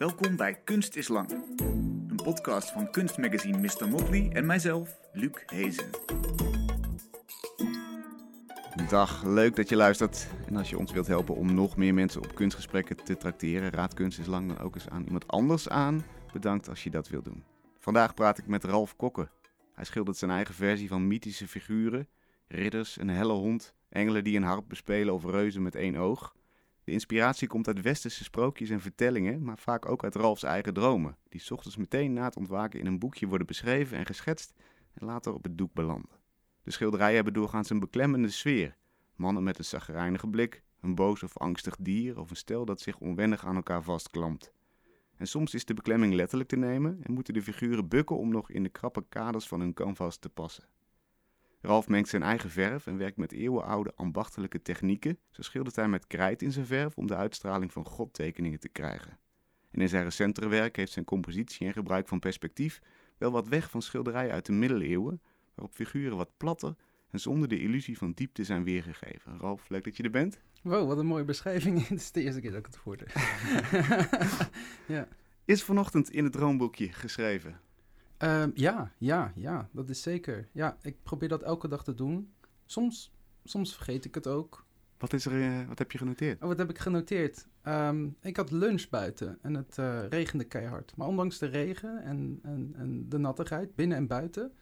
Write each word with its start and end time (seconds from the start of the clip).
Welkom 0.00 0.36
bij 0.36 0.54
Kunst 0.64 0.96
is 0.96 1.08
Lang. 1.08 1.30
Een 2.08 2.20
podcast 2.22 2.70
van 2.70 2.90
kunstmagazine 2.90 3.58
Mr. 3.58 3.88
Motley 3.88 4.30
en 4.32 4.46
mijzelf, 4.46 4.98
Luc 5.12 5.42
Hezen. 5.46 5.90
Dag, 8.88 9.24
leuk 9.24 9.56
dat 9.56 9.68
je 9.68 9.76
luistert. 9.76 10.28
En 10.46 10.56
als 10.56 10.70
je 10.70 10.78
ons 10.78 10.92
wilt 10.92 11.06
helpen 11.06 11.34
om 11.34 11.54
nog 11.54 11.76
meer 11.76 11.94
mensen 11.94 12.22
op 12.22 12.34
kunstgesprekken 12.34 12.96
te 12.96 13.16
trakteren, 13.16 13.70
raad 13.70 13.94
Kunst 13.94 14.18
is 14.18 14.26
Lang 14.26 14.48
dan 14.48 14.58
ook 14.58 14.74
eens 14.74 14.88
aan 14.88 15.04
iemand 15.04 15.28
anders 15.28 15.68
aan. 15.68 16.04
Bedankt 16.32 16.68
als 16.68 16.84
je 16.84 16.90
dat 16.90 17.08
wilt 17.08 17.24
doen. 17.24 17.44
Vandaag 17.78 18.14
praat 18.14 18.38
ik 18.38 18.46
met 18.46 18.64
Ralf 18.64 18.96
Kokken. 18.96 19.30
Hij 19.74 19.84
schildert 19.84 20.16
zijn 20.16 20.30
eigen 20.30 20.54
versie 20.54 20.88
van 20.88 21.06
mythische 21.06 21.48
figuren, 21.48 22.08
ridders, 22.48 22.98
een 23.00 23.08
helle 23.08 23.32
hond, 23.32 23.74
engelen 23.88 24.24
die 24.24 24.36
een 24.36 24.42
harp 24.42 24.64
bespelen 24.68 25.14
of 25.14 25.24
reuzen 25.24 25.62
met 25.62 25.74
één 25.74 25.96
oog. 25.96 26.34
De 26.84 26.92
inspiratie 26.92 27.48
komt 27.48 27.66
uit 27.66 27.80
westerse 27.80 28.24
sprookjes 28.24 28.70
en 28.70 28.80
vertellingen, 28.80 29.42
maar 29.42 29.58
vaak 29.58 29.88
ook 29.88 30.04
uit 30.04 30.14
Ralfs 30.14 30.42
eigen 30.42 30.74
dromen, 30.74 31.16
die 31.28 31.50
ochtends 31.50 31.76
meteen 31.76 32.12
na 32.12 32.24
het 32.24 32.36
ontwaken 32.36 32.80
in 32.80 32.86
een 32.86 32.98
boekje 32.98 33.26
worden 33.26 33.46
beschreven 33.46 33.98
en 33.98 34.06
geschetst 34.06 34.54
en 34.92 35.06
later 35.06 35.34
op 35.34 35.42
het 35.42 35.58
doek 35.58 35.72
belanden. 35.72 36.18
De 36.62 36.70
schilderijen 36.70 37.14
hebben 37.14 37.32
doorgaans 37.32 37.70
een 37.70 37.80
beklemmende 37.80 38.28
sfeer. 38.28 38.76
Mannen 39.14 39.42
met 39.42 39.58
een 39.58 39.64
zagrijnige 39.64 40.28
blik, 40.28 40.62
een 40.80 40.94
boos 40.94 41.22
of 41.22 41.38
angstig 41.38 41.76
dier 41.80 42.18
of 42.18 42.30
een 42.30 42.36
stel 42.36 42.64
dat 42.64 42.80
zich 42.80 42.98
onwennig 42.98 43.46
aan 43.46 43.56
elkaar 43.56 43.82
vastklampt. 43.82 44.52
En 45.16 45.26
soms 45.26 45.54
is 45.54 45.64
de 45.64 45.74
beklemming 45.74 46.14
letterlijk 46.14 46.48
te 46.48 46.56
nemen 46.56 46.98
en 47.02 47.12
moeten 47.12 47.34
de 47.34 47.42
figuren 47.42 47.88
bukken 47.88 48.16
om 48.16 48.28
nog 48.28 48.50
in 48.50 48.62
de 48.62 48.68
krappe 48.68 49.04
kaders 49.08 49.48
van 49.48 49.60
hun 49.60 49.74
canvas 49.74 50.16
te 50.16 50.28
passen. 50.28 50.64
Ralf 51.60 51.88
mengt 51.88 52.08
zijn 52.08 52.22
eigen 52.22 52.50
verf 52.50 52.86
en 52.86 52.96
werkt 52.96 53.16
met 53.16 53.32
eeuwenoude 53.32 53.92
ambachtelijke 53.94 54.62
technieken. 54.62 55.18
Zo 55.30 55.42
schildert 55.42 55.76
hij 55.76 55.88
met 55.88 56.06
krijt 56.06 56.42
in 56.42 56.52
zijn 56.52 56.66
verf 56.66 56.96
om 56.96 57.06
de 57.06 57.16
uitstraling 57.16 57.72
van 57.72 57.84
godtekeningen 57.84 58.60
te 58.60 58.68
krijgen. 58.68 59.18
En 59.70 59.80
in 59.80 59.88
zijn 59.88 60.04
recentere 60.04 60.48
werk 60.48 60.76
heeft 60.76 60.92
zijn 60.92 61.04
compositie 61.04 61.66
en 61.66 61.72
gebruik 61.72 62.08
van 62.08 62.18
perspectief 62.18 62.80
wel 63.18 63.30
wat 63.30 63.48
weg 63.48 63.70
van 63.70 63.82
schilderijen 63.82 64.32
uit 64.32 64.46
de 64.46 64.52
middeleeuwen, 64.52 65.20
waarop 65.54 65.74
figuren 65.74 66.16
wat 66.16 66.36
platter 66.36 66.74
en 67.10 67.20
zonder 67.20 67.48
de 67.48 67.60
illusie 67.60 67.98
van 67.98 68.12
diepte 68.12 68.44
zijn 68.44 68.64
weergegeven. 68.64 69.38
Ralf, 69.38 69.68
leuk 69.68 69.84
dat 69.84 69.96
je 69.96 70.02
er 70.02 70.10
bent. 70.10 70.40
Wow, 70.62 70.88
wat 70.88 70.98
een 70.98 71.06
mooie 71.06 71.24
beschrijving. 71.24 71.78
Het 71.88 72.00
is 72.00 72.12
de 72.12 72.22
eerste 72.22 72.40
keer 72.40 72.50
dat 72.50 72.58
ik 72.58 72.66
het 72.66 72.76
hoorde. 72.76 73.06
ja. 74.96 75.08
Is 75.44 75.62
vanochtend 75.62 76.10
in 76.10 76.24
het 76.24 76.32
droomboekje 76.32 76.92
geschreven. 76.92 77.60
Ehm, 78.20 78.50
ja, 78.54 78.92
ja, 78.98 79.32
ja, 79.34 79.68
dat 79.72 79.88
is 79.88 80.02
zeker. 80.02 80.48
Ja, 80.52 80.76
ik 80.82 81.02
probeer 81.02 81.28
dat 81.28 81.42
elke 81.42 81.68
dag 81.68 81.84
te 81.84 81.94
doen. 81.94 82.32
Soms, 82.66 83.12
soms 83.44 83.74
vergeet 83.74 84.04
ik 84.04 84.14
het 84.14 84.26
ook. 84.26 84.66
Wat, 84.98 85.12
is 85.12 85.26
er, 85.26 85.42
eh, 85.42 85.68
wat 85.68 85.78
heb 85.78 85.92
je 85.92 85.98
genoteerd? 85.98 86.42
Oh, 86.42 86.48
wat 86.48 86.58
heb 86.58 86.70
ik 86.70 86.78
genoteerd? 86.78 87.46
Ehm, 87.62 88.08
ik 88.20 88.36
had 88.36 88.50
lunch 88.50 88.88
buiten 88.88 89.38
en 89.42 89.54
het 89.54 89.78
eh, 89.78 90.06
regende 90.08 90.44
keihard. 90.44 90.96
Maar 90.96 91.06
ondanks 91.06 91.38
de 91.38 91.46
regen 91.46 92.02
en, 92.02 92.38
en, 92.42 92.72
en 92.76 93.08
de 93.08 93.18
nattigheid, 93.18 93.74
binnen 93.74 93.96
en 93.96 94.06
buiten, 94.06 94.52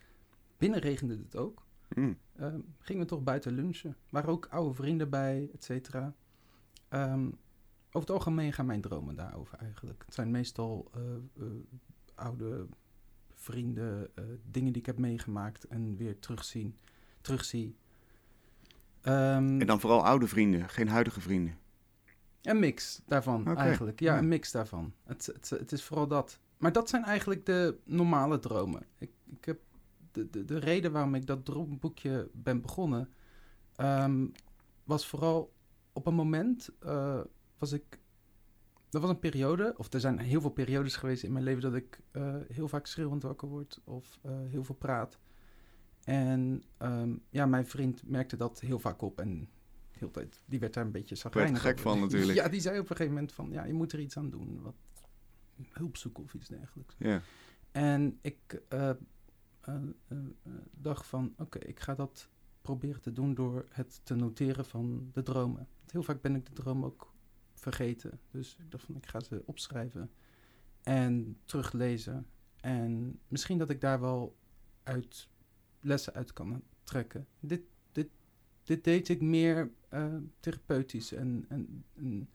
binnen 0.57 0.81
regende 0.81 1.17
het 1.17 1.37
ook, 1.37 1.67
Hmm. 1.95 2.19
ehm, 2.37 2.61
gingen 2.79 3.03
we 3.03 3.09
toch 3.09 3.23
buiten 3.23 3.53
lunchen. 3.53 3.97
Waren 4.11 4.31
ook 4.31 4.47
oude 4.51 4.75
vrienden 4.75 5.11
bij, 5.11 5.51
et 5.53 5.65
cetera. 5.65 6.15
Over 6.91 8.01
het 8.01 8.11
algemeen 8.11 8.53
gaan 8.53 8.67
mijn 8.67 8.81
dromen 8.81 9.15
daarover 9.15 9.59
eigenlijk. 9.59 10.03
Het 10.05 10.15
zijn 10.15 10.31
meestal 10.31 10.91
eh, 10.95 11.45
oude 12.15 12.67
vrienden, 13.53 14.11
eh, 14.15 14.25
dingen 14.51 14.73
die 14.73 14.81
ik 14.81 14.87
heb 14.87 14.99
meegemaakt 14.99 15.65
en 15.65 15.97
weer 15.97 16.19
terugzien, 16.19 16.77
terugzie. 17.21 17.77
Ehm, 19.01 19.61
En 19.61 19.67
dan 19.67 19.81
vooral 19.81 20.05
oude 20.05 20.27
vrienden, 20.27 20.69
geen 20.69 20.89
huidige 20.89 21.21
vrienden. 21.21 21.59
Een 22.43 22.59
mix 22.59 23.01
daarvan 23.07 23.57
eigenlijk. 23.57 24.01
Ja, 24.01 24.13
ja. 24.13 24.19
een 24.19 24.29
mix 24.29 24.51
daarvan. 24.51 24.93
Het, 25.05 25.27
het, 25.27 25.51
het 25.51 25.73
is 25.73 25.85
vooral 25.85 26.07
dat. 26.07 26.41
Maar 26.57 26.73
dat 26.73 26.89
zijn 26.89 27.05
eigenlijk 27.05 27.47
de 27.47 27.79
normale 27.85 28.39
dromen. 28.39 28.83
Ik, 28.99 29.11
ik 29.25 29.45
heb 29.45 29.61
de, 30.13 30.31
de, 30.31 30.45
de 30.45 30.59
reden 30.59 30.93
waarom 30.93 31.15
ik 31.15 31.27
dat 31.27 31.45
droomboekje 31.45 32.31
ben 32.33 32.61
begonnen, 32.61 33.09
ehm, 33.77 34.27
was 34.85 35.07
vooral 35.07 35.53
op 35.93 36.07
een 36.07 36.15
moment 36.15 36.71
eh, 36.81 37.21
was 37.59 37.73
ik. 37.73 37.99
Er 38.91 39.01
was 39.01 39.11
een 39.11 39.19
periode, 39.19 39.75
of 39.77 39.93
er 39.93 40.01
zijn 40.01 40.19
heel 40.19 40.41
veel 40.41 40.51
periodes 40.51 40.97
geweest 40.97 41.23
in 41.23 41.33
mijn 41.33 41.45
leven 41.45 41.63
dat 41.63 41.75
ik 41.75 42.01
eh, 42.11 42.37
heel 42.49 42.69
vaak 42.69 42.87
schreeuwend 42.87 43.23
wakker 43.23 43.49
word 43.49 43.81
of 43.85 44.19
eh, 44.23 44.33
heel 44.49 44.65
veel 44.65 44.75
praat. 44.75 45.19
En 46.05 46.63
ehm, 46.77 47.17
ja, 47.31 47.47
mijn 47.47 47.67
vriend 47.67 48.03
merkte 48.09 48.37
dat 48.37 48.61
heel 48.61 48.79
vaak 48.79 49.03
op 49.03 49.21
en 49.21 49.49
heel 49.91 50.11
tijd, 50.11 50.43
die 50.47 50.59
werd 50.59 50.75
daar 50.75 50.85
een 50.85 50.93
beetje 50.93 51.15
zagrijnig 51.15 51.61
gek 51.61 51.79
van 51.79 52.01
natuurlijk. 52.01 52.39
Ja, 52.43 52.49
die 52.49 52.61
zei 52.61 52.79
op 52.79 52.91
een 52.91 52.97
gegeven 52.97 53.13
moment 53.13 53.33
van, 53.33 53.51
ja, 53.51 53.65
je 53.65 53.73
moet 53.73 53.93
er 53.93 54.01
iets 54.01 54.17
aan 54.17 54.31
doen. 54.31 54.63
Wat 54.63 54.75
hulp 55.69 55.97
zoeken 55.97 56.25
of 56.25 56.35
iets 56.35 56.49
dergelijks. 56.49 56.95
Ja. 56.99 57.21
En 57.73 58.19
ik 58.21 58.63
eh, 58.69 58.91
dacht 60.71 61.07
van, 61.07 61.35
oké, 61.39 61.59
ik 61.59 61.81
ga 61.81 61.95
dat 61.95 62.29
proberen 62.63 63.01
te 63.01 63.13
doen 63.13 63.35
door 63.35 63.67
het 63.71 64.01
te 64.05 64.15
noteren 64.15 64.65
van 64.65 65.11
de 65.13 65.23
dromen. 65.23 65.69
Heel 65.87 66.03
vaak 66.03 66.21
ben 66.21 66.35
ik 66.35 66.47
de 66.47 66.53
droom 66.53 66.85
ook 66.85 67.13
vergeten. 67.59 68.21
Dus 68.31 68.57
ik 68.59 68.71
dacht 68.71 68.85
van, 68.85 68.97
ik 68.97 69.07
ga 69.07 69.21
ze 69.21 69.43
opschrijven 69.45 70.11
en 70.83 71.39
teruglezen. 71.45 72.27
En 72.61 73.21
misschien 73.29 73.59
dat 73.59 73.71
ik 73.71 73.81
daar 73.81 74.01
wel 74.01 74.37
uit 74.83 75.29
lessen 75.81 76.15
uit 76.15 76.33
kan 76.33 76.63
trekken. 76.83 77.27
Dit, 77.41 77.63
dit, 77.93 78.09
dit 78.63 78.85
deed 78.85 79.09
ik 79.09 79.21
meer 79.21 79.71
eh, 79.89 80.15
therapeutisch 80.41 81.13
en, 81.13 81.45
en, 81.49 81.85
en, 81.95 82.29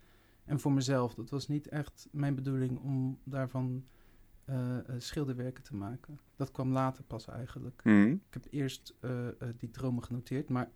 en 0.46 0.60
voor 0.60 0.72
mezelf. 0.72 1.14
Dat 1.14 1.30
was 1.30 1.48
niet 1.48 1.68
echt 1.68 2.08
mijn 2.12 2.36
bedoeling 2.36 2.80
om 2.80 3.20
daarvan 3.24 3.86
eh, 4.46 4.78
eh, 4.78 4.96
schilderwerken 4.98 5.64
te 5.64 5.76
maken. 5.76 6.20
Dat 6.36 6.52
kwam 6.52 6.72
later 6.72 7.04
pas 7.04 7.28
eigenlijk. 7.28 7.82
Hmm. 7.84 8.12
Ik 8.12 8.34
heb 8.34 8.48
eerst 8.50 8.96
die 9.58 9.72
dromen 9.72 10.04
genoteerd, 10.04 10.50
maar 10.50 10.72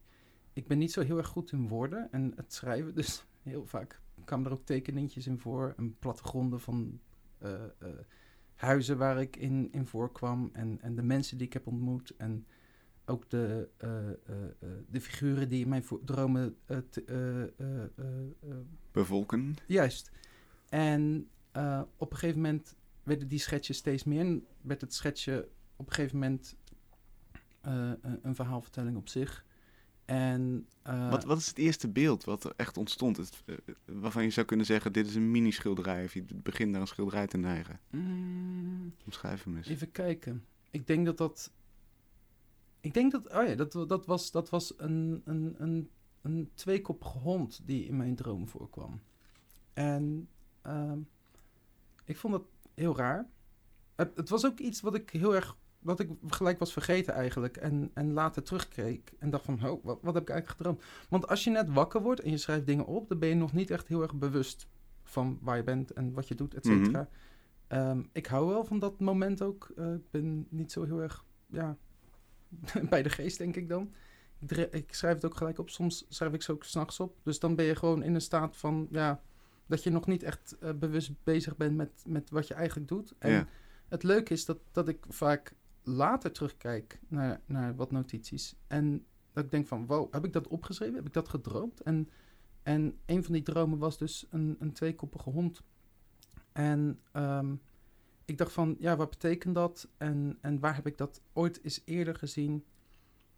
ik 0.53 0.67
ben 0.67 0.77
niet 0.77 0.91
zo 0.91 1.01
heel 1.01 1.17
erg 1.17 1.27
goed 1.27 1.51
in 1.51 1.67
woorden 1.67 2.11
en 2.11 2.33
het 2.35 2.53
schrijven. 2.53 2.95
Dus 3.01 3.25
heel 3.41 3.65
vaak 3.65 4.01
kwamen 4.27 4.45
er 4.45 4.51
ook 4.51 4.65
tekeningetjes 4.65 5.27
in 5.27 5.39
voor 5.39 5.73
en 5.77 5.97
plattegronden 5.99 6.59
van 6.59 6.99
eh, 7.37 7.63
eh, 7.63 7.69
huizen 8.55 8.97
waar 8.97 9.21
ik 9.21 9.35
in, 9.35 9.71
in 9.71 9.85
voorkwam 9.85 10.49
en, 10.53 10.81
en 10.81 10.95
de 10.95 11.01
mensen 11.03 11.37
die 11.37 11.47
ik 11.47 11.53
heb 11.53 11.67
ontmoet 11.67 12.15
en 12.17 12.45
ook 13.05 13.29
de, 13.29 13.69
eh, 13.77 13.89
de 14.89 15.01
figuren 15.01 15.49
die 15.49 15.61
in 15.63 15.69
mijn 15.69 15.83
dromen 16.05 16.57
te- 16.89 17.53
Bevolken. 18.91 19.55
Juist. 19.67 20.11
En 20.69 21.29
op 21.97 22.11
een 22.11 22.17
gegeven 22.17 22.41
moment 22.41 22.75
werden 23.03 23.27
die 23.27 23.39
schetsjes 23.39 23.77
steeds 23.77 24.03
meer. 24.03 24.19
En 24.19 24.45
werd 24.61 24.81
het 24.81 24.93
schetsje 24.93 25.49
op 25.75 25.87
een 25.87 25.93
gegeven 25.93 26.19
moment 26.19 26.55
een, 27.61 28.19
een 28.21 28.35
verhaalvertelling 28.35 28.97
op 28.97 29.07
zich. 29.09 29.45
En 30.07 30.67
eh, 30.81 31.09
Wat, 31.09 31.23
wat 31.23 31.37
is 31.37 31.47
het 31.47 31.57
eerste 31.57 31.87
beeld 31.87 32.23
wat 32.23 32.43
er 32.43 32.53
echt 32.55 32.77
ontstond? 32.77 33.17
Het, 33.17 33.43
eh, 33.45 33.55
waarvan 33.85 34.23
je 34.23 34.29
zou 34.29 34.45
kunnen 34.45 34.65
zeggen, 34.65 34.93
dit 34.93 35.07
is 35.07 35.15
een 35.15 35.31
mini-schilderij. 35.31 36.03
Of 36.03 36.13
je 36.13 36.25
begint 36.35 36.71
naar 36.71 36.81
een 36.81 36.87
schilderij 36.87 37.27
te 37.27 37.37
neigen. 37.37 37.79
mm, 37.89 38.93
Omschrijf 39.05 39.43
hem 39.43 39.57
eens. 39.57 39.67
even 39.67 39.91
kijken. 39.91 40.45
Ik 40.71 40.87
denk 40.87 41.05
dat 41.05 41.17
dat. 41.17 41.51
Ik 42.79 42.93
denk 42.93 43.11
dat. 43.11 43.33
Oh 43.33 43.47
ja, 43.47 43.55
dat, 43.55 43.71
dat 43.89 44.05
was, 44.05 44.31
dat 44.31 44.49
was 44.49 44.73
een, 44.77 45.21
een, 45.25 45.55
een, 45.57 45.89
een 46.21 46.49
tweekoppige 46.53 47.17
hond 47.17 47.61
die 47.65 47.85
in 47.85 47.97
mijn 47.97 48.15
droom 48.15 48.47
voorkwam. 48.47 49.01
En 49.73 50.29
ehm, 50.61 50.99
ik 52.03 52.17
vond 52.17 52.33
dat 52.33 52.45
heel 52.73 52.97
raar. 52.97 53.29
Het, 53.95 54.17
het 54.17 54.29
was 54.29 54.45
ook 54.45 54.59
iets 54.59 54.81
wat 54.81 54.95
ik 54.95 55.09
heel 55.09 55.35
erg. 55.35 55.57
Wat 55.79 55.99
ik 55.99 56.09
gelijk 56.27 56.59
was 56.59 56.73
vergeten 56.73 57.13
eigenlijk. 57.13 57.57
En, 57.57 57.91
en 57.93 58.13
later 58.13 58.43
terugkeek. 58.43 59.11
En 59.19 59.29
dacht 59.29 59.45
van, 59.45 59.53
oh, 59.69 59.83
wat, 59.83 59.99
wat 60.01 60.13
heb 60.13 60.23
ik 60.23 60.29
eigenlijk 60.29 60.47
gedroomd? 60.59 60.81
Want 61.09 61.27
als 61.27 61.43
je 61.43 61.49
net 61.49 61.69
wakker 61.73 62.01
wordt 62.01 62.21
en 62.21 62.31
je 62.31 62.37
schrijft 62.37 62.65
dingen 62.65 62.85
op, 62.85 63.09
dan 63.09 63.19
ben 63.19 63.29
je 63.29 63.35
nog 63.35 63.53
niet 63.53 63.69
echt 63.71 63.87
heel 63.87 64.01
erg 64.01 64.15
bewust 64.15 64.67
van 65.03 65.37
waar 65.41 65.57
je 65.57 65.63
bent 65.63 65.91
en 65.93 66.13
wat 66.13 66.27
je 66.27 66.35
doet, 66.35 66.53
et 66.53 66.65
cetera. 66.65 67.09
Ehm, 67.67 68.03
ik 68.11 68.25
hou 68.25 68.47
wel 68.47 68.65
van 68.65 68.79
dat 68.79 68.99
moment 68.99 69.41
ook. 69.41 69.71
Eh, 69.75 69.93
ik 69.93 70.11
ben 70.11 70.47
niet 70.49 70.71
zo 70.71 70.83
heel 70.83 71.01
erg, 71.01 71.25
ja, 71.47 71.77
bij 72.89 73.03
de 73.03 73.09
geest 73.09 73.37
denk 73.37 73.55
ik 73.55 73.69
dan. 73.69 73.93
Ik, 74.39 74.51
ik 74.57 74.93
schrijf 74.93 75.15
het 75.15 75.25
ook 75.25 75.37
gelijk 75.37 75.59
op. 75.59 75.69
Soms 75.69 76.05
schrijf 76.09 76.33
ik 76.33 76.41
ze 76.41 76.51
ook 76.51 76.63
s'nachts 76.63 76.99
op. 76.99 77.17
Dus 77.23 77.39
dan 77.39 77.55
ben 77.55 77.65
je 77.65 77.75
gewoon 77.75 78.03
in 78.03 78.13
een 78.15 78.21
staat 78.21 78.57
van, 78.57 78.87
ja, 78.91 79.21
dat 79.65 79.83
je 79.83 79.89
nog 79.89 80.07
niet 80.07 80.23
echt 80.23 80.55
eh, 80.59 80.71
bewust 80.73 81.11
bezig 81.23 81.57
bent 81.57 81.75
met, 81.75 82.03
met 82.07 82.29
wat 82.29 82.47
je 82.47 82.53
eigenlijk 82.53 82.87
doet. 82.87 83.13
En 83.19 83.31
Ja. 83.31 83.45
het 83.87 84.03
leuke 84.03 84.33
is 84.33 84.45
dat, 84.45 84.57
dat 84.71 84.87
ik 84.87 85.05
vaak 85.09 85.53
later 85.87 86.31
terugkijk 86.31 86.99
naar, 87.07 87.41
naar 87.45 87.75
wat 87.75 87.91
notities. 87.91 88.55
En 88.67 89.05
dat 89.31 89.43
ik 89.43 89.51
denk 89.51 89.67
van, 89.67 89.85
wow, 89.85 90.13
heb 90.13 90.25
ik 90.25 90.33
dat 90.33 90.47
opgeschreven? 90.47 90.95
Heb 90.95 91.05
ik 91.05 91.13
dat 91.13 91.29
gedroomd? 91.29 91.81
En, 91.81 92.09
en 92.63 92.97
een 93.05 93.23
van 93.23 93.33
die 93.33 93.41
dromen 93.43 93.77
was 93.79 93.97
dus 93.97 94.25
een, 94.29 94.55
een 94.59 94.71
tweekoppige 94.73 95.29
hond. 95.29 95.61
En 96.51 96.99
ehm, 97.11 97.55
ik 98.25 98.37
dacht 98.37 98.51
van, 98.53 98.75
ja, 98.79 98.95
wat 98.95 99.09
betekent 99.09 99.55
dat? 99.55 99.89
En, 99.97 100.37
en 100.41 100.59
waar 100.59 100.75
heb 100.75 100.87
ik 100.87 100.97
dat 100.97 101.21
ooit 101.33 101.63
eens 101.63 101.81
eerder 101.85 102.15
gezien? 102.15 102.65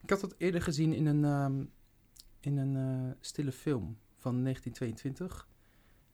Ik 0.01 0.09
had 0.09 0.19
dat 0.19 0.35
eerder 0.37 0.61
gezien 0.61 0.93
in 0.93 1.05
een, 1.05 1.25
ehm, 1.25 1.65
in 2.39 2.57
een 2.57 2.75
eh, 2.75 3.11
stille 3.19 3.51
film 3.51 3.97
van 4.15 4.41
1922. 4.43 5.47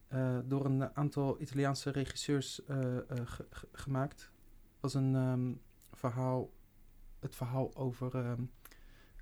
eh, 0.07 0.39
door 0.45 0.65
een 0.65 0.95
aantal 0.95 1.41
Italiaanse 1.41 1.89
regisseurs 1.89 2.61
ge- 3.25 3.47
gemaakt. 3.71 4.31
Was 4.79 4.93
een 4.93 5.15
ehm, 5.15 5.53
verhaal, 6.09 6.49
het 7.19 7.35
verhaal 7.35 7.75
over 7.75 8.15
ehm, 8.15 8.41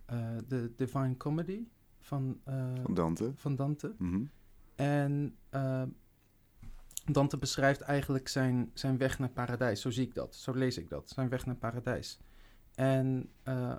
eh, 0.05 0.37
de 0.47 0.73
Divine 0.75 1.17
Comedy 1.17 1.67
van, 1.99 2.39
eh, 2.43 2.73
Van 2.83 2.93
Dante. 2.93 3.31
van 3.35 3.55
Dante. 3.55 3.95
Mhm. 3.97 4.23
En 4.75 5.35
eh, 5.49 5.83
Dante 7.11 7.37
beschrijft 7.37 7.81
eigenlijk 7.81 8.27
zijn, 8.27 8.71
zijn 8.73 8.97
weg 8.97 9.19
naar 9.19 9.29
paradijs. 9.29 9.81
Zo 9.81 9.89
zie 9.89 10.05
ik 10.07 10.13
dat, 10.13 10.35
zo 10.35 10.53
lees 10.53 10.77
ik 10.77 10.89
dat. 10.89 11.09
Zijn 11.09 11.29
weg 11.29 11.45
naar 11.45 11.55
paradijs. 11.55 12.19
En 12.75 13.29
eh, 13.43 13.75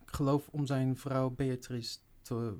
ik 0.00 0.10
geloof 0.14 0.48
om 0.48 0.66
zijn 0.66 0.96
vrouw 0.96 1.30
Beatrice 1.30 1.98
te, 2.22 2.56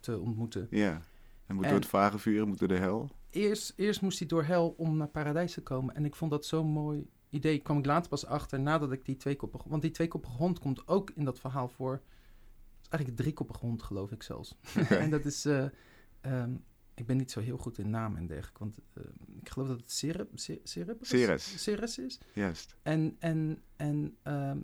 te 0.00 0.18
ontmoeten. 0.18 0.66
Ja. 0.70 1.00
En 1.46 1.54
moet 1.54 1.64
En- 1.64 1.70
door 1.70 1.80
het 1.80 1.88
vagevuur, 1.88 2.46
moet 2.46 2.58
door 2.58 2.68
de 2.68 2.78
hel. 2.78 3.10
Eerst, 3.30 3.72
eerst 3.76 4.00
moest 4.02 4.18
hij 4.18 4.28
door 4.28 4.44
hel 4.44 4.68
om 4.76 4.96
naar 4.96 5.08
paradijs 5.08 5.52
te 5.52 5.62
komen. 5.62 5.94
En 5.94 6.04
ik 6.04 6.14
vond 6.14 6.30
dat 6.30 6.46
zo'n 6.46 6.66
mooi 6.68 7.06
idee. 7.34 7.58
Kwam 7.58 7.78
ik 7.78 7.86
later 7.86 8.08
pas 8.10 8.26
achter 8.26 8.60
nadat 8.60 8.92
ik 8.92 9.04
die 9.04 9.16
tweekoppige... 9.16 9.68
Want 9.68 9.82
die 9.82 9.90
tweekoppige 9.90 10.36
hond 10.36 10.58
komt 10.58 10.88
ook 10.88 11.10
in 11.10 11.24
dat 11.24 11.38
verhaal 11.40 11.68
voor. 11.68 11.92
Het 11.92 12.02
is 12.82 12.88
eigenlijk 12.88 13.08
een 13.08 13.24
driekoppige 13.24 13.66
hond, 13.66 13.82
geloof 13.82 14.10
ik 14.12 14.22
zelfs. 14.22 14.54
En 14.88 15.10
dat 15.10 15.24
is... 15.24 15.44
eh, 15.44 15.66
ehm, 16.20 16.54
ik 16.94 17.06
ben 17.06 17.16
niet 17.16 17.30
zo 17.30 17.40
heel 17.40 17.56
goed 17.58 17.78
in 17.78 17.90
namen 17.90 18.18
en 18.18 18.26
dergelijke. 18.26 18.58
Want 18.58 18.78
eh, 18.92 19.04
ik 19.40 19.48
geloof 19.48 19.68
dat 19.68 19.80
het 19.80 19.92
Cereb, 19.92 20.38
Ce- 20.38 20.60
Cerberus- 20.64 21.08
Ceres. 21.08 21.62
Ceres 21.62 21.98
is. 21.98 22.20
Juist. 22.32 22.76
En, 22.82 23.16
en, 23.18 23.62
en 23.76 24.16
ehm, 24.22 24.58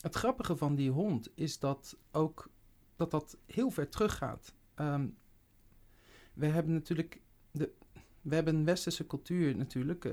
het 0.00 0.14
grappige 0.14 0.56
van 0.56 0.74
die 0.74 0.90
hond 0.90 1.28
is 1.34 1.58
dat 1.58 1.96
ook 2.12 2.50
dat 2.96 3.10
dat 3.10 3.36
heel 3.46 3.70
ver 3.70 3.88
teruggaat. 3.88 4.54
Ehm 4.74 5.06
we 6.34 6.46
hebben 6.46 6.72
natuurlijk 6.72 7.20
de, 7.50 7.72
we 8.28 8.34
hebben 8.34 8.54
een 8.54 8.64
westerse 8.64 9.06
cultuur 9.06 9.56
natuurlijk, 9.56 10.04
eh, 10.04 10.12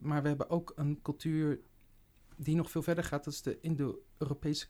maar 0.00 0.22
we 0.22 0.28
hebben 0.28 0.50
ook 0.50 0.72
een 0.76 0.98
cultuur 1.02 1.60
die 2.36 2.56
nog 2.56 2.70
veel 2.70 2.82
verder 2.82 3.04
gaat. 3.04 3.24
Dat 3.24 3.32
is 3.32 3.42
de 3.42 3.58
Indo-Europese 3.60 4.66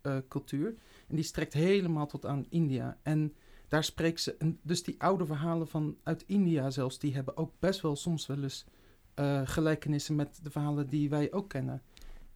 eh, 0.00 0.16
cultuur. 0.28 0.74
En 1.08 1.14
die 1.14 1.24
strekt 1.24 1.52
helemaal 1.52 2.06
tot 2.06 2.26
aan 2.26 2.46
India. 2.48 2.98
En 3.02 3.34
daar 3.68 3.84
spreekt 3.84 4.20
ze. 4.20 4.56
Dus 4.62 4.82
die 4.82 5.02
oude 5.02 5.26
verhalen 5.26 5.68
van 5.68 5.96
uit 6.02 6.24
India 6.26 6.70
zelfs, 6.70 6.98
die 6.98 7.14
hebben 7.14 7.36
ook 7.36 7.52
best 7.58 7.80
wel 7.80 7.96
soms 7.96 8.26
wel 8.26 8.42
eens 8.42 8.66
eh, 9.14 9.40
gelijkenissen 9.44 10.14
met 10.14 10.40
de 10.42 10.50
verhalen 10.50 10.88
die 10.88 11.10
wij 11.10 11.32
ook 11.32 11.48
kennen. 11.48 11.82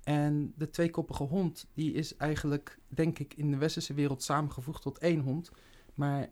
En 0.02 0.52
de 0.56 0.70
tweekoppige 0.70 1.22
hond, 1.22 1.66
die 1.74 1.92
is 1.92 2.16
eigenlijk, 2.16 2.78
denk 2.88 3.18
ik, 3.18 3.34
in 3.34 3.50
de 3.50 3.56
westerse 3.56 3.94
wereld 3.94 4.22
samengevoegd 4.22 4.82
tot 4.82 4.98
één 4.98 5.20
hond. 5.20 5.50
Maar 5.94 6.30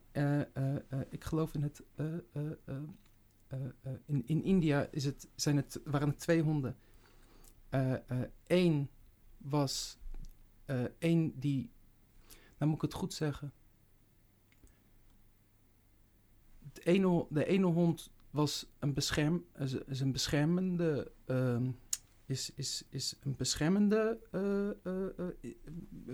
ik 1.11 1.25
geloof 1.25 1.55
in 1.55 1.63
het. 1.63 1.83
Eh, 3.55 3.93
eh, 3.93 3.99
in, 4.07 4.23
in 4.27 4.43
India 4.43 4.89
is 4.91 5.05
het, 5.05 5.29
zijn 5.35 5.57
het, 5.57 5.81
waren 5.85 6.09
het 6.09 6.19
twee 6.19 6.43
honden. 6.43 6.77
Eén 8.47 8.89
was 9.37 9.99
eh 10.65 10.85
één 10.99 11.41
die. 11.41 11.71
Nou 12.59 12.71
moet 12.71 12.75
ik 12.75 12.83
het 12.83 12.93
goed 12.93 13.13
zeggen. 13.13 13.53
Het 16.69 16.85
ene, 16.85 17.27
de 17.31 17.45
ene 17.47 17.67
hond 17.67 18.11
was 18.31 18.67
een, 18.79 18.95
bescherm, 18.95 19.45
is, 19.59 19.75
is 19.75 20.01
een 20.01 20.13
beschermende. 20.13 21.13
ehm, 21.25 21.71
is, 22.27 22.53
is, 22.55 22.85
is 22.89 23.17
een 23.21 23.37
beschermende 23.37 24.19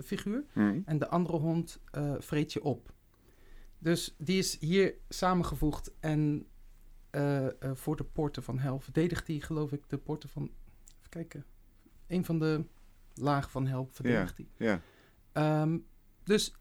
figuur. 0.03 0.45
Mhm. 0.53 0.81
En 0.85 0.99
de 0.99 1.07
andere 1.07 1.37
hond 1.37 1.79
vreet 2.19 2.53
je 2.53 2.63
op. 2.63 2.93
Dus 3.77 4.15
die 4.17 4.37
is 4.37 4.59
hier 4.59 4.95
samengevoegd 5.09 5.91
en 5.99 6.50
eh, 7.11 7.45
eh, 7.47 7.51
voor 7.73 7.95
de 7.95 8.03
poorten 8.03 8.43
van 8.43 8.59
hel 8.59 8.79
verdedigt 8.79 9.25
die, 9.25 9.41
geloof 9.41 9.71
ik, 9.71 9.83
de 9.87 9.97
poorten 9.97 10.29
van. 10.29 10.43
Even 10.97 11.09
kijken. 11.09 11.45
Een 12.07 12.25
van 12.25 12.39
de 12.39 12.65
lagen 13.13 13.51
van 13.51 13.67
hel 13.67 13.87
verdedigt 13.91 14.37
die. 14.37 14.49
Ja. 14.57 14.81
Ehm, 15.31 15.77
dus 16.23 16.55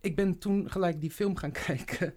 ik 0.00 0.16
ben 0.16 0.38
toen 0.38 0.70
gelijk 0.70 1.00
die 1.00 1.10
film 1.10 1.36
gaan 1.36 1.52
kijken. 1.66 2.14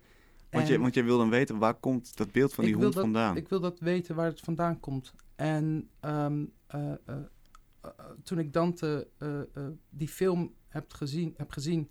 Want, 0.49 0.67
je, 0.67 0.79
want 0.79 0.93
jij 0.93 1.03
wil 1.03 1.17
dan 1.17 1.29
weten, 1.29 1.57
waar 1.57 1.75
komt 1.75 2.17
dat 2.17 2.31
beeld 2.31 2.53
van 2.53 2.63
die 2.63 2.73
hond 2.73 2.93
dat- 2.93 3.03
vandaan? 3.03 3.37
Ik 3.37 3.49
wil 3.49 3.59
dat 3.59 3.79
weten 3.79 4.15
waar 4.15 4.29
het 4.29 4.39
vandaan 4.39 4.79
komt. 4.79 5.13
En 5.35 5.89
ehm, 5.99 6.45
eh, 6.67 6.93
toen 8.23 8.39
ik 8.39 8.53
Dante 8.53 9.07
die 9.89 10.07
film 10.07 10.53
heb 10.67 10.93
gezien, 10.93 11.33
heb 11.37 11.51
gezien 11.51 11.89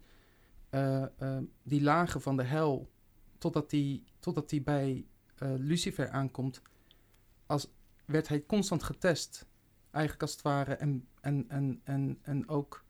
die 1.63 1.83
lagen 1.83 2.21
van 2.21 2.37
de 2.37 2.43
hel, 2.43 2.91
totdat 3.39 3.71
die, 3.71 4.05
totdat 4.19 4.49
die 4.51 4.63
bij 4.63 5.07
eh, 5.39 5.55
Lucifer 5.59 6.09
aankomt, 6.11 6.63
als, 7.47 7.71
werd 8.05 8.29
hij 8.29 8.47
constant 8.47 8.83
getest, 8.83 9.47
eigenlijk 9.91 10.23
als 10.23 10.33
het 10.33 10.43
ware, 10.43 10.75
en, 10.75 11.09
en, 11.21 11.45
en, 11.49 11.81
en, 11.85 12.19
en 12.23 12.49
ook 12.49 12.85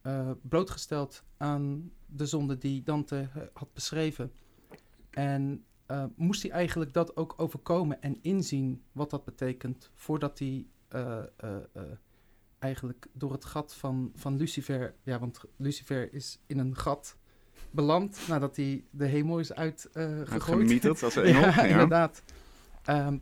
eh, 0.00 0.30
blootgesteld 0.42 1.24
aan 1.36 1.92
de 2.06 2.26
zonde 2.26 2.58
die 2.58 2.82
Dante 2.82 3.28
eh, 3.34 3.42
had 3.52 3.72
beschreven. 3.72 4.32
En 5.10 5.64
moest 6.14 6.42
hij 6.42 6.50
eigenlijk 6.50 6.92
dat 6.92 7.16
ook 7.16 7.34
overkomen 7.36 8.02
en 8.02 8.18
inzien 8.22 8.82
wat 8.92 9.10
dat 9.10 9.24
betekent, 9.24 9.90
voordat 9.94 10.38
hij 10.38 10.66
eigenlijk 12.58 13.06
door 13.12 13.32
het 13.32 13.44
gat 13.44 13.74
van, 13.74 14.12
van 14.14 14.36
Lucifer, 14.36 14.94
ja, 15.02 15.18
want 15.18 15.40
Lucifer 15.56 16.12
is 16.12 16.38
in 16.46 16.58
een 16.58 16.76
gat 16.76 17.16
beland 17.70 18.20
nadat 18.28 18.56
hij 18.56 18.84
de 18.90 19.06
hemel 19.06 19.38
is 19.38 19.52
uitgegooid. 19.52 20.28
Hij 20.28 20.40
gemieterd 20.40 21.02
als 21.02 21.16
een 21.16 21.26
ja, 21.28 21.40
ja. 21.40 21.62
inderdaad. 21.64 22.22
Ehm, 22.82 23.18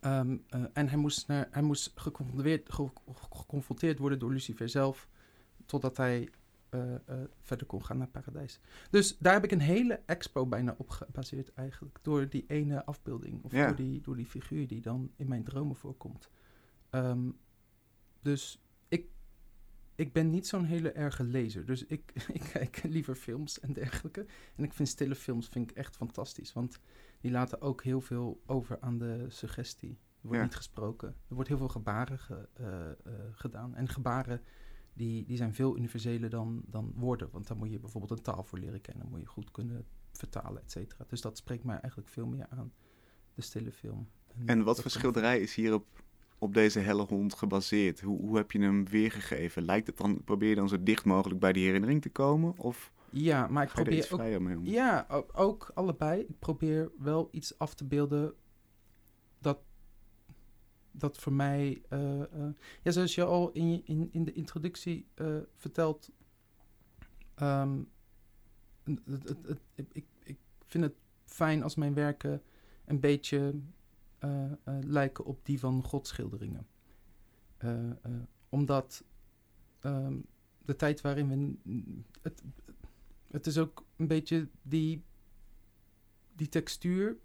ehm, 0.00 0.36
eh, 0.48 0.60
en 0.72 0.88
hij 0.88 0.98
moest, 0.98 1.28
naar, 1.28 1.48
hij 1.50 1.62
moest 1.62 1.92
geconfronteerd, 1.94 2.72
ge- 2.72 2.90
geconfronteerd 3.30 3.98
worden 3.98 4.18
door 4.18 4.30
Lucifer 4.32 4.68
zelf, 4.68 5.08
totdat 5.66 5.96
hij 5.96 6.28
eh, 6.68 6.94
eh, 6.94 7.00
verder 7.42 7.66
kon 7.66 7.84
gaan 7.84 7.98
naar 7.98 8.08
paradijs. 8.08 8.60
Dus 8.90 9.16
daar 9.18 9.32
heb 9.32 9.44
ik 9.44 9.50
een 9.52 9.60
hele 9.60 10.00
expo 10.06 10.46
bijna 10.46 10.74
op 10.78 10.90
gebaseerd 10.90 11.52
eigenlijk, 11.54 11.98
door 12.02 12.28
die 12.28 12.44
ene 12.48 12.84
afbeelding, 12.84 13.42
of 13.44 13.52
Ja. 13.52 13.66
door, 13.66 13.76
die, 13.76 14.00
door 14.00 14.16
die 14.16 14.26
figuur 14.26 14.66
die 14.66 14.80
dan 14.80 15.10
in 15.16 15.28
mijn 15.28 15.44
dromen 15.44 15.76
voorkomt. 15.76 16.28
Ehm, 16.90 17.28
dus 18.22 18.60
ik, 19.96 20.12
ben 20.12 20.30
niet 20.30 20.46
zo'n 20.46 20.64
hele 20.64 20.90
erge 20.92 21.24
lezer, 21.24 21.66
dus 21.66 21.84
ik, 21.86 22.12
ik 22.32 22.40
kijk 22.52 22.82
liever 22.82 23.14
films 23.14 23.60
en 23.60 23.72
dergelijke. 23.72 24.26
En 24.56 24.64
ik 24.64 24.72
vind 24.72 24.88
stille 24.88 25.14
films 25.14 25.48
vind 25.48 25.70
ik 25.70 25.76
echt 25.76 25.96
fantastisch, 25.96 26.52
want 26.52 26.78
die 27.20 27.30
laten 27.30 27.60
ook 27.60 27.82
heel 27.82 28.00
veel 28.00 28.42
over 28.46 28.80
aan 28.80 28.98
de 28.98 29.24
suggestie. 29.28 29.90
Er 29.90 29.96
wordt 30.32 30.36
Ja. 30.38 30.42
niet 30.44 30.54
gesproken. 30.56 31.08
Er 31.28 31.34
wordt 31.34 31.48
heel 31.48 31.58
veel 31.58 31.68
gebaren 31.68 32.18
ge- 32.18 32.48
eh, 32.52 32.90
eh, 32.90 32.94
gedaan. 33.32 33.74
En 33.74 33.88
gebaren 33.88 34.40
die, 34.92 35.24
die 35.24 35.36
zijn 35.36 35.54
veel 35.54 35.76
universeler 35.76 36.30
dan, 36.30 36.62
dan 36.66 36.92
woorden. 36.96 37.28
Want 37.30 37.46
dan 37.46 37.56
moet 37.56 37.70
je 37.70 37.78
bijvoorbeeld 37.78 38.12
een 38.18 38.22
taal 38.24 38.44
voor 38.44 38.58
leren 38.58 38.80
kennen. 38.80 39.02
Dan 39.02 39.12
moet 39.12 39.20
je 39.20 39.26
goed 39.26 39.50
kunnen 39.50 39.84
vertalen, 40.12 40.62
et 40.62 40.70
cetera. 40.70 41.04
Dus 41.08 41.20
dat 41.20 41.36
spreekt 41.36 41.64
mij 41.64 41.78
eigenlijk 41.80 42.08
veel 42.08 42.26
meer 42.26 42.46
aan, 42.48 42.72
de 43.34 43.42
stille 43.42 43.72
film. 43.72 44.08
En 44.44 44.56
wat 44.58 44.66
dat 44.74 44.80
voor 44.82 44.90
schilderij 44.90 45.40
is 45.40 45.54
hier 45.54 45.80
op, 46.38 46.54
deze 46.54 46.78
helle 46.78 47.02
hond 47.02 47.34
gebaseerd? 47.34 48.00
Hoe, 48.00 48.20
hoe 48.20 48.36
heb 48.36 48.52
je 48.52 48.60
hem 48.60 48.88
weergegeven? 48.88 49.64
Lijkt 49.64 49.86
het 49.86 49.96
dan, 49.96 50.24
probeer 50.24 50.48
je 50.48 50.54
dan 50.54 50.68
zo 50.68 50.82
dicht 50.82 51.04
mogelijk 51.04 51.40
bij 51.40 51.52
die 51.52 51.64
herinnering 51.64 52.02
te 52.02 52.10
komen? 52.10 52.54
Of 52.56 52.92
Ja, 53.10 53.46
maar 53.46 53.62
ik 53.62 53.68
er 53.68 53.74
probeer 53.74 54.34
ook 54.34 54.40
mee 54.40 54.56
om? 54.56 54.66
Ja, 54.66 55.06
ook 55.32 55.70
allebei. 55.74 56.20
Ik 56.20 56.38
probeer 56.38 56.90
wel 56.98 57.28
iets 57.30 57.58
af 57.58 57.74
te 57.74 57.84
beelden 57.84 58.34
dat, 59.38 59.58
dat 60.90 61.18
voor 61.18 61.32
mij... 61.32 61.82
eh, 61.88 62.20
eh, 62.22 62.28
ja, 62.82 62.90
zoals 62.90 63.14
je 63.14 63.24
al 63.24 63.50
in, 63.52 63.82
in, 63.84 64.08
in 64.12 64.24
de 64.24 64.32
introductie 64.32 65.06
eh, 65.14 65.36
vertelt... 65.54 66.10
ehm, 67.34 67.78
het, 68.84 69.36
het, 69.46 69.58
ik, 69.92 70.04
ik 70.22 70.38
vind 70.66 70.84
het 70.84 70.94
fijn 71.24 71.62
als 71.62 71.74
mijn 71.74 71.94
werken 71.94 72.42
een 72.84 73.00
beetje 73.00 73.54
lijken 74.80 75.24
op 75.24 75.44
die 75.44 75.58
van 75.58 75.82
godschilderingen. 75.82 76.66
Eh, 77.56 77.90
eh, 77.90 77.96
omdat 78.48 79.04
ehm, 79.80 80.16
de 80.64 80.76
tijd 80.76 81.00
waarin 81.00 81.28
we... 81.28 81.56
Het, 82.22 82.42
het 83.30 83.46
is 83.46 83.58
ook 83.58 83.84
een 83.96 84.06
beetje 84.06 84.48
die, 84.62 85.04
die 86.34 86.48
textuur 86.48 87.16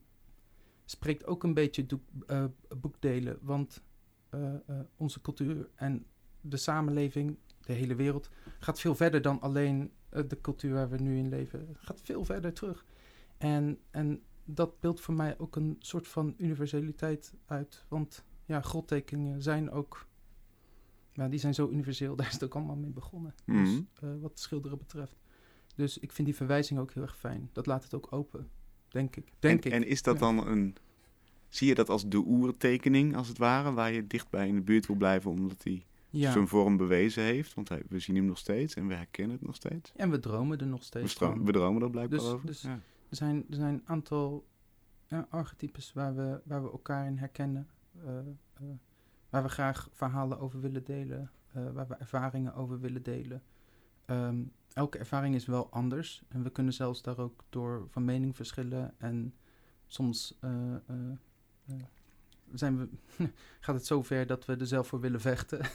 spreekt 0.85 1.25
ook 1.25 1.43
een 1.43 1.53
beetje 1.53 1.85
doek, 1.85 2.01
eh, 2.27 2.45
boekdelen. 2.77 3.39
Want 3.41 3.83
eh, 4.29 4.53
eh, 4.53 4.79
onze 4.97 5.21
cultuur 5.21 5.69
en 5.75 6.05
de 6.41 6.57
samenleving, 6.57 7.37
de 7.61 7.73
hele 7.73 7.95
wereld, 7.95 8.29
gaat 8.59 8.79
veel 8.79 8.95
verder 8.95 9.21
dan 9.21 9.41
alleen 9.41 9.91
eh, 10.09 10.23
de 10.27 10.41
cultuur 10.41 10.73
waar 10.73 10.89
we 10.89 10.97
nu 10.97 11.17
in 11.17 11.29
leven. 11.29 11.59
Het 11.67 11.77
gaat 11.79 12.01
veel 12.03 12.25
verder 12.25 12.53
terug. 12.53 12.85
En, 13.37 13.79
en 13.89 14.21
dat 14.53 14.79
beeldt 14.79 15.01
voor 15.01 15.13
mij 15.13 15.39
ook 15.39 15.55
een 15.55 15.75
soort 15.79 16.07
van 16.07 16.33
universaliteit 16.37 17.33
uit. 17.45 17.85
Want 17.87 18.23
ja, 18.45 18.61
grottekeningen 18.61 19.41
zijn 19.41 19.71
ook... 19.71 20.07
Ja, 21.13 21.27
die 21.29 21.39
zijn 21.39 21.53
zo 21.53 21.69
universeel, 21.69 22.15
daar 22.17 22.27
is 22.27 22.33
het 22.33 22.43
ook 22.43 22.55
allemaal 22.55 22.75
mee 22.75 22.89
begonnen. 22.91 23.35
Dus 23.45 23.69
Mhm. 23.69 23.81
eh, 24.01 24.09
wat 24.21 24.39
schilderen 24.39 24.77
betreft. 24.77 25.19
Dus 25.75 25.97
ik 25.97 26.11
vind 26.11 26.27
die 26.27 26.35
verwijzing 26.35 26.79
ook 26.79 26.93
heel 26.93 27.03
erg 27.03 27.17
fijn. 27.17 27.49
Dat 27.51 27.65
laat 27.65 27.83
het 27.83 27.93
ook 27.93 28.07
open. 28.13 28.49
denk 28.89 29.15
ik. 29.15 29.31
Denk 29.39 29.65
en, 29.65 29.71
ik. 29.71 29.77
en 29.81 29.87
is 29.87 30.01
dat 30.01 30.13
Ja. 30.13 30.19
dan 30.19 30.47
een... 30.47 30.75
Zie 31.49 31.67
je 31.67 31.75
dat 31.75 31.89
als 31.89 32.07
de 32.09 32.17
oertekening, 32.17 33.15
als 33.15 33.27
het 33.27 33.37
ware, 33.37 33.71
waar 33.73 33.91
je 33.91 34.07
dichtbij 34.07 34.47
in 34.47 34.55
de 34.55 34.61
buurt 34.61 34.85
wil 34.87 34.95
blijven, 34.95 35.31
omdat 35.31 35.63
hij 35.63 35.85
ja. 36.09 36.31
zijn 36.31 36.47
vorm 36.47 36.77
bewezen 36.77 37.23
heeft? 37.23 37.53
Want 37.53 37.69
we 37.89 37.99
zien 37.99 38.15
hem 38.15 38.25
nog 38.25 38.37
steeds 38.37 38.73
en 38.73 38.87
we 38.87 38.93
herkennen 38.93 39.35
het 39.37 39.45
nog 39.45 39.55
steeds. 39.55 39.91
En 39.95 40.09
we 40.09 40.19
dromen 40.19 40.59
er 40.59 40.67
nog 40.67 40.79
We, 40.79 40.85
steeds 40.85 41.11
stra- 41.11 41.27
van. 41.29 41.45
we 41.45 41.51
dromen 41.51 41.81
er 41.81 41.89
blijkbaar 41.89 42.19
Dus- 42.19 42.27
over. 42.27 42.45
dus- 42.45 42.61
ja. 42.61 42.79
Er 43.11 43.17
zijn, 43.17 43.45
er 43.49 43.55
zijn 43.55 43.73
een 43.73 43.87
aantal 43.87 44.47
ja, 45.07 45.27
archetypes 45.29 45.93
waar 45.93 46.15
we, 46.15 46.41
waar 46.43 46.63
we 46.63 46.71
elkaar 46.71 47.05
in 47.05 47.17
herkennen. 47.17 47.67
eh, 48.05 48.17
eh, 48.17 48.63
waar 49.29 49.43
we 49.43 49.49
graag 49.49 49.89
verhalen 49.91 50.39
over 50.39 50.61
willen 50.61 50.83
delen. 50.83 51.31
eh, 51.53 51.71
waar 51.71 51.87
we 51.87 51.95
ervaringen 51.95 52.53
over 52.53 52.79
willen 52.79 53.03
delen. 53.03 53.43
Ehm, 54.05 54.43
elke 54.73 54.97
ervaring 54.97 55.35
is 55.35 55.45
wel 55.45 55.69
anders. 55.71 56.23
En 56.27 56.43
we 56.43 56.49
kunnen 56.49 56.73
zelfs 56.73 57.01
daar 57.01 57.17
ook 57.17 57.43
door 57.49 57.87
van 57.89 58.05
mening 58.05 58.35
verschillen. 58.35 58.93
En 58.97 59.33
soms 59.87 60.39
zijn 62.53 62.77
we, 62.77 62.89
gaat 63.59 63.75
het 63.75 63.85
zo 63.85 64.03
ver 64.03 64.27
dat 64.27 64.45
we 64.45 64.55
er 64.55 64.67
zelf 64.67 64.87
voor 64.87 64.99
willen 64.99 65.21
vechten. 65.21 65.59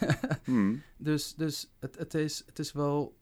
Hmm. 0.44 0.82
Dus, 0.96 1.34
dus 1.34 1.70
het, 1.78 1.98
het, 1.98 2.14
is, 2.14 2.42
het 2.46 2.58
is 2.58 2.72
wel. 2.72 3.16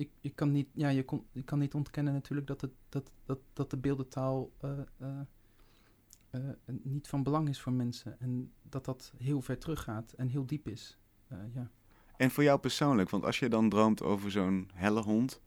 Je, 0.00 0.08
je, 0.20 0.30
kan 0.30 0.52
niet, 0.52 0.68
ja, 0.72 0.88
je, 0.88 1.04
kon, 1.04 1.26
je 1.32 1.42
kan 1.42 1.58
niet 1.58 1.74
ontkennen 1.74 2.12
natuurlijk 2.12 2.46
dat, 2.46 2.60
het, 2.60 2.70
dat, 2.88 3.10
dat, 3.24 3.38
dat 3.52 3.70
de 3.70 3.76
beeldentaal 3.76 4.50
eh, 4.60 4.70
eh, 4.98 5.18
eh, 6.30 6.40
niet 6.82 7.08
van 7.08 7.22
belang 7.22 7.48
is 7.48 7.60
voor 7.60 7.72
mensen. 7.72 8.20
En 8.20 8.52
dat 8.62 8.84
dat 8.84 9.12
heel 9.16 9.40
ver 9.40 9.58
teruggaat 9.58 10.12
en 10.12 10.28
heel 10.28 10.46
diep 10.46 10.68
is. 10.68 10.98
Eh, 11.28 11.38
ja. 11.54 11.70
En 12.16 12.30
voor 12.30 12.42
jou 12.42 12.58
persoonlijk, 12.60 13.10
want 13.10 13.24
als 13.24 13.38
je 13.38 13.48
dan 13.48 13.68
droomt 13.68 14.02
over 14.02 14.30
zo'n 14.30 14.70
helle 14.74 15.00
hond, 15.02 15.40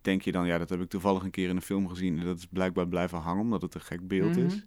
denk 0.00 0.22
je 0.22 0.32
dan, 0.32 0.46
ja, 0.46 0.58
dat 0.58 0.68
heb 0.70 0.80
ik 0.80 0.88
toevallig 0.88 1.22
een 1.22 1.30
keer 1.30 1.48
in 1.48 1.56
een 1.56 1.62
film 1.62 1.88
gezien 1.88 2.18
en 2.18 2.24
dat 2.24 2.38
is 2.38 2.46
blijkbaar 2.46 2.88
blijven 2.88 3.18
hangen 3.18 3.42
omdat 3.42 3.62
het 3.62 3.74
een 3.74 3.80
gek 3.80 4.08
beeld 4.08 4.36
Mhm. 4.36 4.46
is? 4.46 4.66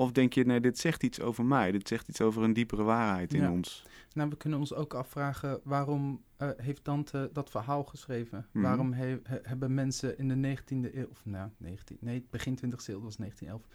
Of 0.00 0.12
denk 0.12 0.32
je, 0.32 0.44
nee, 0.44 0.60
dit 0.60 0.78
zegt 0.78 1.02
iets 1.02 1.20
over 1.20 1.44
mij, 1.44 1.70
dit 1.72 1.88
zegt 1.88 2.08
iets 2.08 2.20
over 2.20 2.42
een 2.42 2.52
diepere 2.52 2.82
waarheid 2.82 3.34
in 3.34 3.40
Ja. 3.40 3.50
ons? 3.50 3.84
Nou, 4.12 4.28
we 4.30 4.36
kunnen 4.36 4.58
ons 4.58 4.74
ook 4.74 4.94
afvragen 4.94 5.60
waarom 5.64 6.22
eh, 6.36 6.48
heeft 6.56 6.84
Dante 6.84 7.30
dat 7.32 7.50
verhaal 7.50 7.84
geschreven? 7.84 8.46
Mhm. 8.52 8.64
Waarom 8.64 8.92
he- 8.92 9.20
he- 9.22 9.38
hebben 9.42 9.74
mensen 9.74 10.18
in 10.18 10.28
de 10.28 10.34
19e 10.34 10.96
eeuw, 10.96 11.06
of 11.10 11.24
nou, 11.24 11.50
19, 11.56 11.96
nee, 12.00 12.26
begin 12.30 12.54
20e 12.56 12.88
eeuw, 12.88 12.94
dat 12.94 13.04
was 13.04 13.16
1911, 13.16 13.68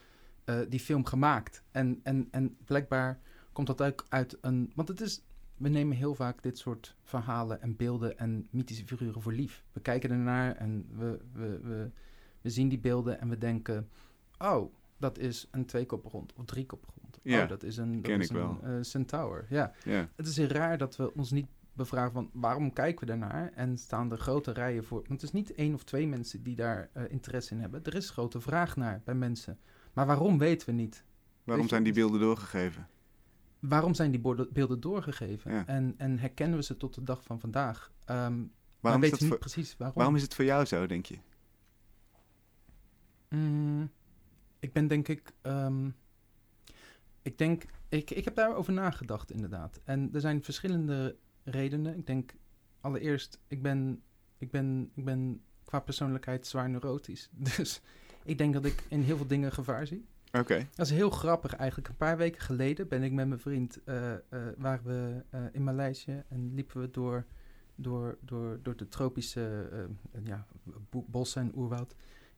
eh, 0.43 0.69
die 0.69 0.79
film 0.79 1.05
gemaakt? 1.05 1.63
En, 1.71 1.99
en, 2.03 2.27
en 2.31 2.57
blijkbaar 2.65 3.19
komt 3.51 3.67
dat 3.67 3.81
ook 3.83 4.05
uit 4.09 4.37
een. 4.41 4.71
Want 4.75 4.87
het 4.87 5.01
is. 5.01 5.21
We 5.57 5.69
nemen 5.69 5.97
heel 5.97 6.15
vaak 6.15 6.43
dit 6.43 6.57
soort 6.57 6.95
verhalen 7.03 7.61
en 7.61 7.75
beelden 7.75 8.17
en 8.17 8.47
mythische 8.51 8.85
figuren 8.85 9.21
voor 9.21 9.33
lief. 9.33 9.63
We 9.71 9.79
kijken 9.81 10.11
ernaar 10.11 10.55
en 10.55 10.85
we, 10.97 11.19
we, 11.33 11.59
we, 11.63 11.91
we 12.41 12.49
zien 12.49 12.69
die 12.69 12.79
beelden 12.79 13.19
en 13.21 13.29
we 13.29 13.37
denken: 13.37 13.89
oh, 14.37 14.73
dat 15.03 15.17
is 15.17 15.47
een 15.51 15.65
tweekoppige 15.65 16.15
hond 16.17 16.33
of 16.33 16.45
driekoppige 16.45 16.93
hond. 17.01 17.19
Ja, 17.23 17.43
oh, 17.43 17.49
dat 17.49 17.63
is 17.63 17.77
een, 17.77 17.91
dat 17.91 18.01
ken 18.01 18.19
is 18.19 18.29
ik 18.29 18.35
wel. 18.35 18.59
een 18.61 18.77
eh, 18.77 18.83
centaur. 18.83 19.45
Ja. 19.49 19.73
Ja, 19.83 20.09
Het 20.15 20.27
is 20.27 20.37
heel 20.37 20.47
raar 20.47 20.77
dat 20.77 20.95
we 20.95 21.13
ons 21.13 21.31
niet 21.31 21.47
bevragen 21.73 22.11
van 22.11 22.29
waarom 22.33 22.73
kijken 22.73 22.99
we 22.99 23.05
daarnaar 23.05 23.51
en 23.53 23.77
staan 23.77 24.11
er 24.11 24.17
grote 24.17 24.51
rijen 24.51 24.83
voor. 24.83 24.97
Want 25.07 25.21
het 25.21 25.23
is 25.23 25.31
niet 25.31 25.53
één 25.53 25.73
of 25.73 25.83
twee 25.83 26.07
mensen 26.07 26.43
die 26.43 26.55
daar 26.55 26.89
eh, 26.93 27.03
interesse 27.09 27.53
in 27.53 27.59
hebben. 27.59 27.83
Er 27.83 27.95
is 27.95 28.09
grote 28.09 28.41
vraag 28.41 28.75
naar 28.75 29.01
bij 29.05 29.15
mensen. 29.15 29.59
Maar 29.93 30.05
waarom 30.05 30.37
weten 30.37 30.67
we 30.67 30.73
niet? 30.73 31.03
waarom 31.43 31.67
zijn 31.67 31.83
die 31.83 31.93
beelden 31.93 32.19
doorgegeven? 32.19 32.87
Waarom 33.59 33.93
zijn 33.93 34.11
die 34.11 34.21
beelden 34.51 34.79
doorgegeven? 34.79 35.51
Ja. 35.51 35.67
En, 35.67 35.93
en 35.97 36.19
herkennen 36.19 36.57
we 36.57 36.63
ze 36.63 36.77
tot 36.77 36.93
de 36.95 37.03
dag 37.03 37.23
van 37.23 37.39
vandaag? 37.39 37.91
Ehm 38.05 38.41
Waarom 38.79 39.01
weten 39.01 39.17
we 39.17 39.23
niet 39.23 39.33
voor, 39.33 39.41
precies 39.41 39.77
waarom. 39.77 39.97
waarom 39.97 40.15
is 40.15 40.21
het 40.21 40.33
voor 40.33 40.45
jou 40.45 40.65
zo, 40.65 40.85
denk 40.85 41.05
je? 41.05 41.17
Mm, 43.29 43.89
ik 44.63 44.73
ben 44.73 44.87
denk 44.87 45.07
ik. 45.07 45.33
ehm, 45.41 45.89
ik 47.21 47.37
denk. 47.37 47.63
Ik, 47.89 48.09
ik 48.11 48.25
heb 48.25 48.35
daarover 48.35 48.73
nagedacht, 48.73 49.31
inderdaad. 49.31 49.79
En 49.83 50.09
er 50.13 50.21
zijn 50.21 50.43
verschillende 50.43 51.15
redenen. 51.43 51.97
Ik 51.97 52.05
denk 52.05 52.33
allereerst, 52.81 53.39
ik 53.47 53.61
ben, 53.61 54.01
ik 54.37 54.51
ben, 54.51 54.91
ik 54.93 55.05
ben 55.05 55.41
qua 55.63 55.79
persoonlijkheid 55.79 56.47
zwaar 56.47 56.69
neurotisch. 56.69 57.29
Dus 57.55 57.81
ik 58.23 58.37
denk 58.37 58.53
dat 58.53 58.65
ik 58.65 58.83
in 58.89 59.01
heel 59.01 59.17
veel 59.17 59.27
dingen 59.27 59.51
gevaar 59.51 59.87
zie. 59.87 60.05
Oké, 60.31 60.67
Dat 60.75 60.85
is 60.85 60.91
heel 60.91 61.09
grappig 61.09 61.55
eigenlijk. 61.55 61.89
Een 61.89 61.95
paar 61.95 62.17
weken 62.17 62.41
geleden 62.41 62.87
ben 62.87 63.03
ik 63.03 63.11
met 63.11 63.27
mijn 63.27 63.39
vriend, 63.39 63.83
eh, 63.83 64.13
waren 64.57 64.83
we 64.85 65.23
eh, 65.29 65.45
in 65.51 65.63
Maleisië 65.63 66.23
en 66.29 66.53
liepen 66.53 66.81
we 66.81 66.89
door, 66.91 67.25
door, 67.75 68.17
door, 68.21 68.59
door 68.61 68.75
de 68.75 68.87
tropische 68.87 69.69
ja, 70.23 70.47
bo- 70.89 71.05
bossen 71.07 71.41
en 71.41 71.51
oerwoud. 71.55 71.95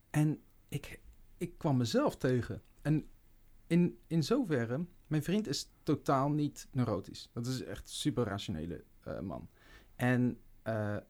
En 0.09 0.39
ik, 0.69 0.99
ik 1.37 1.57
kwam 1.57 1.77
mezelf 1.77 2.15
tegen. 2.15 2.61
En 2.81 3.07
in, 3.67 3.99
in 4.07 4.23
zoverre, 4.23 4.85
mijn 5.07 5.23
vriend 5.23 5.47
is 5.47 5.69
totaal 5.83 6.29
niet 6.29 6.67
neurotisch. 6.71 7.29
Dat 7.33 7.45
is 7.45 7.63
echt 7.63 7.81
een 7.81 7.93
super 7.93 8.23
rationele 8.23 8.83
eh, 9.03 9.19
man. 9.19 9.49
En 9.95 10.39
eh, 10.61 10.95
eh, 10.95 11.01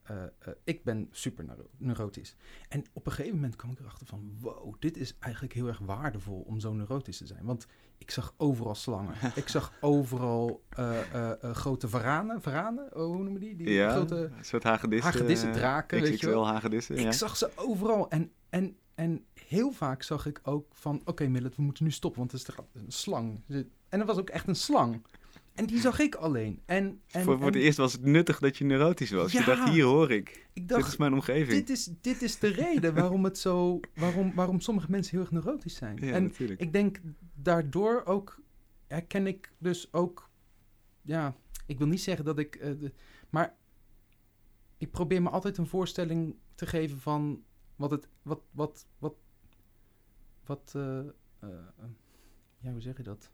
ik 0.63 0.83
ben 0.83 1.07
super 1.11 1.45
neuro- 1.45 1.69
neurotisch. 1.77 2.35
En 2.69 2.83
op 2.93 3.05
een 3.05 3.11
gegeven 3.11 3.35
moment 3.35 3.55
kwam 3.55 3.71
ik 3.71 3.79
erachter 3.79 4.07
van... 4.07 4.37
wow, 4.39 4.75
dit 4.79 4.97
is 4.97 5.15
eigenlijk 5.19 5.53
heel 5.53 5.67
erg 5.67 5.79
waardevol 5.79 6.41
om 6.47 6.59
zo 6.59 6.73
neurotisch 6.73 7.17
te 7.17 7.25
zijn. 7.25 7.45
Want 7.45 7.67
ik 7.97 8.11
zag 8.11 8.33
overal 8.37 8.75
slangen. 8.75 9.15
ik 9.35 9.47
zag 9.47 9.73
overal 9.81 10.63
grote 11.41 11.87
varanen. 11.87 12.41
Varanen? 12.41 12.95
Oh, 12.95 13.05
hoe 13.05 13.23
noemen 13.23 13.41
die? 13.41 13.55
die 13.55 13.69
ja, 13.69 13.91
grote 13.91 14.15
een 14.15 14.45
soort 14.45 14.63
hagedissen. 14.63 15.11
hagedissen, 15.11 15.51
draken, 15.51 16.01
weet 16.01 16.19
je 16.19 16.27
wel. 16.27 16.47
hagedissen, 16.47 16.95
ja. 16.95 17.05
Ik 17.05 17.13
zag 17.13 17.37
ze 17.37 17.51
overal. 17.55 18.09
En, 18.09 18.31
en, 18.49 18.77
en 18.95 19.25
heel 19.47 19.71
vaak 19.71 20.03
zag 20.03 20.25
ik 20.25 20.39
ook 20.43 20.67
van... 20.71 21.01
Oké, 21.05 21.27
Millet, 21.27 21.55
we 21.55 21.61
moeten 21.61 21.83
nu 21.83 21.91
stoppen, 21.91 22.19
want 22.19 22.31
er 22.31 22.39
is 22.73 22.81
een 22.81 22.91
slang. 22.91 23.41
En 23.89 23.99
er 23.99 24.05
was 24.05 24.17
ook 24.17 24.29
echt 24.29 24.47
een 24.47 24.55
slang. 24.55 25.01
En 25.53 25.65
die 25.65 25.79
zag 25.79 25.99
ik 25.99 26.15
alleen. 26.15 26.61
En, 26.65 27.01
en, 27.11 27.23
voor, 27.23 27.37
voor 27.37 27.45
het 27.45 27.55
en 27.55 27.61
eerst 27.61 27.77
was 27.77 27.91
het 27.93 28.03
nuttig 28.05 28.39
dat 28.39 28.57
je 28.57 28.65
neurotisch 28.65 29.11
was. 29.11 29.31
Je 29.31 29.43
dacht, 29.43 29.69
hier 29.69 29.83
hoor 29.83 30.11
ik. 30.11 30.47
ik 30.53 30.67
Dit 30.67 30.85
is 30.87 30.97
mijn 30.97 31.13
omgeving. 31.13 31.59
dit 31.59 31.69
is, 31.69 31.89
dit 32.01 32.21
is 32.21 32.39
de 32.39 32.47
reden 32.47 32.93
waarom 32.93 33.23
het 33.23 33.37
zo... 33.37 33.79
Waarom, 33.95 34.33
waarom 34.33 34.59
sommige 34.59 34.91
mensen 34.91 35.11
heel 35.11 35.21
erg 35.21 35.31
neurotisch 35.31 35.75
zijn. 35.75 35.97
Ja, 36.01 36.11
en 36.13 36.23
natuurlijk. 36.23 36.61
ik 36.61 36.73
denk 36.73 36.99
daardoor 37.33 38.05
ook 38.05 38.41
herken 38.87 39.27
ik 39.27 39.51
dus 39.57 39.93
ook, 39.93 40.29
ja, 41.01 41.35
ik 41.65 41.77
wil 41.77 41.87
niet 41.87 42.01
zeggen 42.01 42.25
dat 42.25 42.39
ik, 42.39 42.55
eh, 42.55 42.71
de- 42.79 42.93
maar 43.29 43.55
ik 44.77 44.91
probeer 44.91 45.21
me 45.21 45.29
altijd 45.29 45.57
een 45.57 45.67
voorstelling 45.67 46.35
te 46.55 46.65
geven 46.65 46.99
van 46.99 47.43
wat 47.75 47.91
het, 47.91 48.07
wat, 48.21 48.41
wat, 48.51 48.87
wat, 48.97 49.13
wat, 50.47 50.73
eh, 50.75 50.99
eh, 50.99 51.05
ja, 52.57 52.71
hoe 52.71 52.81
zeg 52.81 52.97
je 52.97 53.03
dat? 53.03 53.31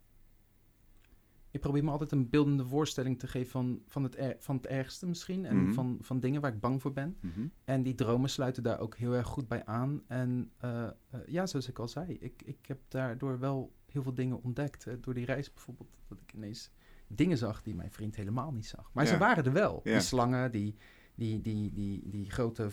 Ik 1.51 1.59
probeer 1.61 1.83
me 1.83 1.91
altijd 1.91 2.11
een 2.11 2.29
beeldende 2.29 2.65
voorstelling 2.65 3.19
te 3.19 3.27
geven 3.27 3.51
van, 3.51 3.81
van, 3.87 4.03
het, 4.03 4.17
er- 4.17 4.35
van 4.39 4.55
het 4.55 4.65
ergste 4.67 5.07
misschien. 5.07 5.45
En 5.45 5.57
Mhm. 5.63 5.73
van, 5.73 5.97
van 6.01 6.19
dingen 6.19 6.41
waar 6.41 6.53
ik 6.53 6.59
bang 6.59 6.81
voor 6.81 6.93
ben. 6.93 7.17
Mhm. 7.21 7.47
En 7.63 7.83
die 7.83 7.95
dromen 7.95 8.29
sluiten 8.29 8.63
daar 8.63 8.79
ook 8.79 8.95
heel 8.95 9.13
erg 9.13 9.27
goed 9.27 9.47
bij 9.47 9.65
aan. 9.65 10.01
En 10.07 10.51
eh, 10.57 10.89
ja, 11.27 11.45
zoals 11.45 11.67
ik 11.69 11.79
al 11.79 11.87
zei, 11.87 12.13
ik, 12.13 12.41
ik 12.45 12.65
heb 12.65 12.79
daardoor 12.87 13.39
wel 13.39 13.71
heel 13.85 14.03
veel 14.03 14.13
dingen 14.13 14.43
ontdekt. 14.43 14.87
Door 15.01 15.13
die 15.13 15.25
reis 15.25 15.53
bijvoorbeeld, 15.53 15.89
dat 16.07 16.19
ik 16.21 16.33
ineens 16.33 16.71
dingen 17.07 17.37
zag 17.37 17.61
die 17.63 17.75
mijn 17.75 17.91
vriend 17.91 18.15
helemaal 18.15 18.51
niet 18.51 18.65
zag. 18.67 18.89
Maar 18.93 19.03
Ja. 19.05 19.09
ze 19.11 19.17
waren 19.17 19.45
er 19.45 19.53
wel. 19.53 19.79
Ja. 19.83 19.91
Die 19.91 20.01
slangen, 20.01 20.51
die, 20.51 20.75
die, 21.15 21.41
die, 21.41 21.73
die, 21.73 22.09
die 22.09 22.29
grote... 22.29 22.69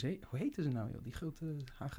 hoe, 0.00 0.10
ze, 0.10 0.18
hoe 0.28 0.38
heten 0.38 0.62
ze 0.62 0.68
nou, 0.70 0.90
joh? 0.92 1.02
Die 1.02 1.12
grote... 1.12 1.56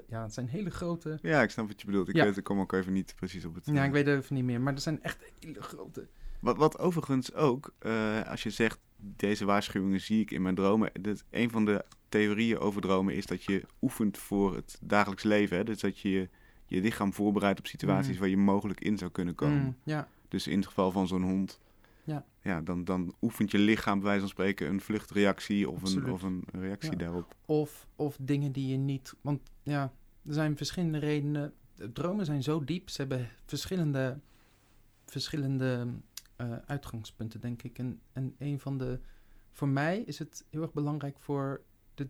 Ja, 0.07 0.21
het 0.23 0.33
zijn 0.33 0.47
hele 0.47 0.69
grote... 0.69 1.19
Ja, 1.21 1.41
ik 1.41 1.49
snap 1.49 1.67
wat 1.67 1.79
je 1.81 1.85
bedoelt. 1.85 2.09
Ik, 2.09 2.15
Ja. 2.15 2.23
weet, 2.23 2.37
ik 2.37 2.43
kom 2.43 2.59
ook 2.59 2.73
even 2.73 2.93
niet 2.93 3.13
precies 3.15 3.45
op 3.45 3.55
het... 3.55 3.65
Ja, 3.65 3.73
eh, 3.79 3.85
ik 3.85 3.91
weet 3.91 4.05
het 4.05 4.23
even 4.23 4.35
niet 4.35 4.43
meer. 4.43 4.61
Maar 4.61 4.73
er 4.73 4.79
zijn 4.79 5.03
echt 5.03 5.23
hele 5.39 5.61
grote... 5.61 6.07
Wat, 6.39 6.57
wat 6.57 6.79
overigens 6.79 7.33
ook, 7.33 7.73
eh, 7.79 8.21
als 8.29 8.43
je 8.43 8.49
zegt, 8.49 8.79
deze 8.97 9.45
waarschuwingen 9.45 10.01
zie 10.01 10.21
ik 10.21 10.31
in 10.31 10.41
mijn 10.41 10.55
dromen. 10.55 10.91
Dat 11.01 11.23
een 11.29 11.49
van 11.49 11.65
de 11.65 11.85
theorieën 12.09 12.57
over 12.59 12.81
dromen 12.81 13.15
is 13.15 13.25
dat 13.25 13.43
je 13.43 13.63
oefent 13.81 14.17
voor 14.17 14.55
het 14.55 14.77
dagelijks 14.81 15.23
leven. 15.23 15.57
Hè? 15.57 15.63
Dus 15.63 15.79
dat 15.79 15.99
je 15.99 16.09
je- 16.09 16.29
je 16.65 16.81
lichaam 16.81 17.13
voorbereidt 17.13 17.59
op 17.59 17.67
situaties 17.67 18.13
Mm. 18.13 18.19
waar 18.19 18.29
je 18.29 18.37
mogelijk 18.37 18.79
in 18.81 18.97
zou 18.97 19.11
kunnen 19.11 19.35
komen. 19.35 19.57
Mm, 19.61 19.75
ja, 19.83 20.07
Dus 20.27 20.47
in 20.47 20.57
het 20.57 20.67
geval 20.67 20.91
van 20.91 21.07
zo'n 21.07 21.23
hond, 21.23 21.59
Ja. 22.05 22.25
Ja, 22.41 22.61
dan, 22.61 22.83
dan 22.83 23.15
oefent 23.21 23.51
je 23.51 23.57
lichaam 23.57 23.95
bij 23.95 24.03
wijze 24.05 24.19
van 24.19 24.29
spreken 24.29 24.67
een 24.69 24.81
vluchtreactie 24.81 25.69
of 25.69 25.95
een, 25.95 26.11
of 26.11 26.21
een 26.21 26.43
reactie 26.51 26.91
Ja. 26.91 26.97
daarop. 26.97 27.35
Of, 27.45 27.87
of 27.95 28.17
dingen 28.21 28.51
die 28.51 28.67
je 28.67 28.77
niet. 28.77 29.13
Want 29.21 29.41
ja, 29.63 29.93
er 30.25 30.33
zijn 30.33 30.57
verschillende 30.57 30.97
redenen. 30.97 31.53
De 31.75 31.91
dromen 31.91 32.25
zijn 32.25 32.43
zo 32.43 32.63
diep. 32.63 32.89
Ze 32.89 33.01
hebben 33.01 33.29
verschillende, 33.45 34.19
verschillende 35.05 35.87
eh, 36.35 36.55
uitgangspunten, 36.65 37.39
denk 37.41 37.63
ik. 37.63 37.77
En, 37.79 37.99
en 38.13 38.35
een 38.37 38.59
van 38.59 38.77
de. 38.77 38.99
Voor 39.51 39.67
mij 39.67 39.99
is 39.99 40.19
het 40.19 40.45
heel 40.49 40.61
erg 40.61 40.73
belangrijk 40.73 41.19
voor 41.19 41.61
de. 41.93 42.07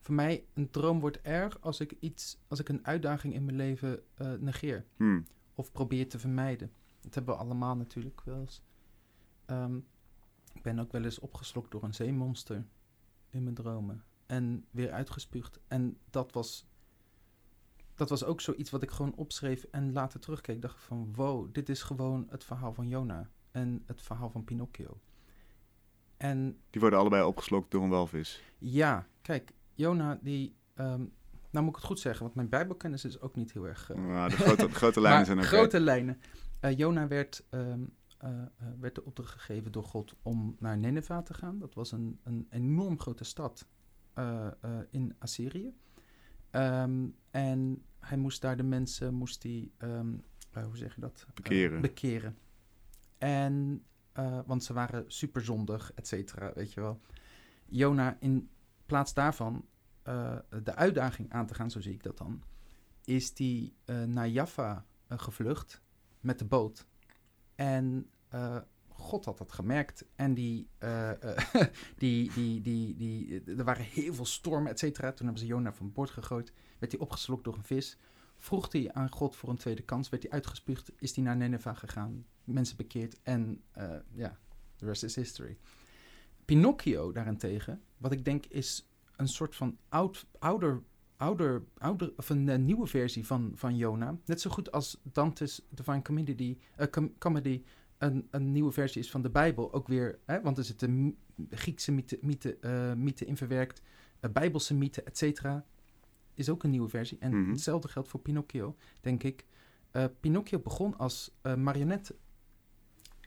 Voor 0.00 0.14
mij, 0.14 0.44
een 0.54 0.70
droom 0.70 1.00
wordt 1.00 1.20
erg 1.20 1.60
als 1.60 1.80
ik 1.80 1.94
iets. 2.00 2.38
Als 2.48 2.60
ik 2.60 2.68
een 2.68 2.86
uitdaging 2.86 3.34
in 3.34 3.44
mijn 3.44 3.56
leven 3.56 4.02
eh, 4.14 4.32
negeer 4.40 4.84
Hmm. 4.96 5.24
of 5.54 5.72
probeer 5.72 6.08
te 6.08 6.18
vermijden. 6.18 6.70
Dat 7.00 7.14
hebben 7.14 7.34
we 7.34 7.40
allemaal 7.40 7.76
natuurlijk 7.76 8.20
wel 8.24 8.40
eens. 8.40 8.62
Ehm, 9.48 9.76
ik 10.52 10.62
ben 10.62 10.78
ook 10.78 10.92
wel 10.92 11.04
eens 11.04 11.18
opgeslokt 11.18 11.70
door 11.70 11.82
een 11.82 11.94
zeemonster 11.94 12.64
in 13.30 13.42
mijn 13.42 13.54
dromen. 13.54 14.04
En 14.26 14.64
weer 14.70 14.92
uitgespuugd. 14.92 15.60
En 15.68 15.98
dat 16.10 16.32
was 16.32 16.66
dat 17.94 18.08
was 18.08 18.24
ook 18.24 18.40
zoiets 18.40 18.70
wat 18.70 18.82
ik 18.82 18.90
gewoon 18.90 19.14
opschreef 19.14 19.64
en 19.70 19.92
later 19.92 20.20
terugkeek. 20.20 20.62
Dacht 20.62 20.74
ik 20.74 20.80
van, 20.82 21.12
wow, 21.14 21.48
dit 21.54 21.68
is 21.68 21.82
gewoon 21.82 22.26
het 22.30 22.44
verhaal 22.44 22.72
van 22.74 22.88
Jona 22.88 23.30
en 23.50 23.82
het 23.86 24.02
verhaal 24.02 24.30
van 24.30 24.44
Pinocchio. 24.44 25.00
En 26.16 26.58
Die 26.70 26.80
worden 26.80 26.98
allebei 26.98 27.22
opgeslokt 27.22 27.70
door 27.70 27.82
een 27.82 27.88
walvis. 27.88 28.42
ja, 28.58 29.06
kijk, 29.22 29.52
Jona 29.74 30.18
die... 30.22 30.56
ehm, 30.74 31.04
nou 31.50 31.64
moet 31.64 31.68
ik 31.68 31.74
het 31.76 31.84
goed 31.84 32.00
zeggen, 32.00 32.22
want 32.22 32.34
mijn 32.34 32.48
bijbelkennis 32.48 33.04
is 33.04 33.20
ook 33.20 33.36
niet 33.36 33.52
heel 33.52 33.66
erg... 33.66 33.90
eh, 33.90 33.96
Nou, 33.96 34.30
de 34.30 34.36
grote, 34.36 34.66
de 34.66 34.74
grote 34.74 35.00
lijnen 35.06 35.26
zijn 35.26 35.38
ook... 35.38 35.44
grote 35.44 35.80
lijnen. 35.80 36.20
Eh, 36.60 36.76
Jona 36.76 37.08
werd, 37.08 37.44
ehm, 37.50 37.80
eh, 38.18 38.42
eh, 38.42 38.48
werd 38.80 38.94
de 38.94 39.04
opdracht 39.04 39.30
gegeven 39.30 39.72
door 39.72 39.84
God 39.84 40.14
om 40.22 40.56
naar 40.58 40.78
Nineveh 40.78 41.18
te 41.18 41.34
gaan. 41.34 41.58
Dat 41.58 41.74
was 41.74 41.92
een, 41.92 42.20
een 42.22 42.46
enorm 42.50 42.98
grote 42.98 43.24
stad 43.24 43.68
eh, 44.12 44.48
in 44.90 45.14
Assyrië. 45.18 45.74
Ehm, 46.50 47.06
en 47.30 47.82
hij 47.98 48.16
moest 48.16 48.40
daar 48.40 48.56
de 48.56 48.62
mensen, 48.62 49.14
moest 49.14 49.42
die, 49.42 49.72
ehm, 49.76 50.14
eh, 50.50 50.64
hoe 50.64 50.76
zeg 50.76 50.94
je 50.94 51.00
dat? 51.00 51.26
Bekeren. 51.34 51.80
bekeren. 51.80 52.38
En, 53.18 53.82
want 54.46 54.64
ze 54.64 54.72
waren 54.72 55.04
superzondig, 55.06 55.92
et 55.94 56.06
cetera, 56.06 56.52
weet 56.54 56.72
je 56.72 56.80
wel. 56.80 57.00
Jona, 57.66 58.16
in 58.20 58.50
plaats 58.86 59.14
daarvan 59.14 59.64
de 60.62 60.74
uitdaging 60.74 61.32
aan 61.32 61.46
te 61.46 61.54
gaan, 61.54 61.70
zo 61.70 61.80
zie 61.80 61.94
ik 61.94 62.02
dat 62.02 62.18
dan, 62.18 62.42
is 63.04 63.34
die 63.34 63.76
naar 64.06 64.28
Jaffa 64.28 64.86
gevlucht 65.08 65.82
met 66.20 66.38
de 66.38 66.44
boot. 66.44 66.86
En 67.58 68.10
eh, 68.28 68.56
God 68.88 69.24
had 69.24 69.38
dat 69.38 69.52
gemerkt. 69.52 70.04
En 70.14 70.34
die, 70.34 70.68
eh, 70.78 71.22
eh, 71.22 71.38
die, 71.96 72.32
die, 72.32 72.60
die, 72.60 72.96
die, 72.96 73.42
er 73.44 73.64
waren 73.64 73.84
heel 73.84 74.14
veel 74.14 74.26
stormen, 74.26 74.70
et 74.70 74.78
cetera. 74.78 75.12
Toen 75.12 75.26
hebben 75.26 75.44
ze 75.44 75.48
Jona 75.48 75.72
van 75.72 75.92
boord 75.92 76.10
gegooid. 76.10 76.52
Werd 76.78 76.92
hij 76.92 77.00
opgeslokt 77.00 77.44
door 77.44 77.54
een 77.54 77.64
vis. 77.64 77.98
Vroeg 78.36 78.72
hij 78.72 78.92
aan 78.92 79.10
God 79.10 79.36
voor 79.36 79.48
een 79.48 79.56
tweede 79.56 79.82
kans. 79.82 80.08
Werd 80.08 80.22
hij 80.22 80.32
uitgespuugd. 80.32 80.92
Is 80.98 81.14
hij 81.14 81.24
naar 81.24 81.36
Nineveh 81.36 81.76
gegaan. 81.76 82.26
Mensen 82.44 82.76
bekeerd. 82.76 83.22
En 83.22 83.62
ja, 84.12 84.38
the 84.76 84.84
rest 84.84 85.02
is 85.02 85.14
history. 85.14 85.58
Pinocchio 86.44 87.12
daarentegen, 87.12 87.82
wat 87.96 88.12
ik 88.12 88.24
denk 88.24 88.46
is 88.46 88.88
een 89.16 89.28
soort 89.28 89.56
van 89.56 89.78
oud, 89.88 90.26
ouder, 90.38 90.82
ouder, 91.18 91.62
ouder, 91.78 92.12
of 92.16 92.28
een 92.30 92.64
nieuwe 92.64 92.86
versie 92.86 93.26
van, 93.26 93.52
van 93.54 93.76
Jona. 93.76 94.18
Net 94.24 94.40
zo 94.40 94.50
goed 94.50 94.72
als 94.72 95.00
Dante's 95.02 95.66
Divine 95.70 96.02
Comedy, 96.02 96.58
eh, 96.76 96.86
com- 96.90 97.18
comedy 97.18 97.62
een, 97.98 98.28
een 98.30 98.52
nieuwe 98.52 98.72
versie 98.72 99.00
is 99.00 99.10
van 99.10 99.22
de 99.22 99.30
Bijbel. 99.30 99.72
Ook 99.72 99.88
weer, 99.88 100.18
hè, 100.24 100.40
want 100.40 100.58
er 100.58 100.64
zitten 100.64 101.16
Griekse 101.50 101.92
mythe, 101.92 102.18
mythe, 102.22 102.56
eh, 102.60 102.92
mythe 102.94 103.24
in 103.24 103.36
verwerkt, 103.36 103.82
eh, 104.20 104.30
Bijbelse 104.30 104.74
mythe, 104.74 105.02
et 105.02 105.18
cetera. 105.18 105.64
Is 106.34 106.48
ook 106.48 106.62
een 106.62 106.70
nieuwe 106.70 106.88
versie. 106.88 107.18
En 107.18 107.40
Mhm. 107.40 107.50
hetzelfde 107.50 107.88
geldt 107.88 108.08
voor 108.08 108.20
Pinocchio, 108.20 108.76
denk 109.00 109.22
ik. 109.22 109.46
Pinocchio 110.20 110.58
begon 110.58 110.98
als 110.98 111.34
marionette. 111.56 112.16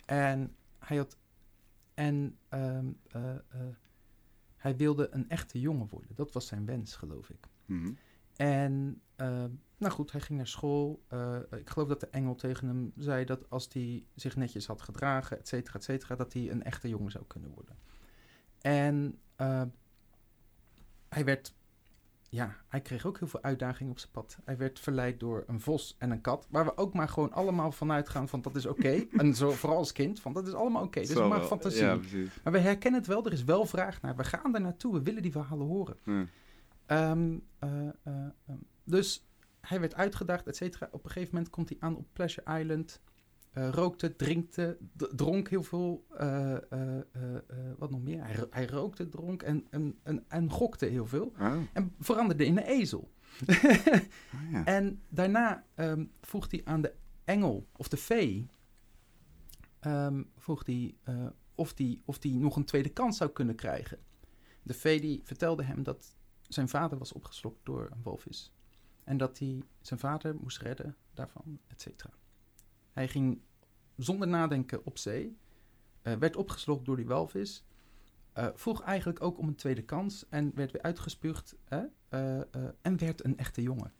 En 0.05 0.55
hij 0.79 0.97
had. 0.97 1.17
En 1.93 2.37
ehm, 2.49 2.85
eh, 3.07 3.35
eh, 3.35 3.39
hij 4.55 4.75
wilde 4.75 5.07
een 5.11 5.29
echte 5.29 5.59
jongen 5.59 5.87
worden. 5.89 6.15
Dat 6.15 6.31
was 6.31 6.47
zijn 6.47 6.65
wens, 6.65 6.95
geloof 6.95 7.29
ik. 7.29 7.47
Mhm. 7.71 7.91
En 8.35 9.01
eh, 9.15 9.45
nou 9.77 9.93
goed, 9.93 10.11
hij 10.11 10.21
ging 10.21 10.37
naar 10.37 10.47
school. 10.47 11.03
Eh, 11.07 11.37
ik 11.51 11.69
geloof 11.69 11.87
dat 11.87 11.99
de 11.99 12.07
engel 12.07 12.35
tegen 12.35 12.67
hem 12.67 12.91
zei 12.97 13.25
dat 13.25 13.49
als 13.49 13.67
hij 13.71 14.05
zich 14.15 14.35
netjes 14.35 14.67
had 14.67 14.81
gedragen, 14.81 15.39
et 15.39 15.47
cetera, 15.47 15.75
et 15.75 15.83
cetera, 15.83 16.15
dat 16.15 16.33
hij 16.33 16.51
een 16.51 16.63
echte 16.63 16.89
jongen 16.89 17.11
zou 17.11 17.23
kunnen 17.27 17.51
worden. 17.51 17.77
En 18.61 19.19
eh, 19.35 19.61
hij 21.09 21.25
werd, 21.25 21.53
ja, 22.29 22.55
hij 22.67 22.81
kreeg 22.81 23.05
ook 23.05 23.19
heel 23.19 23.27
veel 23.27 23.43
uitdagingen 23.43 23.91
op 23.91 23.99
zijn 23.99 24.11
pad. 24.11 24.37
Hij 24.43 24.57
werd 24.57 24.79
verleid 24.79 25.19
door 25.19 25.43
een 25.47 25.61
vos 25.61 25.95
en 25.97 26.11
een 26.11 26.21
kat, 26.21 26.47
waar 26.49 26.65
we 26.65 26.77
ook 26.77 26.93
maar 26.93 27.09
gewoon 27.09 27.33
allemaal 27.33 27.71
vanuit 27.71 28.09
gaan 28.09 28.27
van 28.29 28.41
dat 28.41 28.55
is 28.55 28.65
oké. 28.65 29.05
en 29.17 29.35
zo, 29.35 29.51
vooral 29.51 29.77
als 29.77 29.91
kind, 29.91 30.19
van 30.19 30.33
dat 30.33 30.47
is 30.47 30.53
allemaal 30.53 30.83
oké. 30.83 30.99
Dit 30.99 31.09
is 31.09 31.15
Zal 31.15 31.27
maar 31.27 31.43
fantasie. 31.43 31.83
Ja. 31.83 31.99
Maar 32.43 32.53
we 32.53 32.59
herkennen 32.59 32.99
het 32.99 33.09
wel, 33.09 33.25
er 33.25 33.33
is 33.33 33.43
wel 33.43 33.65
vraag 33.65 34.01
naar. 34.01 34.15
We 34.15 34.23
gaan 34.23 34.55
er 34.55 34.61
naartoe, 34.61 34.93
we 34.93 35.01
willen 35.01 35.21
die 35.21 35.31
verhalen 35.31 35.67
horen. 35.67 35.97
Ehm, 36.91 37.37
eh, 37.59 37.87
eh, 37.87 37.93
ehm, 38.03 38.57
dus 38.83 39.27
hij 39.61 39.79
werd 39.79 39.95
uitgedaagd, 39.95 40.47
et 40.47 40.55
cetera. 40.55 40.89
Op 40.91 41.03
een 41.03 41.11
gegeven 41.11 41.33
moment 41.33 41.51
komt 41.51 41.69
hij 41.69 41.77
aan 41.79 41.97
op 41.97 42.07
Pleasure 42.13 42.59
Island. 42.59 43.01
eh, 43.51 43.69
rookte, 43.69 44.15
drinkte, 44.15 44.77
dronk 45.15 45.49
heel 45.49 45.63
veel. 45.63 46.05
wat 47.77 47.91
nog 47.91 48.01
meer? 48.01 48.23
Hij, 48.23 48.45
hij 48.49 48.65
rookte, 48.67 49.09
dronk 49.09 49.41
en, 49.41 49.67
en, 49.69 49.99
en, 50.03 50.25
en 50.27 50.49
gokte 50.49 50.85
heel 50.85 51.05
veel. 51.07 51.33
Oh, 51.39 51.53
En 51.73 51.95
veranderde 51.99 52.45
in 52.45 52.57
een 52.57 52.63
ezel. 52.63 53.11
oh 54.33 54.51
ja. 54.51 54.65
En 54.65 55.01
daarna 55.09 55.65
ehm, 55.75 56.05
vroeg 56.21 56.51
hij 56.51 56.61
aan 56.63 56.81
de 56.81 56.93
engel, 57.23 57.67
of 57.75 57.87
de 57.87 57.97
fee, 57.97 58.47
ehm, 59.79 60.23
vroeg 60.37 60.65
hij 60.65 60.95
of 61.55 61.73
hij 61.77 62.01
of 62.05 62.19
die 62.19 62.39
nog 62.39 62.55
een 62.55 62.65
tweede 62.65 62.89
kans 62.89 63.17
zou 63.17 63.29
kunnen 63.29 63.55
krijgen. 63.55 63.99
De 64.63 64.73
fee 64.73 65.01
die 65.01 65.21
vertelde 65.23 65.63
hem 65.63 65.83
dat 65.83 66.15
zijn 66.53 66.69
vader 66.69 66.97
was 66.97 67.13
opgeslokt 67.13 67.59
door 67.63 67.89
een 67.91 68.01
walvis. 68.03 68.53
En 69.03 69.17
dat 69.17 69.39
hij 69.39 69.63
zijn 69.81 69.99
vader 69.99 70.35
moest 70.35 70.57
redden 70.57 70.95
daarvan, 71.13 71.59
et 71.67 71.81
cetera. 71.81 72.13
Hij 72.91 73.07
ging 73.07 73.41
zonder 73.95 74.27
nadenken 74.27 74.85
op 74.85 74.97
zee, 74.97 75.37
eh, 76.01 76.13
werd 76.13 76.35
opgeslokt 76.35 76.85
door 76.85 76.95
die 76.95 77.05
walvis, 77.05 77.65
eh, 78.33 78.47
vroeg 78.53 78.81
eigenlijk 78.81 79.21
ook 79.21 79.37
om 79.37 79.47
een 79.47 79.55
tweede 79.55 79.81
kans 79.81 80.29
en 80.29 80.51
werd 80.55 80.71
weer 80.71 80.81
uitgespuugd 80.81 81.55
hè, 81.65 81.83
eh, 82.09 82.39
en 82.81 82.97
werd 82.97 83.23
een 83.25 83.37
echte 83.37 83.61
jongen. 83.61 83.93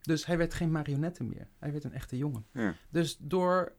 Dus 0.00 0.26
hij 0.26 0.38
werd 0.38 0.54
geen 0.54 0.70
marionette 0.70 1.24
meer. 1.24 1.48
Hij 1.58 1.72
werd 1.72 1.84
een 1.84 1.92
echte 1.92 2.16
jongen. 2.16 2.46
Ja. 2.52 2.74
Dus 2.90 3.16
door 3.20 3.72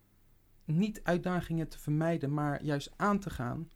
niet 0.66 1.04
uitdagingen 1.04 1.68
te 1.68 1.80
vermijden, 1.80 2.34
maar 2.34 2.64
juist 2.64 2.94
aan 2.96 3.20
te 3.20 3.30
gaan, 3.30 3.70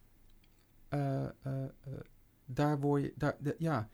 daar 2.48 2.80
word 2.80 3.02
je, 3.02 3.14
daar, 3.16 3.36
de- 3.40 3.56
ja, 3.58 3.90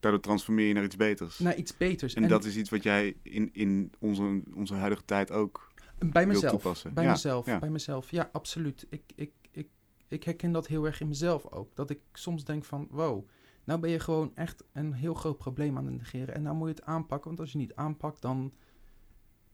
Daardoor 0.00 0.20
transformeer 0.20 0.66
je 0.66 0.74
naar 0.74 0.84
iets 0.84 0.96
beters. 0.96 1.38
naar 1.38 1.56
iets 1.56 1.76
beters. 1.76 2.14
en, 2.14 2.28
dat 2.28 2.44
is 2.44 2.56
iets 2.56 2.70
wat 2.70 2.82
jij 2.82 3.16
in, 3.22 3.52
in 3.52 3.92
onze, 3.98 4.42
onze 4.54 4.74
huidige 4.74 5.04
tijd 5.04 5.30
ook... 5.30 5.72
bij 5.98 6.26
mezelf. 6.26 6.52
toepassen. 6.52 6.94
Bij 6.94 7.04
Ja, 7.04 7.10
mezelf. 7.10 7.46
ja. 7.46 7.58
Bij 7.58 7.70
mezelf. 7.70 8.10
Ja, 8.10 8.28
absoluut. 8.32 8.86
Ik, 8.90 9.02
ik, 9.14 9.32
ik, 9.50 9.68
ik 10.08 10.22
herken 10.24 10.52
dat 10.52 10.66
heel 10.66 10.84
erg 10.84 11.00
in 11.00 11.08
mezelf 11.08 11.46
ook. 11.52 11.76
Dat 11.76 11.90
ik 11.90 12.00
soms 12.12 12.44
denk 12.44 12.64
van, 12.64 12.88
wow, 12.90 13.28
nou 13.64 13.80
ben 13.80 13.90
je 13.90 14.00
gewoon 14.00 14.30
echt 14.34 14.64
een 14.72 14.92
heel 14.92 15.14
groot 15.14 15.38
probleem 15.38 15.76
aan 15.76 15.86
het 15.86 15.96
negeren. 15.96 16.34
En 16.34 16.42
nou 16.42 16.56
moet 16.56 16.68
je 16.68 16.74
het 16.74 16.84
aanpakken, 16.84 17.28
want 17.28 17.40
als 17.40 17.52
je 17.52 17.58
niet 17.58 17.74
aanpakt, 17.74 18.20
dan 18.22 18.52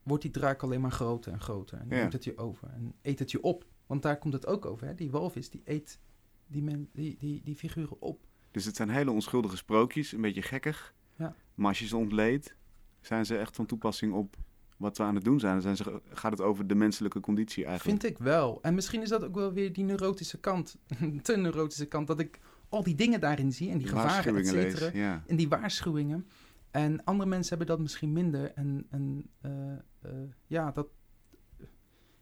wordt 0.03 0.23
die 0.23 0.31
draak 0.33 0.63
alleen 0.63 0.81
maar 0.81 0.93
groter 0.93 1.33
en 1.33 1.41
groter. 1.41 1.79
En 1.79 1.87
Ja. 1.89 1.97
neemt 1.97 2.13
het 2.13 2.25
je 2.25 2.37
over 2.39 2.69
en 2.69 2.95
eet 3.03 3.19
het 3.19 3.31
je 3.31 3.43
op. 3.43 3.65
Want 3.87 4.03
daar 4.03 4.19
komt 4.19 4.33
het 4.35 4.47
ook 4.47 4.67
over. 4.67 4.87
Hè? 4.87 4.95
Die 4.95 5.11
walvis, 5.11 5.51
die 5.51 5.63
eet 5.65 6.01
die, 6.47 6.63
men, 6.63 6.89
die, 6.93 7.17
die, 7.19 7.43
die 7.45 7.57
figuren 7.57 8.01
op. 8.01 8.27
Dus 8.55 8.65
het 8.65 8.77
zijn 8.77 8.89
hele 8.89 9.11
onschuldige 9.11 9.57
sprookjes, 9.57 10.13
een 10.13 10.21
beetje 10.21 10.43
gekkig. 10.43 10.95
Ja. 11.17 11.35
Maar 11.55 11.69
als 11.69 11.79
je 11.79 11.87
ze 11.87 11.97
ontleedt, 11.97 12.57
zijn 13.01 13.27
ze 13.27 13.37
echt 13.37 13.57
van 13.57 13.67
toepassing 13.67 14.13
op 14.13 14.37
wat 14.77 14.97
we 14.97 15.03
aan 15.03 15.15
het 15.15 15.25
doen 15.25 15.41
zijn. 15.41 15.53
Dan 15.53 15.63
zijn 15.63 15.77
ze, 15.77 16.01
gaat 16.13 16.31
het 16.31 16.41
over 16.41 16.67
de 16.67 16.75
menselijke 16.75 17.21
conditie 17.21 17.65
eigenlijk. 17.65 18.01
Vind 18.01 18.13
ik 18.17 18.23
wel. 18.25 18.59
En 18.63 18.75
misschien 18.75 19.03
is 19.03 19.09
dat 19.09 19.25
ook 19.25 19.35
wel 19.35 19.53
weer 19.53 19.73
die 19.73 19.85
neurotische 19.85 20.39
kant. 20.41 20.77
Te 21.23 21.37
neurotische 21.37 21.87
kant. 21.87 22.07
Dat 22.07 22.21
ik 22.21 22.41
al 22.69 22.83
die 22.83 22.95
dingen 22.95 23.21
daarin 23.21 23.53
zie 23.53 23.71
en 23.71 23.79
die 23.79 23.89
gevaren, 23.89 24.37
et 24.37 24.47
cetera. 24.47 24.91
ja. 24.93 25.23
En 25.27 25.37
die 25.37 25.49
waarschuwingen. 25.49 26.27
En 26.71 27.05
andere 27.05 27.29
mensen 27.29 27.49
hebben 27.49 27.67
dat 27.77 27.81
misschien 27.81 28.13
minder. 28.13 28.53
En, 28.53 28.87
en 28.91 29.31
eh, 29.41 29.73
eh, 29.73 30.11
ja, 30.47 30.71
dat. 30.71 30.87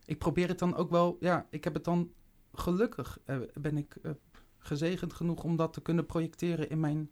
Ik 0.05 0.19
probeer 0.19 0.49
het 0.49 0.59
dan 0.59 0.77
ook 0.77 0.91
wel. 0.91 1.17
Ja, 1.21 1.47
ik 1.51 1.65
heb 1.65 1.75
het 1.75 1.85
dan 1.85 2.13
gelukkig. 2.53 3.19
eh, 3.25 3.37
ben 3.55 3.77
ik 3.77 3.97
gezegend 4.63 5.13
genoeg 5.13 5.45
om 5.45 5.57
dat 5.57 5.73
te 5.73 5.83
kunnen 5.83 6.07
projecteren 6.07 6.71
in 6.71 6.81
mijn 6.81 7.11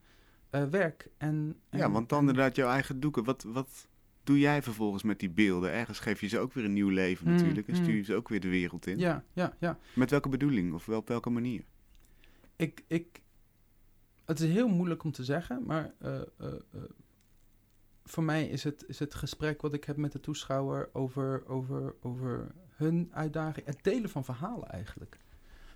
eh, 0.50 0.64
werk. 0.64 1.10
En, 1.18 1.56
en, 1.68 1.78
Ja, 1.78 1.90
want 1.90 2.08
dan 2.08 2.20
inderdaad 2.20 2.56
jouw 2.56 2.70
eigen 2.70 3.00
doeken. 3.00 3.24
Wat, 3.24 3.42
wat 3.42 3.88
doe 4.24 4.38
jij 4.38 4.62
vervolgens 4.62 5.02
met 5.02 5.18
die 5.18 5.30
beelden? 5.30 5.72
Ergens 5.72 5.98
geef 5.98 6.20
je 6.20 6.26
ze 6.26 6.38
ook 6.38 6.52
weer 6.52 6.64
een 6.64 6.72
nieuw 6.72 6.88
leven 6.88 7.26
Mm, 7.26 7.32
natuurlijk. 7.32 7.68
En 7.68 7.74
mm. 7.74 7.82
stuur 7.82 7.94
je 7.94 8.02
ze 8.02 8.14
ook 8.14 8.28
weer 8.28 8.40
de 8.40 8.48
wereld 8.48 8.86
in. 8.86 8.98
Ja, 8.98 9.24
ja, 9.32 9.56
ja. 9.58 9.78
Met 9.94 10.10
welke 10.10 10.28
bedoeling 10.28 10.74
of 10.74 10.86
wel 10.86 10.98
op 10.98 11.08
welke 11.08 11.30
manier? 11.30 11.64
Ik, 12.56 12.84
ik, 12.86 13.22
het 14.24 14.40
is 14.40 14.50
heel 14.50 14.68
moeilijk 14.68 15.04
om 15.04 15.12
te 15.12 15.24
zeggen, 15.24 15.62
maar 15.66 15.94
eh, 15.98 16.20
eh, 16.20 16.52
voor 18.04 18.22
mij 18.22 18.48
is 18.48 18.64
het, 18.64 18.84
is 18.86 18.98
het 18.98 19.14
gesprek 19.14 19.62
wat 19.62 19.74
ik 19.74 19.84
heb 19.84 19.96
met 19.96 20.12
de 20.12 20.20
toeschouwer 20.20 20.88
over, 20.92 21.46
over, 21.46 21.94
over 22.00 22.54
hun 22.70 23.08
uitdaging, 23.12 23.66
het 23.66 23.78
delen 23.82 24.10
van 24.10 24.24
verhalen 24.24 24.68
eigenlijk. 24.68 25.18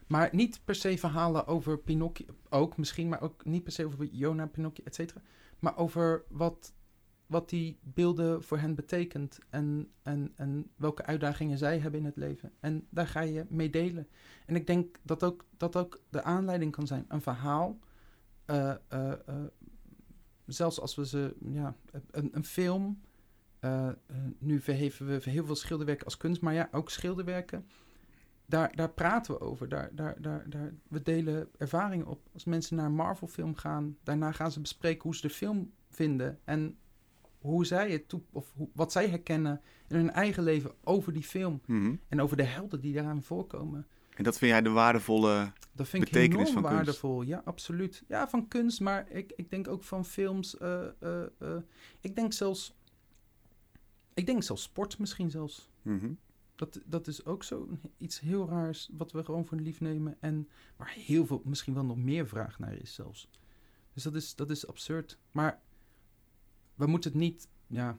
Maar 0.06 0.28
niet 0.32 0.60
per 0.64 0.74
se 0.74 0.98
verhalen 0.98 1.46
over 1.46 1.78
Pinocchio, 1.78 2.26
ook 2.48 2.76
misschien, 2.76 3.08
maar 3.08 3.20
ook 3.20 3.44
niet 3.44 3.62
per 3.62 3.72
se 3.72 3.84
over 3.84 4.04
Jona, 4.04 4.46
Pinocchio, 4.46 4.84
et 4.84 4.94
cetera. 4.94 5.20
Maar 5.58 5.76
over 5.76 6.24
wat, 6.28 6.74
wat 7.26 7.48
die 7.48 7.78
beelden 7.82 8.42
voor 8.42 8.58
hen 8.58 8.74
betekent 8.74 9.38
en, 9.50 9.92
en, 10.02 10.32
en 10.36 10.70
welke 10.76 11.04
uitdagingen 11.04 11.58
zij 11.58 11.78
hebben 11.78 12.00
in 12.00 12.06
het 12.06 12.16
leven. 12.16 12.52
En 12.60 12.86
daar 12.90 13.06
ga 13.06 13.20
je 13.20 13.46
mee 13.48 13.70
delen. 13.70 14.08
En 14.46 14.56
ik 14.56 14.66
denk 14.66 14.98
dat 15.02 15.24
ook, 15.24 15.44
dat 15.56 15.76
ook 15.76 16.00
de 16.10 16.22
aanleiding 16.22 16.72
kan 16.72 16.86
zijn. 16.86 17.04
Een 17.08 17.22
verhaal 17.22 17.78
eh, 18.44 18.74
eh, 18.88 19.12
eh, 19.12 19.34
zelfs 20.46 20.80
als 20.80 20.94
we 20.94 21.06
ze, 21.06 21.34
ja, 21.52 21.76
een, 22.10 22.28
een 22.32 22.44
film. 22.44 23.00
nu 24.38 24.60
verheven 24.60 25.06
we 25.06 25.30
heel 25.30 25.44
veel 25.44 25.54
schilderwerken 25.54 26.04
als 26.04 26.16
kunst, 26.16 26.40
maar 26.40 26.54
ja, 26.54 26.68
ook 26.72 26.90
schilderwerken. 26.90 27.66
Daar, 28.46 28.76
daar 28.76 28.90
praten 28.90 29.34
we 29.34 29.40
over. 29.40 29.68
Daar, 29.68 29.90
daar, 29.92 30.22
daar, 30.22 30.50
daar, 30.50 30.72
we 30.88 31.02
delen 31.02 31.48
ervaringen 31.58 32.06
op. 32.06 32.20
Als 32.32 32.44
mensen 32.44 32.76
naar 32.76 32.86
een 32.86 32.94
Marvel-film 32.94 33.54
gaan, 33.54 33.96
daarna 34.02 34.32
gaan 34.32 34.52
ze 34.52 34.60
bespreken 34.60 35.02
hoe 35.02 35.14
ze 35.14 35.20
de 35.26 35.30
film 35.34 35.72
vinden. 35.90 36.38
En 36.44 36.76
hoe 37.38 37.66
zij 37.66 37.90
het 37.90 38.08
toe, 38.08 38.20
of 38.32 38.52
hoe, 38.54 38.68
wat 38.72 38.92
zij 38.92 39.08
herkennen 39.08 39.60
in 39.88 39.96
hun 39.96 40.10
eigen 40.10 40.42
leven 40.42 40.72
over 40.84 41.12
die 41.12 41.22
film. 41.22 41.60
Mhm. 41.66 41.94
En 42.08 42.20
over 42.20 42.36
de 42.36 42.42
helden 42.42 42.80
die 42.80 42.94
daaraan 42.94 43.22
voorkomen. 43.22 43.86
En 44.14 44.24
dat 44.24 44.38
vind 44.38 44.50
jij 44.50 44.62
de 44.62 44.70
waardevolle... 44.70 45.52
Dat 45.72 45.88
vind 45.88 46.02
ik 46.02 46.12
Betekenis 46.12 46.48
enorm 46.48 46.52
van 46.52 46.62
kunst. 46.62 46.76
waardevol. 46.76 47.22
Ja, 47.22 47.42
absoluut. 47.44 48.02
Ja, 48.08 48.28
van 48.28 48.48
kunst, 48.48 48.80
maar 48.80 49.10
ik, 49.10 49.32
ik 49.36 49.50
denk 49.50 49.68
ook 49.68 49.82
van 49.82 50.04
films. 50.04 50.58
eh, 50.58 50.84
eh, 51.00 51.22
eh, 51.38 51.56
ik 52.00 52.16
denk 52.16 52.32
zelfs. 52.32 52.76
Ik 54.14 54.26
denk 54.26 54.42
zelfs 54.42 54.62
sport 54.62 54.98
misschien 54.98 55.30
zelfs. 55.30 55.70
Mhm. 55.82 56.12
Dat, 56.54 56.80
dat 56.86 57.06
is 57.06 57.24
ook 57.24 57.42
zo 57.44 57.68
iets 57.98 58.20
heel 58.20 58.48
raars 58.48 58.88
wat 58.92 59.12
we 59.12 59.24
gewoon 59.24 59.46
voor 59.46 59.58
lief 59.58 59.80
nemen. 59.80 60.16
En 60.20 60.48
waar 60.76 60.90
heel 60.96 61.26
veel, 61.26 61.42
misschien 61.44 61.74
wel 61.74 61.84
nog 61.84 61.96
meer 61.96 62.28
vraag 62.28 62.58
naar 62.58 62.74
is 62.74 62.94
zelfs. 62.94 63.28
Dus 63.92 64.02
dat 64.02 64.14
is, 64.14 64.34
dat 64.34 64.50
is 64.50 64.66
absurd. 64.66 65.18
Maar 65.32 65.60
we 66.74 66.86
moeten 66.86 67.10
het 67.10 67.20
niet, 67.20 67.48
ja, 67.66 67.98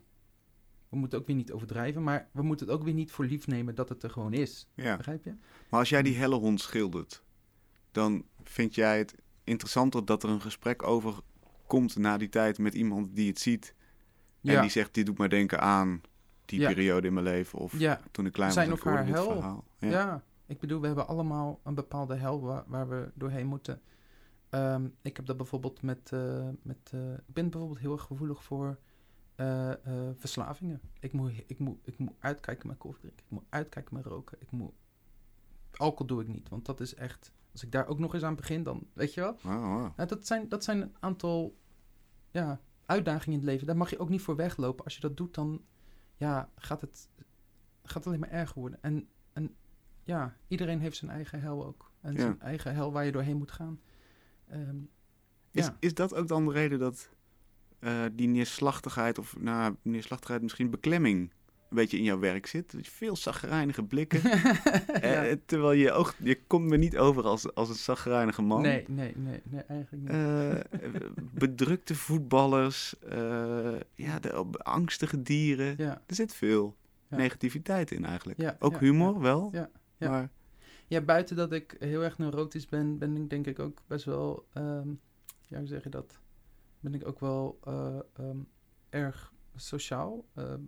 we 0.89 0.97
moeten 0.97 1.19
ook 1.19 1.27
weer 1.27 1.35
niet 1.35 1.51
overdrijven. 1.51 2.03
Maar 2.03 2.29
we 2.31 2.41
moeten 2.41 2.67
het 2.67 2.75
ook 2.75 2.83
weer 2.83 2.93
niet 2.93 3.11
voor 3.11 3.25
lief 3.25 3.47
nemen 3.47 3.75
dat 3.75 3.89
het 3.89 4.03
er 4.03 4.09
gewoon 4.09 4.33
is. 4.33 4.67
Ja. 4.73 4.97
Begrijp 4.97 5.23
je? 5.23 5.33
Maar 5.69 5.79
als 5.79 5.89
jij 5.89 6.01
die 6.01 6.15
helle 6.15 6.35
hond 6.35 6.61
schildert, 6.61 7.23
dan 7.91 8.25
vind 8.43 8.75
jij 8.75 8.97
het 8.97 9.15
interessanter 9.43 10.05
dat 10.05 10.23
er 10.23 10.29
een 10.29 10.41
gesprek 10.41 10.83
over 10.83 11.19
komt 11.67 11.95
na 11.97 12.17
die 12.17 12.29
tijd 12.29 12.57
met 12.57 12.73
iemand 12.73 13.15
die 13.15 13.27
het 13.27 13.39
ziet. 13.39 13.75
En 14.41 14.51
Ja. 14.51 14.61
die 14.61 14.69
zegt, 14.69 14.93
dit 14.93 15.05
doet 15.05 15.17
mij 15.17 15.27
denken 15.27 15.59
aan 15.61 16.01
die 16.45 16.59
Ja. 16.59 16.67
periode 16.67 17.07
in 17.07 17.13
mijn 17.13 17.25
leven. 17.25 17.59
Of 17.59 17.79
Ja, 17.79 17.99
toen 18.11 18.25
ik 18.25 18.33
klein 18.33 18.51
Zijn 18.51 18.69
was. 18.69 18.79
haar 18.83 19.05
dit 19.05 19.15
hel. 19.15 19.31
verhaal. 19.31 19.63
Ja. 19.77 19.89
Ja. 19.89 20.23
ik 20.45 20.59
bedoel, 20.59 20.79
we 20.81 20.85
hebben 20.87 21.07
allemaal 21.07 21.59
een 21.63 21.75
bepaalde 21.75 22.15
hel 22.15 22.41
waar, 22.41 22.63
waar 22.67 22.89
we 22.89 23.11
doorheen 23.13 23.47
moeten. 23.47 23.81
Ehm, 24.49 24.87
ik 25.01 25.15
heb 25.15 25.25
dat 25.25 25.37
bijvoorbeeld 25.37 25.81
met... 25.81 26.11
eh, 26.11 26.47
met 26.61 26.91
eh, 26.93 27.13
ik 27.13 27.33
ben 27.33 27.49
bijvoorbeeld 27.49 27.79
heel 27.79 27.91
erg 27.93 28.01
gevoelig 28.03 28.43
voor 28.43 28.77
eh, 29.35 29.71
verslavingen. 30.15 30.81
Ik 30.99 31.13
moet, 31.13 31.31
ik, 31.47 31.59
moet, 31.59 31.77
ik 31.83 31.97
moet 31.97 32.13
uitkijken 32.19 32.67
met 32.67 32.77
koffie 32.77 33.01
drinken. 33.01 33.25
Ik 33.25 33.31
moet 33.31 33.43
uitkijken 33.49 33.95
met 33.95 34.05
roken. 34.05 34.37
Ik 34.41 34.51
moet... 34.51 34.71
Alcohol 35.75 36.05
doe 36.07 36.21
ik 36.21 36.27
niet, 36.27 36.49
want 36.49 36.65
dat 36.65 36.79
is 36.79 36.95
echt... 36.95 37.31
Als 37.51 37.63
ik 37.63 37.71
daar 37.71 37.87
ook 37.87 37.99
nog 37.99 38.13
eens 38.13 38.23
aan 38.23 38.35
begin, 38.35 38.63
dan... 38.63 38.87
Weet 38.93 39.13
je 39.13 39.21
wel? 39.21 39.37
Nou, 39.43 39.91
dat, 40.07 40.27
zijn, 40.27 40.49
dat 40.49 40.63
zijn 40.63 40.81
een 40.81 40.95
aantal 40.99 41.55
ja, 42.31 42.59
uitdagingen 42.85 43.31
in 43.39 43.43
het 43.45 43.51
leven. 43.53 43.67
Daar 43.67 43.77
mag 43.77 43.89
je 43.89 43.99
ook 43.99 44.09
niet 44.09 44.21
voor 44.21 44.35
weglopen. 44.35 44.83
Als 44.83 44.95
je 44.95 45.01
dat 45.01 45.17
doet, 45.17 45.33
dan 45.33 45.61
ja, 46.17 46.49
gaat, 46.55 46.81
het, 46.81 47.09
gaat 47.83 47.93
het 47.93 48.07
alleen 48.07 48.19
maar 48.19 48.29
erger 48.29 48.59
worden. 48.59 48.79
En, 48.81 49.07
en 49.33 49.55
ja, 50.03 50.35
iedereen 50.47 50.79
heeft 50.79 50.97
zijn 50.97 51.11
eigen 51.11 51.41
hel 51.41 51.65
ook. 51.65 51.91
En 52.01 52.13
Ja. 52.13 52.19
zijn 52.19 52.41
eigen 52.41 52.73
hel 52.73 52.91
waar 52.91 53.05
je 53.05 53.11
doorheen 53.11 53.37
moet 53.37 53.51
gaan. 53.51 53.79
Ehm, 54.47 54.77
Is, 55.51 55.65
ja. 55.65 55.77
is 55.79 55.93
dat 55.93 56.13
ook 56.15 56.27
dan 56.27 56.45
de 56.45 56.51
reden 56.51 56.79
dat 56.79 57.09
eh, 57.79 58.05
die 58.13 58.27
neerslachtigheid, 58.27 59.17
of 59.17 59.37
nou, 59.39 59.75
neerslachtigheid, 59.81 60.41
misschien 60.41 60.69
beklemming, 60.69 61.31
beetje 61.75 61.97
in 61.97 62.03
jouw 62.03 62.19
werk 62.19 62.45
zit? 62.45 62.73
Veel 62.81 63.15
zagrijnige 63.15 63.83
blikken. 63.83 64.21
ja. 64.29 65.25
Eh, 65.25 65.35
terwijl 65.45 65.71
je 65.71 65.91
oog, 65.91 66.15
je 66.19 66.39
komt 66.47 66.65
me 66.67 66.77
niet 66.77 66.97
over 66.97 67.23
als, 67.23 67.53
als 67.53 67.69
een 67.69 67.75
zagrijnige 67.75 68.41
man. 68.41 68.61
Nee, 68.61 68.85
nee, 68.87 69.13
nee, 69.17 69.41
nee, 69.43 69.61
eigenlijk 69.61 70.01
niet. 70.03 70.11
Eh, 70.11 71.01
bedrukte 71.43 71.95
voetballers, 71.95 72.99
eh, 72.99 73.75
ja, 73.93 74.19
de 74.19 74.33
angstige 74.57 75.21
dieren. 75.21 75.73
ja. 75.77 76.01
Er 76.05 76.15
zit 76.15 76.33
veel 76.33 76.75
Ja. 77.09 77.17
negativiteit 77.17 77.91
in 77.91 78.05
eigenlijk. 78.05 78.39
Ja, 78.41 78.55
ook 78.59 78.79
humor 78.79 79.19
wel. 79.21 79.49
ja, 79.51 79.69
ja. 79.97 80.09
Maar 80.09 80.29
ja, 80.87 81.01
buiten 81.01 81.35
dat 81.35 81.51
ik 81.51 81.75
heel 81.79 82.03
erg 82.03 82.17
neurotisch 82.17 82.65
ben, 82.65 82.97
ben 82.97 83.15
ik 83.15 83.29
denk 83.29 83.47
ik 83.47 83.59
ook 83.59 83.81
best 83.87 84.05
wel, 84.05 84.47
ehm, 84.53 84.87
ja, 85.47 85.57
hoe 85.57 85.67
zeg 85.67 85.83
je 85.83 85.89
dat? 85.89 86.19
Ben 86.79 86.93
ik 86.93 87.07
ook 87.07 87.19
wel 87.19 87.59
eh, 87.63 87.99
ehm, 88.13 88.37
erg 88.89 89.33
sociaal 89.55 90.25
ehm, 90.35 90.61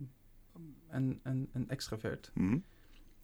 en, 0.86 1.20
en, 1.22 1.48
en 1.52 1.68
extravert. 1.68 2.30
mhm. 2.34 2.58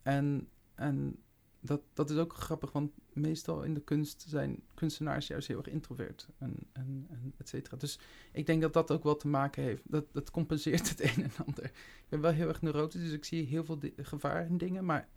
En, 0.02 0.48
en 0.74 1.18
dat, 1.60 1.80
dat 1.92 2.10
is 2.10 2.16
ook 2.16 2.34
grappig, 2.34 2.72
want 2.72 2.92
meestal 3.12 3.62
in 3.62 3.74
de 3.74 3.80
kunst 3.80 4.24
zijn 4.28 4.62
kunstenaars 4.74 5.26
juist 5.26 5.48
heel 5.48 5.58
erg 5.58 5.66
introvert 5.66 6.28
en, 6.38 6.56
en, 6.72 7.06
en 7.10 7.34
et 7.36 7.48
cetera. 7.48 7.76
Dus 7.76 7.98
ik 8.32 8.46
denk 8.46 8.62
dat 8.62 8.72
dat 8.72 8.90
ook 8.90 9.02
wel 9.02 9.16
te 9.16 9.28
maken 9.28 9.62
heeft. 9.62 9.82
Dat, 9.84 10.12
dat 10.12 10.30
compenseert 10.30 10.88
het 10.98 11.00
een 11.00 11.22
en 11.22 11.44
ander. 11.46 11.64
Ik 11.64 12.06
ben 12.08 12.20
wel 12.20 12.32
heel 12.32 12.48
erg 12.48 12.62
neurotisch, 12.62 13.00
dus 13.00 13.12
ik 13.12 13.24
zie 13.24 13.46
heel 13.46 13.64
veel 13.64 13.78
gevaar 13.96 14.46
in 14.46 14.58
dingen. 14.58 14.84
Maar 14.84 15.08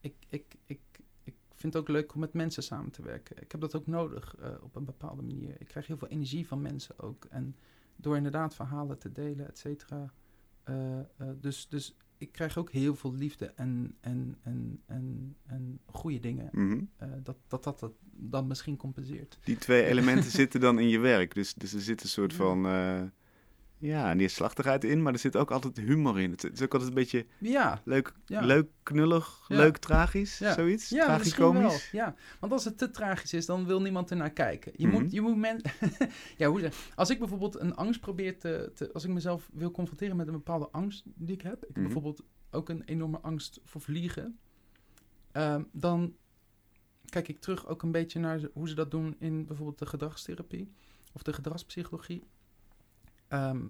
ik, 0.00 0.14
ik, 0.28 0.56
ik, 0.64 0.80
ik 1.22 1.34
vind 1.54 1.72
het 1.72 1.82
ook 1.82 1.88
leuk 1.88 2.14
om 2.14 2.20
met 2.20 2.32
mensen 2.32 2.62
samen 2.62 2.90
te 2.90 3.02
werken. 3.02 3.42
Ik 3.42 3.52
heb 3.52 3.60
dat 3.60 3.76
ook 3.76 3.86
nodig 3.86 4.36
eh, 4.36 4.54
op 4.62 4.76
een 4.76 4.84
bepaalde 4.84 5.22
manier. 5.22 5.56
Ik 5.58 5.68
krijg 5.68 5.86
heel 5.86 5.96
veel 5.96 6.08
energie 6.08 6.46
van 6.46 6.62
mensen 6.62 6.98
ook. 6.98 7.24
En 7.24 7.56
door 7.96 8.16
inderdaad 8.16 8.54
verhalen 8.54 8.98
te 8.98 9.12
delen, 9.12 9.48
et 9.48 9.58
cetera. 9.58 10.12
Eh, 10.66 10.98
eh, 10.98 11.04
dus, 11.40 11.68
dus 11.68 11.96
ik 12.18 12.32
krijg 12.32 12.58
ook 12.58 12.70
heel 12.70 12.94
veel 12.96 13.14
liefde 13.14 13.46
en, 13.46 13.94
en, 14.00 14.36
en, 14.42 14.82
en, 14.86 15.36
en 15.46 15.80
goede 15.84 16.20
dingen. 16.20 16.48
Mhm. 16.52 16.80
Eh, 16.96 17.08
dat, 17.22 17.36
dat, 17.48 17.64
dat 17.64 17.80
dat 17.80 17.92
dan 18.12 18.46
misschien 18.46 18.76
compenseert. 18.76 19.38
Die 19.44 19.56
twee 19.56 19.84
elementen 19.84 20.30
zitten 20.40 20.60
dan 20.60 20.78
in 20.78 20.88
je 20.88 20.98
werk. 20.98 21.34
Dus, 21.34 21.54
dus 21.54 21.72
er 21.72 21.80
zit 21.80 22.02
een 22.02 22.08
soort 22.08 22.30
Ja. 22.32 22.36
van 22.36 22.62
ja, 23.78 24.14
neerslachtigheid 24.14 24.84
in, 24.84 25.02
maar 25.02 25.12
er 25.12 25.18
zit 25.18 25.36
ook 25.36 25.50
altijd 25.50 25.76
humor 25.76 26.20
in. 26.20 26.30
Het 26.30 26.52
is 26.52 26.62
ook 26.62 26.72
altijd 26.72 26.90
een 26.90 26.96
beetje 26.96 27.26
Ja, 27.38 27.80
leuk, 27.84 28.12
ja. 28.26 28.40
leuk 28.44 28.68
knullig, 28.82 29.44
Ja. 29.48 29.56
leuk 29.56 29.76
tragisch, 29.76 30.36
zoiets. 30.36 30.88
Ja. 30.88 31.04
Tragicomisch. 31.04 31.90
Ja, 31.90 32.14
want 32.40 32.52
als 32.52 32.64
het 32.64 32.78
te 32.78 32.90
tragisch 32.90 33.32
is, 33.32 33.46
dan 33.46 33.66
wil 33.66 33.80
niemand 33.80 34.10
ernaar 34.10 34.30
kijken. 34.30 34.72
Je 34.76 34.86
Mhm. 34.86 34.96
moet, 35.02 35.12
je 35.12 35.20
moet 35.20 35.36
men... 35.36 35.60
ja, 36.38 36.48
hoe 36.48 36.60
zeg 36.60 36.90
Als 36.94 37.10
ik 37.10 37.18
bijvoorbeeld 37.18 37.60
een 37.60 37.74
angst 37.74 38.00
probeer 38.00 38.38
te, 38.38 38.70
te... 38.74 38.92
Als 38.92 39.04
ik 39.04 39.10
mezelf 39.10 39.48
wil 39.52 39.70
confronteren 39.70 40.16
met 40.16 40.26
een 40.26 40.32
bepaalde 40.32 40.68
angst 40.70 41.02
die 41.14 41.34
ik 41.34 41.42
heb. 41.42 41.54
Ik 41.54 41.60
heb 41.60 41.74
Mhm. 41.76 41.82
bijvoorbeeld 41.84 42.22
ook 42.50 42.68
een 42.68 42.82
enorme 42.84 43.18
angst 43.20 43.60
voor 43.64 43.80
vliegen. 43.80 44.38
ehm, 45.32 45.62
dan 45.72 46.14
kijk 47.08 47.28
ik 47.28 47.38
terug 47.38 47.66
ook 47.66 47.82
een 47.82 47.92
beetje 47.92 48.18
naar 48.20 48.40
hoe 48.52 48.68
ze 48.68 48.74
dat 48.74 48.90
doen 48.90 49.16
in 49.18 49.46
bijvoorbeeld 49.46 49.78
de 49.78 49.86
gedragstherapie. 49.86 50.72
Of 51.12 51.22
de 51.22 51.32
gedragspsychologie. 51.32 52.22
Ehm, 53.28 53.60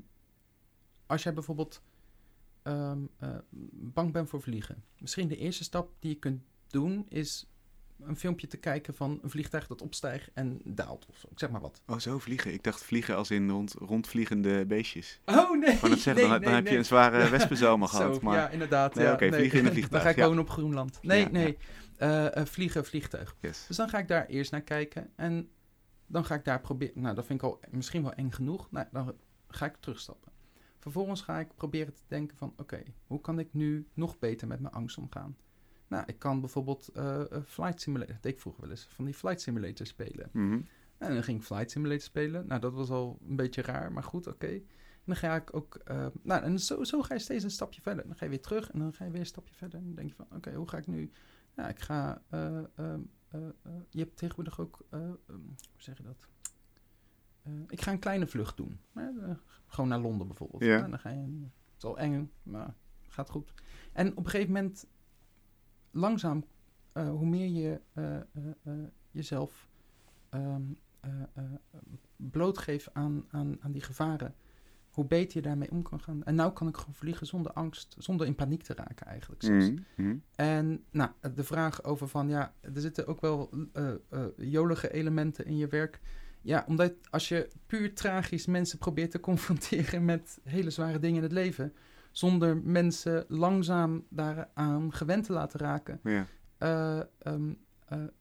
als 1.06 1.22
jij 1.22 1.32
bijvoorbeeld 1.34 1.82
ehm, 2.62 2.98
eh, 3.18 3.28
bang 3.72 4.12
bent 4.12 4.28
voor 4.28 4.42
vliegen. 4.42 4.84
Misschien 4.98 5.28
de 5.28 5.36
eerste 5.36 5.64
stap 5.64 5.90
die 5.98 6.10
je 6.10 6.18
kunt 6.18 6.42
doen 6.66 7.06
is 7.08 7.46
een 8.00 8.16
filmpje 8.16 8.46
te 8.46 8.56
kijken 8.56 8.94
van 8.94 9.18
een 9.22 9.30
vliegtuig 9.30 9.66
dat 9.66 9.82
opstijgt 9.82 10.30
en 10.34 10.60
daalt 10.64 11.06
of 11.08 11.16
zo. 11.16 11.28
Ik 11.30 11.38
zeg 11.38 11.50
maar 11.50 11.60
wat. 11.60 11.82
Oh, 11.86 11.98
zo 11.98 12.18
vliegen. 12.18 12.52
Ik 12.52 12.62
dacht 12.62 12.84
vliegen 12.84 13.16
als 13.16 13.30
in 13.30 13.50
rond, 13.50 13.72
rondvliegende 13.78 14.66
beestjes. 14.66 15.20
Oh 15.24 15.58
nee! 15.58 15.74
Ik 15.74 15.78
wou 15.80 15.92
net 15.92 16.02
zeggen, 16.02 16.28
dan, 16.28 16.40
dan 16.40 16.52
heb 16.52 16.66
je 16.66 16.76
een 16.76 16.84
zware 16.84 17.30
wespenzomer 17.30 17.88
gehad. 17.96 18.14
Zo, 18.14 18.20
Maar 18.22 18.36
ja, 18.36 18.48
inderdaad. 18.48 18.94
Nee, 18.94 19.04
ja, 19.04 19.12
oké, 19.12 19.32
vliegen 19.32 19.58
in 19.58 19.64
een 19.64 19.72
vliegtuig, 19.72 19.92
Dan 19.92 20.00
ga 20.00 20.08
ik 20.08 20.16
ja. 20.16 20.26
wonen 20.26 20.42
op 20.42 20.50
Groenland. 20.50 20.98
Nee, 21.02 21.20
Ja, 21.20 21.28
nee. 21.30 21.58
Eh, 21.96 22.36
eh, 22.36 22.46
vliegen, 22.46 22.84
vliegtuig. 22.84 23.36
yes. 23.40 23.64
Dus 23.66 23.76
dan 23.76 23.88
ga 23.88 23.98
ik 23.98 24.08
daar 24.08 24.26
eerst 24.26 24.50
naar 24.50 24.60
kijken. 24.62 25.10
En 25.16 25.48
dan 26.06 26.24
ga 26.24 26.34
ik 26.34 26.44
daar 26.44 26.60
proberen... 26.60 27.02
Nou, 27.02 27.14
dat 27.14 27.26
vind 27.26 27.42
ik 27.42 27.46
al 27.46 27.60
misschien 27.70 28.02
wel 28.02 28.12
eng 28.12 28.30
genoeg. 28.30 28.70
Nou, 28.70 28.86
dan 28.92 29.14
ga 29.56 29.66
ik 29.66 29.76
terugstappen. 29.76 30.32
Vervolgens 30.78 31.20
ga 31.22 31.38
ik 31.38 31.54
proberen 31.54 31.94
te 31.94 32.02
denken 32.06 32.36
van... 32.36 32.52
Oké, 32.56 32.82
hoe 33.06 33.20
kan 33.20 33.38
ik 33.38 33.52
nu 33.52 33.86
nog 33.94 34.18
beter 34.18 34.46
met 34.48 34.60
mijn 34.60 34.74
angst 34.74 34.98
omgaan? 34.98 35.36
Nou, 35.88 36.04
ik 36.06 36.18
kan 36.18 36.40
bijvoorbeeld 36.40 36.88
eh, 36.88 37.20
eh, 37.32 37.42
Flight 37.44 37.80
Simulator... 37.80 38.14
Dat 38.14 38.22
deed 38.22 38.32
ik 38.32 38.40
vroeger 38.40 38.62
wel 38.62 38.70
eens. 38.70 38.86
Van 38.90 39.04
die 39.04 39.14
Flight 39.14 39.40
Simulator 39.40 39.86
spelen. 39.86 40.28
Mhm. 40.32 40.60
En 40.98 41.12
dan 41.14 41.22
ging 41.22 41.38
ik 41.38 41.44
Flight 41.44 41.70
Simulator 41.70 42.02
spelen. 42.02 42.46
Nou, 42.46 42.60
dat 42.60 42.72
was 42.72 42.90
al 42.90 43.18
een 43.28 43.36
beetje 43.36 43.62
raar, 43.62 43.92
maar 43.92 44.02
goed, 44.02 44.26
oké. 44.26 44.46
En 44.46 44.62
dan 45.04 45.16
ga 45.16 45.34
ik 45.36 45.54
ook... 45.54 45.74
eh, 45.74 46.06
nou, 46.22 46.42
en 46.42 46.58
zo, 46.60 46.84
zo 46.84 47.02
ga 47.02 47.14
je 47.14 47.20
steeds 47.20 47.44
een 47.44 47.50
stapje 47.50 47.80
verder. 47.80 48.06
Dan 48.06 48.16
ga 48.16 48.24
je 48.24 48.30
weer 48.30 48.40
terug 48.40 48.70
en 48.70 48.78
dan 48.78 48.92
ga 48.94 49.04
je 49.04 49.10
weer 49.10 49.20
een 49.20 49.26
stapje 49.26 49.54
verder. 49.54 49.78
En 49.78 49.84
dan 49.84 49.94
denk 49.94 50.08
je 50.08 50.14
van, 50.14 50.26
oké, 50.36 50.54
hoe 50.54 50.68
ga 50.68 50.78
ik 50.78 50.86
nu... 50.86 51.10
Nou, 51.54 51.68
ik 51.70 51.80
ga... 51.80 52.22
eh, 52.28 52.58
ehm, 52.58 53.00
eh, 53.28 53.46
eh, 53.62 53.72
je 53.90 53.98
hebt 53.98 54.16
tegenwoordig 54.16 54.60
ook... 54.60 54.78
eh, 54.90 55.00
ehm, 55.00 55.14
hoe 55.26 55.82
zeg 55.82 55.96
je 55.96 56.02
dat? 56.02 56.28
Eh, 57.46 57.52
ik 57.68 57.80
ga 57.80 57.92
een 57.92 57.98
kleine 57.98 58.26
vlucht 58.26 58.56
doen. 58.56 58.80
Eh, 58.94 59.04
gewoon 59.66 59.88
naar 59.88 60.00
Londen 60.00 60.26
bijvoorbeeld. 60.26 60.62
Ja. 60.62 60.78
Nou, 60.78 60.90
dan 60.90 60.98
ga 60.98 61.10
je... 61.10 61.16
Het 61.18 61.76
is 61.76 61.84
al 61.84 61.98
eng, 61.98 62.30
maar 62.42 62.74
gaat 63.08 63.30
goed. 63.30 63.54
En 63.92 64.10
op 64.10 64.24
een 64.24 64.30
gegeven 64.30 64.52
moment... 64.52 64.86
Langzaam, 65.90 66.44
eh, 66.92 67.08
hoe 67.08 67.26
meer 67.26 67.48
je 67.48 67.80
jezelf... 69.10 69.68
ehm, 70.28 70.62
eh, 71.00 71.44
eh, 71.44 71.50
blootgeef 72.16 72.88
aan, 72.92 73.24
aan, 73.30 73.56
aan 73.60 73.72
die 73.72 73.82
gevaren, 73.82 74.34
hoe 74.90 75.04
beter 75.06 75.36
je 75.36 75.42
daarmee 75.42 75.70
om 75.70 75.82
kan 75.82 76.00
gaan. 76.00 76.24
En 76.24 76.34
nou 76.34 76.52
kan 76.52 76.68
ik 76.68 76.76
gewoon 76.76 76.94
vliegen 76.94 77.26
zonder 77.26 77.52
angst, 77.52 77.96
zonder 77.98 78.26
in 78.26 78.34
paniek 78.34 78.62
te 78.62 78.74
raken 78.74 79.06
eigenlijk. 79.06 79.42
zelfs. 79.42 79.70
Mhm. 79.70 79.82
Mhm. 79.96 80.16
En 80.34 80.84
nou, 80.90 81.10
de 81.34 81.44
vraag 81.44 81.84
over 81.84 82.08
van, 82.08 82.28
ja, 82.28 82.54
er 82.60 82.80
zitten 82.80 83.06
ook 83.06 83.20
wel 83.20 83.50
jolige 84.36 84.92
elementen 84.92 85.46
in 85.46 85.56
je 85.56 85.66
werk. 85.66 86.00
Ja, 86.46 86.64
omdat 86.68 86.92
als 87.10 87.28
je 87.28 87.48
puur 87.66 87.94
tragisch 87.94 88.46
mensen 88.46 88.78
probeert 88.78 89.10
te 89.10 89.20
confronteren 89.20 90.04
met 90.04 90.38
hele 90.42 90.70
zware 90.70 90.98
dingen 90.98 91.16
in 91.16 91.22
het 91.22 91.32
leven, 91.32 91.72
zonder 92.10 92.56
mensen 92.56 93.24
langzaam 93.28 94.06
daaraan 94.10 94.92
gewend 94.92 95.24
te 95.24 95.32
laten 95.32 95.60
raken, 95.60 96.00
Ja. 96.02 96.26
eh, 96.58 97.00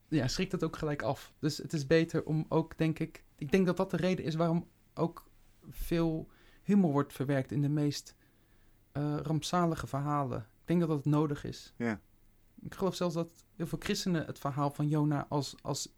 ja, 0.08 0.28
schrikt 0.28 0.52
het 0.52 0.64
ook 0.64 0.76
gelijk 0.78 1.02
af. 1.02 1.34
Dus 1.40 1.58
het 1.58 1.74
is 1.74 1.88
beter 1.88 2.26
om 2.26 2.46
ook, 2.50 2.78
denk 2.78 3.00
ik, 3.00 3.24
ik 3.38 3.52
denk 3.52 3.66
dat 3.66 3.78
dat 3.78 3.92
de 3.92 3.98
reden 3.98 4.26
is 4.26 4.36
waarom 4.36 4.68
ook 4.94 5.30
veel 5.70 6.28
humor 6.64 6.92
wordt 6.92 7.14
verwerkt 7.14 7.52
in 7.52 7.62
de 7.62 7.70
meest 7.70 8.16
eh, 8.92 9.18
rampzalige 9.22 9.88
verhalen. 9.88 10.40
Ik 10.40 10.68
denk 10.68 10.80
dat 10.80 10.90
dat 10.90 11.06
nodig 11.06 11.44
is. 11.44 11.74
Ja. 11.78 12.00
Ik 12.62 12.74
geloof 12.76 12.96
zelfs 12.96 13.16
dat 13.16 13.44
heel 13.56 13.68
veel 13.68 13.80
christenen 13.82 14.26
het 14.26 14.40
verhaal 14.40 14.72
van 14.72 14.88
Jona 14.88 15.26
als, 15.30 15.56
als 15.62 15.96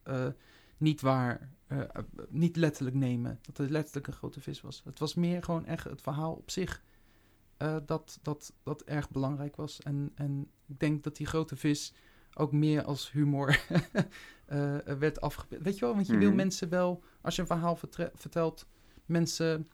niet 0.77 1.01
waar, 1.01 1.49
eh, 1.67 1.79
eh, 1.79 1.87
niet 2.29 2.55
letterlijk 2.55 2.95
nemen. 2.95 3.39
Dat 3.41 3.57
het 3.57 3.69
letterlijk 3.69 4.07
een 4.07 4.13
grote 4.13 4.41
vis 4.41 4.61
was. 4.61 4.81
Het 4.85 4.99
was 4.99 5.13
meer 5.13 5.43
gewoon 5.43 5.65
echt 5.65 5.83
het 5.83 6.01
verhaal 6.01 6.33
op 6.33 6.51
zich 6.51 6.83
eh, 7.57 7.77
dat, 7.85 8.19
dat, 8.21 8.53
dat 8.63 8.81
erg 8.83 9.09
belangrijk 9.09 9.55
was. 9.55 9.81
En, 9.81 10.11
en 10.15 10.51
ik 10.65 10.79
denk 10.79 11.03
dat 11.03 11.15
die 11.15 11.27
grote 11.27 11.55
vis 11.55 11.93
ook 12.33 12.51
meer 12.51 12.83
als 12.83 13.11
humor 13.11 13.59
werd 14.99 15.21
afgebeeld. 15.21 15.63
Weet 15.63 15.73
je 15.77 15.85
wel, 15.85 15.95
want 15.95 16.07
je 16.07 16.17
wil 16.17 16.27
Mhm. 16.27 16.35
mensen 16.35 16.69
wel, 16.69 17.03
als 17.21 17.35
je 17.35 17.41
een 17.41 17.47
verhaal 17.47 17.77
vertelt, 18.13 18.67
mensen... 19.05 19.67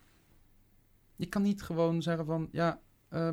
Je 1.15 1.25
kan 1.25 1.41
niet 1.41 1.61
gewoon 1.61 2.01
zeggen 2.01 2.25
van, 2.25 2.49
ja, 2.51 2.81
eh, 3.09 3.31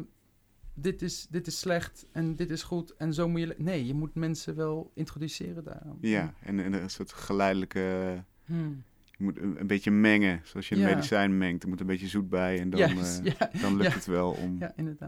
dit, 0.75 1.03
is, 1.03 1.27
dit 1.31 1.47
is 1.47 1.59
slecht 1.59 2.07
en 2.13 2.37
dit 2.37 2.51
is 2.51 2.63
goed 2.63 2.97
en 2.97 3.15
zo 3.15 3.29
moet 3.29 3.41
je... 3.41 3.55
Nee, 3.59 3.87
je 3.87 3.95
moet 3.95 4.15
mensen 4.15 4.55
wel 4.55 4.91
introduceren 4.95 5.65
daaraan. 5.65 5.99
Ja, 6.01 6.35
en, 6.41 6.61
en 6.61 6.73
een 6.73 6.91
soort 6.91 7.13
geleidelijke... 7.13 8.25
Hmm. 8.51 8.83
Je 9.17 9.25
moet 9.27 9.39
een, 9.39 9.61
een 9.61 9.67
beetje 9.67 9.91
mengen, 9.91 10.41
zoals 10.45 10.69
je 10.69 10.75
een 10.75 10.81
Ja. 10.81 10.87
medicijn 10.89 11.39
mengt. 11.39 11.63
Er 11.63 11.69
moet 11.69 11.81
een 11.81 11.87
beetje 11.87 12.09
zoet 12.09 12.29
bij 12.29 12.61
en 12.61 12.71
dan, 12.71 12.81
eh, 12.81 12.89
ja, 13.23 13.51
dan 13.61 13.77
lukt 13.77 13.89
ja. 13.91 13.95
het 13.95 14.07
wel 14.07 14.31
om 14.31 14.59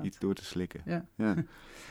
iets 0.03 0.19
door 0.19 0.35
te 0.35 0.45
slikken. 0.45 0.83
Ja. 0.85 1.07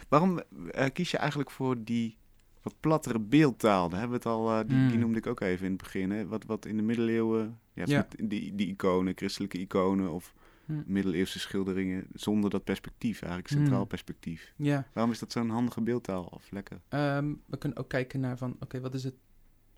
Waarom 0.10 0.40
eh, 0.72 0.86
kies 0.94 1.12
je 1.12 1.18
eigenlijk 1.18 1.52
voor 1.52 1.84
die 1.84 2.18
wat 2.62 2.76
plattere 2.80 3.20
beeldtaal? 3.20 3.90
Daar 3.90 4.00
hebben 4.00 4.22
we 4.22 4.30
het 4.30 4.38
al, 4.38 4.50
eh, 4.52 4.58
die, 4.58 4.68
die 4.68 4.88
Hmm. 4.90 5.00
noemde 5.00 5.18
ik 5.18 5.28
ook 5.28 5.40
even 5.42 5.66
in 5.66 5.72
het 5.72 5.82
begin. 5.82 6.12
Hè? 6.12 6.28
Wat, 6.28 6.46
wat 6.46 6.66
in 6.66 6.78
de 6.78 6.84
middeleeuwen, 6.84 7.60
ja, 7.74 8.08
die, 8.18 8.56
die 8.56 8.68
iconen, 8.68 9.14
christelijke 9.16 9.58
iconen 9.60 10.12
of 10.12 10.34
Hmm. 10.66 10.84
middeleeuwse 10.88 11.40
schilderingen, 11.40 12.06
zonder 12.14 12.50
dat 12.50 12.64
perspectief, 12.64 13.22
eigenlijk 13.22 13.54
centraal 13.54 13.86
perspectief. 13.86 14.54
Ja, 14.56 14.88
Waarom 14.94 15.12
is 15.12 15.20
dat 15.20 15.32
zo'n 15.32 15.50
handige 15.50 15.82
beeldtaal? 15.82 16.24
Of 16.24 16.52
lekker? 16.52 16.82
Ehm, 16.90 17.34
we 17.46 17.58
kunnen 17.58 17.78
ook 17.78 17.90
kijken 17.90 18.20
naar 18.20 18.38
van, 18.38 18.56
oké, 18.60 18.80
wat 18.80 18.94
is 18.94 19.04
het? 19.04 19.14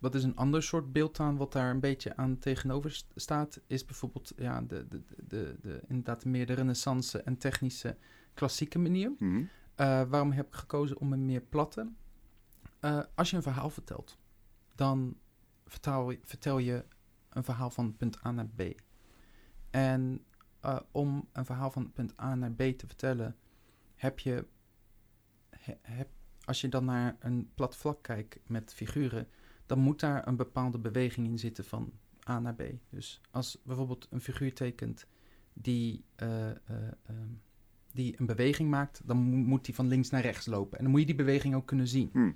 Wat 0.04 0.16
is 0.16 0.24
een 0.24 0.36
ander 0.36 0.64
soort 0.64 0.92
beeldtaal 0.92 1.36
wat 1.36 1.52
daar 1.52 1.70
een 1.70 1.80
beetje 1.80 2.16
aan 2.16 2.40
tegenover 2.40 2.92
st- 2.92 3.12
staat? 3.16 3.62
Is 3.68 3.86
bijvoorbeeld 3.86 4.34
ja, 4.38 4.62
de, 4.62 4.88
de, 4.88 5.02
de, 5.08 5.16
de, 5.28 5.58
de, 5.62 5.82
inderdaad 5.88 6.26
meer 6.26 6.46
de 6.46 6.54
renaissance 6.54 7.22
en 7.22 7.38
technische 7.38 7.98
klassieke 8.34 8.80
manier. 8.80 9.12
Mhm. 9.20 9.44
Eh, 9.76 10.02
waarom 10.04 10.32
heb 10.32 10.48
ik 10.48 10.54
gekozen 10.54 10.98
om 10.98 11.14
een 11.14 11.26
meer 11.26 11.42
platte? 11.42 11.92
Eh, 12.80 13.04
als 13.16 13.30
je 13.30 13.36
een 13.36 13.42
verhaal 13.42 13.70
vertelt, 13.70 14.18
dan 14.76 15.18
vertaal, 15.66 16.14
vertel 16.24 16.58
je 16.58 16.86
een 17.30 17.44
verhaal 17.44 17.70
van 17.70 17.98
punt 17.98 18.26
A 18.26 18.32
naar 18.32 18.48
B. 18.56 18.62
En 19.70 20.26
eh, 20.60 20.80
om 20.92 21.30
een 21.32 21.46
verhaal 21.46 21.72
van 21.72 21.92
punt 21.92 22.20
A 22.22 22.36
naar 22.36 22.52
B 22.52 22.62
te 22.62 22.88
vertellen, 22.88 23.36
heb 23.96 24.20
je, 24.20 24.46
he- 25.50 25.80
heb, 25.82 26.10
als 26.46 26.62
je 26.62 26.70
dan 26.70 26.86
naar 26.86 27.16
een 27.20 27.52
plat 27.56 27.76
vlak 27.76 28.02
kijkt 28.02 28.40
met 28.48 28.74
figuren, 28.74 29.28
dan 29.66 29.80
moet 29.80 30.00
daar 30.00 30.28
een 30.28 30.36
bepaalde 30.36 30.80
beweging 30.80 31.28
in 31.28 31.40
zitten 31.40 31.64
van 31.64 31.92
A 32.30 32.40
naar 32.40 32.56
B. 32.56 32.64
Dus 32.90 33.22
als 33.32 33.62
bijvoorbeeld 33.64 34.08
een 34.10 34.22
figuur 34.22 34.54
tekent 34.54 35.08
die, 35.54 36.04
eh, 36.16 36.50
eh, 36.50 36.56
ehm, 37.06 37.30
die 37.92 38.20
een 38.20 38.26
beweging 38.26 38.70
maakt, 38.70 39.02
dan 39.06 39.18
mo- 39.18 39.36
moet 39.38 39.66
die 39.66 39.76
van 39.76 39.88
links 39.88 40.10
naar 40.10 40.22
rechts 40.22 40.46
lopen. 40.46 40.78
En 40.78 40.84
dan 40.84 40.92
moet 40.92 41.00
je 41.02 41.06
die 41.08 41.16
beweging 41.16 41.56
ook 41.56 41.66
kunnen 41.66 41.88
zien. 41.88 42.10
Hmm. 42.12 42.36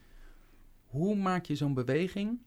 Hoe 0.86 1.16
maak 1.16 1.46
je 1.46 1.56
zo'n 1.56 1.74
beweging 1.74 2.40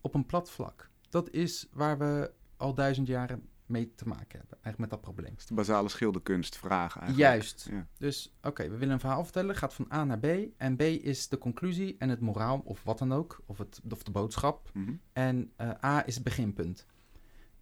op 0.00 0.14
een 0.14 0.26
plat 0.26 0.50
vlak? 0.50 0.90
Dat 1.08 1.30
is 1.30 1.68
waar 1.72 1.98
we 1.98 2.30
al 2.56 2.74
duizend 2.74 3.06
jaren 3.06 3.48
mee 3.66 3.94
te 3.94 4.08
maken 4.08 4.38
hebben, 4.38 4.58
eigenlijk 4.62 4.78
met 4.78 4.90
dat 4.90 5.00
probleem. 5.00 5.30
Dat 5.30 5.40
is 5.40 5.46
de 5.46 5.54
basale 5.54 5.88
schilderkunst 5.88 6.56
vraag 6.56 6.98
eigenlijk. 6.98 7.30
Juist. 7.30 7.68
Ja. 7.70 7.86
Dus 7.98 8.34
oké, 8.42 8.68
we 8.68 8.76
willen 8.76 8.94
een 8.94 9.00
verhaal 9.00 9.24
vertellen, 9.24 9.56
gaat 9.56 9.74
van 9.74 9.92
A 9.92 10.04
naar 10.04 10.18
B. 10.18 10.26
En 10.56 10.76
B 10.76 10.80
is 10.82 11.28
de 11.28 11.38
conclusie 11.38 11.96
en 11.98 12.08
het 12.08 12.20
moraal, 12.20 12.62
of 12.64 12.84
wat 12.84 12.98
dan 12.98 13.12
ook, 13.12 13.42
of, 13.46 13.58
het, 13.58 13.80
of 13.90 14.02
de 14.02 14.10
boodschap. 14.10 14.70
Mhm. 14.72 14.94
En 15.12 15.52
eh, 15.56 15.84
A 15.84 16.06
is 16.06 16.14
het 16.14 16.24
beginpunt. 16.24 16.86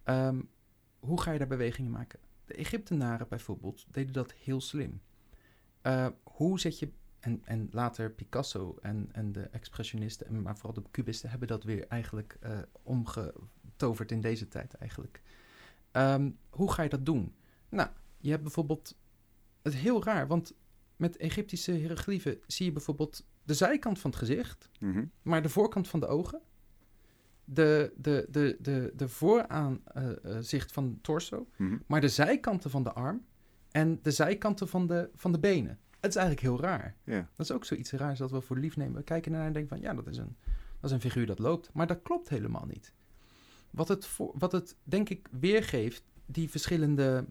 Ehm, 0.03 0.41
hoe 0.99 1.21
ga 1.21 1.31
je 1.31 1.37
daar 1.37 1.47
bewegingen 1.47 1.91
maken? 1.91 2.19
De 2.45 2.53
Egyptenaren 2.53 3.27
bijvoorbeeld 3.27 3.85
deden 3.91 4.13
dat 4.13 4.33
heel 4.33 4.61
slim. 4.61 5.01
Eh, 5.81 6.07
hoe 6.23 6.59
zet 6.59 6.79
je, 6.79 6.91
en, 7.19 7.41
en 7.45 7.67
later 7.71 8.11
Picasso 8.11 8.77
en, 8.81 9.09
en 9.11 9.31
de 9.31 9.41
expressionisten, 9.41 10.27
en 10.27 10.41
maar 10.41 10.57
vooral 10.57 10.83
de 10.83 10.89
cubisten, 10.91 11.29
hebben 11.29 11.47
dat 11.47 11.63
weer 11.63 11.87
eigenlijk 11.87 12.37
eh, 12.39 12.59
omgetoverd 12.83 14.11
in 14.11 14.21
deze 14.21 14.47
tijd 14.47 14.73
eigenlijk. 14.73 15.21
Ehm, 15.95 16.31
hoe 16.49 16.71
ga 16.71 16.83
je 16.83 16.89
dat 16.89 17.05
doen? 17.05 17.35
Nou, 17.69 17.89
je 18.17 18.29
hebt 18.29 18.41
bijvoorbeeld, 18.43 18.97
het 19.61 19.73
is 19.73 19.79
heel 19.79 20.03
raar, 20.03 20.27
want 20.27 20.53
met 20.95 21.17
Egyptische 21.17 21.71
hieroglyphen 21.71 22.39
zie 22.47 22.65
je 22.65 22.71
bijvoorbeeld 22.71 23.25
de 23.43 23.53
zijkant 23.53 23.99
van 23.99 24.09
het 24.09 24.19
gezicht, 24.19 24.69
Mhm. 24.79 25.05
maar 25.21 25.41
de 25.41 25.49
voorkant 25.49 25.87
van 25.87 25.99
de 25.99 26.07
ogen, 26.07 26.41
de, 27.43 27.93
de, 27.97 28.27
de, 28.29 28.57
de, 28.61 28.93
de 28.95 29.07
vooraanzicht 29.09 30.71
van 30.71 30.89
de 30.91 31.01
torso, 31.01 31.47
Mhm. 31.57 31.77
maar 31.87 32.01
de 32.01 32.09
zijkanten 32.09 32.69
van 32.69 32.83
de 32.83 32.91
arm 32.93 33.25
en 33.71 33.99
de 34.01 34.11
zijkanten 34.11 34.67
van 34.67 34.87
de, 34.87 35.09
van 35.15 35.31
de 35.31 35.39
benen. 35.39 35.79
Het 35.99 36.09
is 36.15 36.15
eigenlijk 36.21 36.47
heel 36.47 36.61
raar. 36.61 36.95
Dat 37.35 37.45
is 37.45 37.51
ook 37.51 37.65
zoiets 37.65 37.91
raars 37.91 38.19
dat 38.19 38.31
we 38.31 38.41
voor 38.41 38.57
lief 38.57 38.77
nemen. 38.77 38.95
We 38.95 39.03
kijken 39.03 39.31
ernaar 39.31 39.47
en 39.47 39.53
denken 39.53 39.77
van, 39.77 39.87
ja, 39.87 39.93
dat 39.93 40.07
is 40.07 40.17
een, 40.17 40.35
dat 40.79 40.83
is 40.89 40.91
een 40.91 41.01
figuur 41.01 41.25
dat 41.25 41.39
loopt. 41.39 41.69
Maar 41.73 41.87
dat 41.87 42.01
klopt 42.01 42.29
helemaal 42.29 42.65
niet. 42.65 42.93
Wat 43.75 43.87
het, 43.87 44.05
voor, 44.05 44.31
wat 44.37 44.51
het 44.51 44.75
denk 44.83 45.09
ik 45.09 45.27
weergeeft, 45.31 46.03
die 46.25 46.49
verschillende 46.49 47.25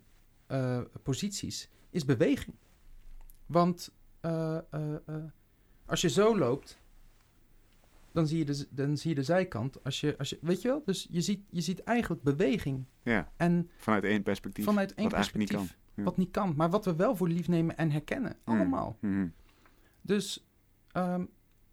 eh, 0.47 0.81
posities, 1.03 1.69
is 1.91 2.05
beweging. 2.05 2.57
Want 3.47 3.93
eh, 4.21 4.57
eh, 4.71 4.95
als 5.87 6.01
je 6.01 6.09
zo 6.09 6.39
loopt, 6.39 6.79
dan 8.13 8.27
zie 8.27 8.39
je 8.39 8.45
de, 8.45 8.67
dan 8.71 8.97
zie 8.97 9.09
je 9.09 9.15
de 9.15 9.23
zijkant. 9.23 9.85
Als 9.85 10.01
je, 10.01 10.19
als 10.19 10.31
je, 10.31 10.39
weet 10.41 10.63
je 10.63 10.69
wel? 10.69 10.83
Dus 10.85 11.07
je 11.11 11.21
ziet, 11.21 11.41
je 11.51 11.61
ziet 11.61 11.83
eigenlijk 11.83 12.23
beweging. 12.23 12.85
ja, 13.03 13.33
En 13.37 13.71
vanuit 13.77 14.05
één 14.05 14.23
perspectief. 14.23 14.65
vanuit 14.65 14.95
één 14.95 15.05
wat 15.05 15.13
eigenlijk 15.13 15.47
perspectief. 15.47 15.77
niet 15.77 15.79
kan. 15.95 16.05
Ja. 16.05 16.11
Wat 16.11 16.17
niet 16.17 16.31
kan. 16.31 16.55
Maar 16.57 16.71
wat 16.71 16.85
we 16.85 16.97
wel 16.97 17.17
voor 17.17 17.29
lief 17.29 17.49
nemen 17.49 17.77
en 17.77 17.91
herkennen. 17.91 18.37
Hmm. 18.45 18.55
Allemaal. 18.55 18.97
Mhm. 19.01 19.29
Dus 20.01 20.47
ehm, 20.93 21.25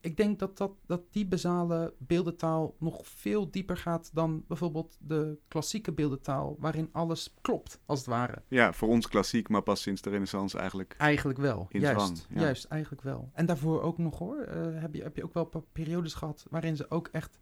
ik 0.02 0.18
denk 0.18 0.40
dat, 0.40 0.58
dat, 0.58 0.72
dat 0.86 1.02
die 1.14 1.28
basale 1.28 1.94
beeldentaal 1.98 2.76
nog 2.80 3.08
veel 3.08 3.52
dieper 3.52 3.78
gaat 3.78 4.10
dan 4.14 4.44
bijvoorbeeld 4.48 4.98
de 5.00 5.38
klassieke 5.48 5.92
beeldentaal, 5.92 6.56
waarin 6.60 6.90
alles 6.92 7.34
klopt, 7.42 7.80
als 7.86 8.00
het 8.00 8.08
ware. 8.08 8.42
Ja, 8.48 8.74
voor 8.74 8.88
ons 8.88 9.08
klassiek, 9.08 9.50
maar 9.50 9.62
pas 9.62 9.82
sinds 9.82 10.02
de 10.02 10.10
renaissance 10.10 10.58
eigenlijk. 10.58 10.96
Eigenlijk 10.98 11.40
wel. 11.40 11.68
In 11.70 11.80
juist, 11.80 12.06
zwang, 12.06 12.20
ja. 12.30 12.42
juist, 12.42 12.66
eigenlijk 12.66 13.02
wel. 13.02 13.30
En 13.34 13.46
daarvoor 13.46 13.82
ook 13.82 13.98
nog 13.98 14.18
hoor. 14.20 14.38
eh, 14.42 14.82
heb, 14.82 14.94
je, 14.96 15.02
heb 15.04 15.16
je 15.16 15.24
ook 15.24 15.34
wel 15.34 15.66
periodes 15.72 16.14
gehad 16.14 16.46
waarin 16.50 16.76
ze 16.76 16.90
ook 16.90 17.08
echt 17.08 17.40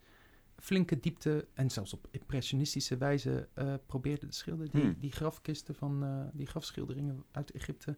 flinke 0.56 1.00
diepte 1.00 1.48
en 1.54 1.70
zelfs 1.70 1.92
op 1.92 2.08
impressionistische 2.10 2.96
wijze 2.96 3.48
eh 3.54 3.74
probeerden 3.86 4.30
te 4.30 4.36
schilderen. 4.36 4.72
Die, 4.72 4.82
Hmm. 4.82 4.96
die 4.98 5.12
grafkisten 5.12 5.74
van 5.74 6.04
eh, 6.04 6.24
die 6.32 6.46
grafschilderingen 6.46 7.24
uit 7.30 7.50
Egypte. 7.50 7.96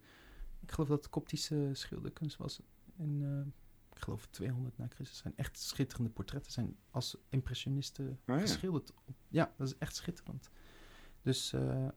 Ik 0.60 0.70
geloof 0.72 0.88
dat 0.88 0.98
het 0.98 1.08
Koptische 1.10 1.68
schilderkunst 1.72 2.36
was. 2.36 2.60
Ik 4.02 4.08
geloof 4.08 4.26
200 4.30 4.78
na 4.78 4.86
Christus. 4.88 5.18
zijn 5.18 5.32
echt 5.36 5.58
schitterende 5.58 6.10
portretten. 6.10 6.52
Zijn 6.52 6.76
als 6.90 7.16
impressionisten 7.28 8.08
Oh 8.08 8.34
ja. 8.36 8.40
geschilderd. 8.40 8.92
Ja, 9.28 9.52
dat 9.56 9.66
is 9.66 9.78
echt 9.78 9.96
schitterend. 9.96 10.50
Dus 11.22 11.52
eh, 11.52 11.84
eh, 11.84 11.90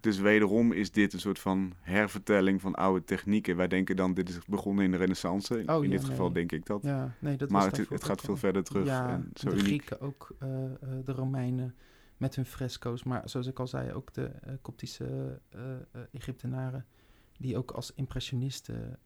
Dus 0.00 0.18
wederom 0.18 0.72
is 0.72 0.90
dit 0.90 1.12
een 1.12 1.20
soort 1.20 1.38
van 1.38 1.72
hervertelling 1.80 2.60
van 2.60 2.74
oude 2.74 3.04
technieken. 3.04 3.56
Wij 3.56 3.68
denken 3.68 3.96
dan, 3.96 4.14
dit 4.14 4.28
is 4.28 4.38
begonnen 4.46 4.84
in 4.84 4.90
de 4.90 4.96
renaissance. 4.96 5.58
In, 5.60 5.70
Oh, 5.70 5.84
in 5.84 5.90
ja, 5.90 5.96
dit 5.96 6.04
geval 6.04 6.32
denk 6.32 6.52
ik 6.52 6.66
dat. 6.66 6.82
ja, 6.82 7.14
nee, 7.18 7.36
dat 7.36 7.48
maar 7.50 7.70
het, 7.70 8.04
gaat 8.04 8.20
veel 8.20 8.36
verder 8.36 8.64
terug. 8.64 8.86
Ja, 8.86 9.08
en 9.10 9.30
zo 9.34 9.48
de 9.48 9.54
uniek. 9.54 9.66
Grieken 9.66 10.00
ook, 10.00 10.34
eh, 10.38 10.48
de 11.04 11.12
Romeinen 11.12 11.74
met 12.16 12.34
hun 12.36 12.46
fresco's. 12.46 13.02
Maar 13.02 13.28
zoals 13.28 13.46
ik 13.46 13.58
al 13.58 13.66
zei, 13.66 13.92
ook 13.92 14.12
de 14.12 14.24
eh, 14.24 14.54
Koptische 14.62 15.40
Egyptenaren... 16.12 16.86
die 17.38 17.56
ook 17.56 17.70
als 17.70 17.92
impressionisten 17.94 18.98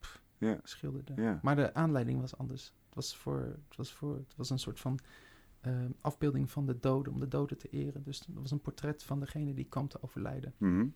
pff, 0.00 0.21
Ja. 1.16 1.38
Maar 1.42 1.56
de 1.56 1.74
aanleiding 1.74 2.20
was 2.20 2.36
anders. 2.36 2.64
Het 2.86 2.94
was, 2.94 3.16
voor, 3.16 3.40
het 3.40 3.76
was, 3.76 3.92
voor, 3.92 4.16
het 4.16 4.36
was 4.36 4.50
een 4.50 4.58
soort 4.58 4.80
van 4.80 4.98
eh, 5.60 5.84
afbeelding 6.00 6.50
van 6.50 6.66
de 6.66 6.78
doden, 6.78 7.12
om 7.12 7.20
de 7.20 7.28
doden 7.28 7.58
te 7.58 7.68
eren. 7.68 8.02
Dus 8.02 8.18
dat 8.18 8.42
was 8.42 8.50
een 8.50 8.60
portret 8.60 9.02
van 9.02 9.20
degene 9.20 9.54
die 9.54 9.64
kwam 9.64 9.88
te 9.88 10.02
overlijden. 10.02 10.54
Mhm. 10.58 10.86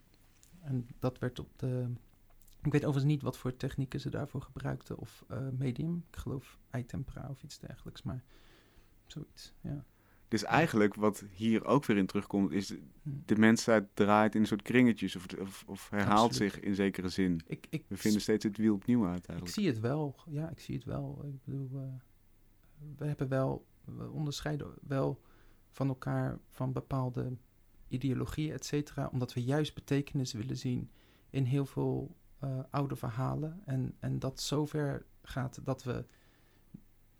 En 0.61 0.87
dat 0.99 1.19
werd 1.19 1.39
op 1.39 1.59
de... 1.59 1.87
Ik 2.63 2.73
weet 2.73 2.85
overigens 2.85 3.13
niet 3.13 3.23
wat 3.23 3.39
voor 3.39 3.57
technieken 3.57 4.01
ze 4.01 4.11
daarvoor 4.11 4.43
gebruikten. 4.43 4.99
Of 4.99 5.25
eh, 5.29 5.49
medium. 5.59 6.05
Ik 6.11 6.17
geloof 6.17 6.59
eitempera 6.71 7.29
of 7.29 7.43
iets 7.43 7.59
dergelijks. 7.59 8.03
Maar 8.03 8.23
zoiets, 9.07 9.53
ja. 9.61 9.85
Dus 10.29 10.43
eigenlijk 10.45 10.95
wat 10.95 11.25
hier 11.35 11.65
ook 11.65 11.85
weer 11.85 11.97
in 11.97 12.07
terugkomt, 12.07 12.53
is 12.53 12.67
de, 12.67 12.81
Hm. 13.03 13.11
de 13.25 13.37
mensheid 13.37 13.85
draait 13.95 14.35
in 14.35 14.41
een 14.41 14.47
soort 14.47 14.63
kringetjes 14.63 15.17
of, 15.17 15.27
of, 15.41 15.65
of 15.67 15.91
herhaalt 15.91 16.29
Absoluut. 16.29 16.53
zich 16.53 16.63
in 16.63 16.75
zekere 16.75 17.09
zin. 17.09 17.41
Ik, 17.47 17.67
ik, 17.71 17.85
We 17.89 17.97
vinden 17.97 18.21
steeds 18.21 18.45
het 18.45 18.57
wiel 18.57 18.75
opnieuw 18.75 19.07
uit 19.07 19.19
ik 19.19 19.27
eigenlijk. 19.29 19.59
zie 19.59 19.67
het 19.69 19.81
wel. 19.81 20.17
Ja, 20.29 20.51
ik 20.51 20.61
zie 20.61 20.75
het 20.75 20.85
wel. 20.85 21.25
Ik 21.27 21.45
bedoel, 21.45 21.71
we 22.97 23.07
hebben 23.07 23.29
wel, 23.29 23.67
we 23.85 24.11
onderscheiden 24.11 24.75
wel 24.83 25.21
van 25.71 25.89
elkaar 25.89 26.39
van 26.51 26.73
bepaalde 26.73 27.37
ideologieën, 27.89 28.53
et 28.53 28.65
cetera, 28.65 29.09
omdat 29.13 29.33
we 29.33 29.45
juist 29.45 29.75
betekenis 29.75 30.33
willen 30.33 30.57
zien 30.57 30.91
in 31.31 31.45
heel 31.45 31.67
veel 31.67 32.17
eh, 32.39 32.59
oude 32.71 32.97
verhalen. 32.97 33.61
En, 33.65 33.95
en 33.99 34.19
dat 34.19 34.41
zover 34.41 35.07
gaat 35.23 35.61
dat 35.65 35.83
we, 35.85 36.05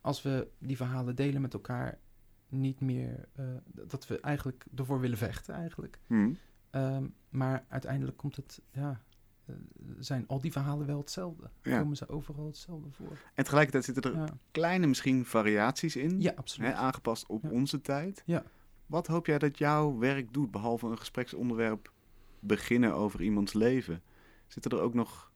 als 0.01 0.23
we 0.23 0.49
die 0.59 0.77
verhalen 0.77 1.17
delen 1.17 1.41
met 1.41 1.55
elkaar, 1.55 1.99
niet 2.49 2.81
meer, 2.81 3.29
eh, 3.33 3.45
dat 3.67 4.07
we 4.07 4.21
eigenlijk 4.21 4.65
ervoor 4.77 5.01
willen 5.01 5.19
vechten 5.19 5.55
eigenlijk. 5.55 5.99
Hm. 6.07 6.33
Ehm, 6.71 7.07
maar 7.29 7.65
uiteindelijk 7.69 8.17
komt 8.17 8.37
het, 8.37 8.61
ja, 8.73 9.03
eh, 9.45 9.55
zijn 9.99 10.25
al 10.27 10.41
die 10.41 10.53
verhalen 10.53 10.87
wel 10.87 10.99
hetzelfde. 10.99 11.51
Ja. 11.63 11.79
Komen 11.79 11.97
ze 11.97 12.09
overal 12.09 12.47
hetzelfde 12.47 12.91
voor. 12.91 13.19
En 13.35 13.45
tegelijkertijd 13.45 13.85
zitten 13.85 14.03
er 14.13 14.19
Ja, 14.19 14.27
kleine 14.51 14.87
misschien 14.87 15.25
variaties 15.25 15.97
in, 15.97 16.21
ja 16.21 16.31
hè, 16.31 16.37
absoluut. 16.37 16.73
aangepast 16.73 17.27
op 17.27 17.43
Ja. 17.43 17.51
onze 17.51 17.81
tijd. 17.81 18.23
Ja. 18.27 18.45
Wat 18.87 19.07
hoop 19.07 19.27
jij 19.27 19.39
dat 19.39 19.59
jouw 19.59 19.99
werk 19.99 20.33
doet, 20.33 20.51
behalve 20.51 20.87
een 20.87 20.99
gespreksonderwerp 20.99 21.93
beginnen 22.41 22.95
over 22.95 23.23
iemands 23.23 23.53
leven? 23.53 24.03
Zitten 24.47 24.71
er 24.71 24.81
ook 24.81 24.95
nog 24.95 25.33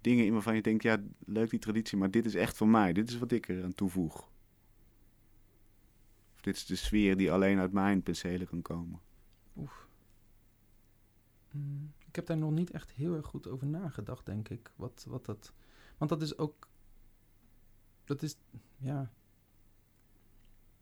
dingen 0.00 0.24
in 0.24 0.32
waarvan 0.32 0.54
je 0.54 0.62
denkt, 0.62 0.82
ja, 0.82 0.96
leuk 1.26 1.50
die 1.50 1.58
traditie, 1.58 1.98
maar 1.98 2.10
dit 2.10 2.24
is 2.26 2.34
echt 2.34 2.56
voor 2.56 2.68
mij. 2.68 2.92
Dit 2.92 3.08
is 3.08 3.18
wat 3.18 3.32
ik 3.32 3.48
er 3.48 3.64
aan 3.64 3.74
toevoeg. 3.74 4.29
Dit 6.40 6.56
is 6.56 6.66
de 6.66 6.76
sfeer 6.76 7.16
die 7.16 7.32
alleen 7.32 7.58
uit 7.58 7.72
mijn 7.72 8.02
penselen 8.02 8.46
kan 8.48 8.62
komen. 8.62 9.00
Oef. 9.56 9.88
Mm, 11.50 11.92
ik 12.08 12.16
heb 12.16 12.26
daar 12.26 12.36
nog 12.38 12.50
niet 12.50 12.70
echt 12.70 12.90
heel 12.90 13.14
erg 13.14 13.26
goed 13.26 13.48
over 13.48 13.66
nagedacht, 13.66 14.26
denk 14.26 14.48
ik. 14.48 14.70
Wat, 14.76 15.04
wat 15.08 15.24
dat. 15.26 15.52
Want 15.98 16.10
dat 16.10 16.22
is 16.22 16.38
ook. 16.38 16.68
Dat 18.04 18.22
is. 18.22 18.36
Ja. 18.76 19.10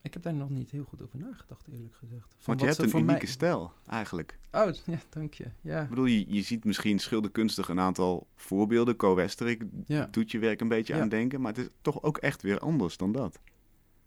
Ik 0.02 0.12
heb 0.14 0.22
daar 0.22 0.34
nog 0.34 0.50
niet 0.50 0.70
heel 0.70 0.84
goed 0.84 1.02
over 1.02 1.18
nagedacht, 1.18 1.66
eerlijk 1.68 1.94
gezegd. 1.94 2.34
Van 2.38 2.38
Want 2.44 2.60
je 2.60 2.66
hebt 2.66 2.78
een 2.78 3.00
unieke 3.00 3.04
mij- 3.24 3.26
stijl, 3.26 3.72
eigenlijk. 3.86 4.38
Oh, 4.52 4.72
ja, 4.86 4.98
dank 5.08 5.34
je. 5.34 5.50
Ja. 5.60 5.82
Ik 5.82 5.88
bedoel, 5.88 6.04
je, 6.04 6.32
je 6.34 6.42
ziet 6.42 6.64
misschien 6.64 6.98
schilderkunstig 6.98 7.68
een 7.68 7.80
aantal 7.80 8.26
voorbeelden. 8.34 8.96
Co 8.96 9.14
Westerik 9.14 9.64
Ja. 9.86 10.06
doet 10.10 10.30
je 10.30 10.38
werk 10.38 10.60
een 10.60 10.68
beetje 10.68 10.94
Ja. 10.94 11.00
aan 11.00 11.08
denken, 11.08 11.40
maar 11.40 11.52
het 11.54 11.66
is 11.66 11.72
toch 11.80 12.02
ook 12.02 12.18
echt 12.18 12.42
weer 12.42 12.58
anders 12.58 12.96
dan 12.96 13.12
dat. 13.12 13.40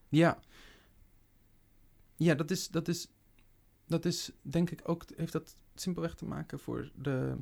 Ja. 0.10 0.40
Ja, 2.21 2.36
dat 2.36 2.51
is, 2.51 2.67
dat 2.67 2.88
is, 2.88 3.07
dat 3.86 4.05
is 4.05 4.31
denk 4.41 4.69
ik 4.69 4.89
ook, 4.89 5.03
heeft 5.15 5.31
dat 5.31 5.55
simpelweg 5.75 6.15
te 6.15 6.25
maken 6.25 6.60
voor 6.60 6.91
de, 6.95 7.38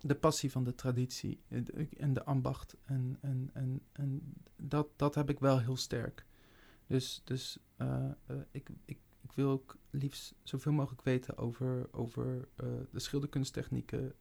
de 0.00 0.14
passie 0.14 0.50
van 0.50 0.64
de 0.64 0.74
traditie 0.74 1.40
eh, 1.48 1.86
en 1.98 2.12
de 2.12 2.24
ambacht. 2.24 2.76
En, 2.84 3.18
en, 3.20 3.50
en, 3.92 4.34
dat, 4.56 4.88
dat 4.96 5.14
heb 5.14 5.30
ik 5.30 5.38
wel 5.38 5.60
heel 5.60 5.76
sterk. 5.76 6.26
Dus, 6.86 7.22
dus 7.24 7.58
eh, 7.76 8.10
eh, 8.26 8.36
ik, 8.50 8.68
ik, 8.84 8.98
ik 9.20 9.32
wil 9.32 9.50
ook 9.50 9.76
liefst 9.90 10.34
zoveel 10.42 10.72
mogelijk 10.72 11.02
weten 11.02 11.38
over, 11.38 11.88
over 11.90 12.48
de 12.90 13.00
schilderkunsttechnieken. 13.00 14.14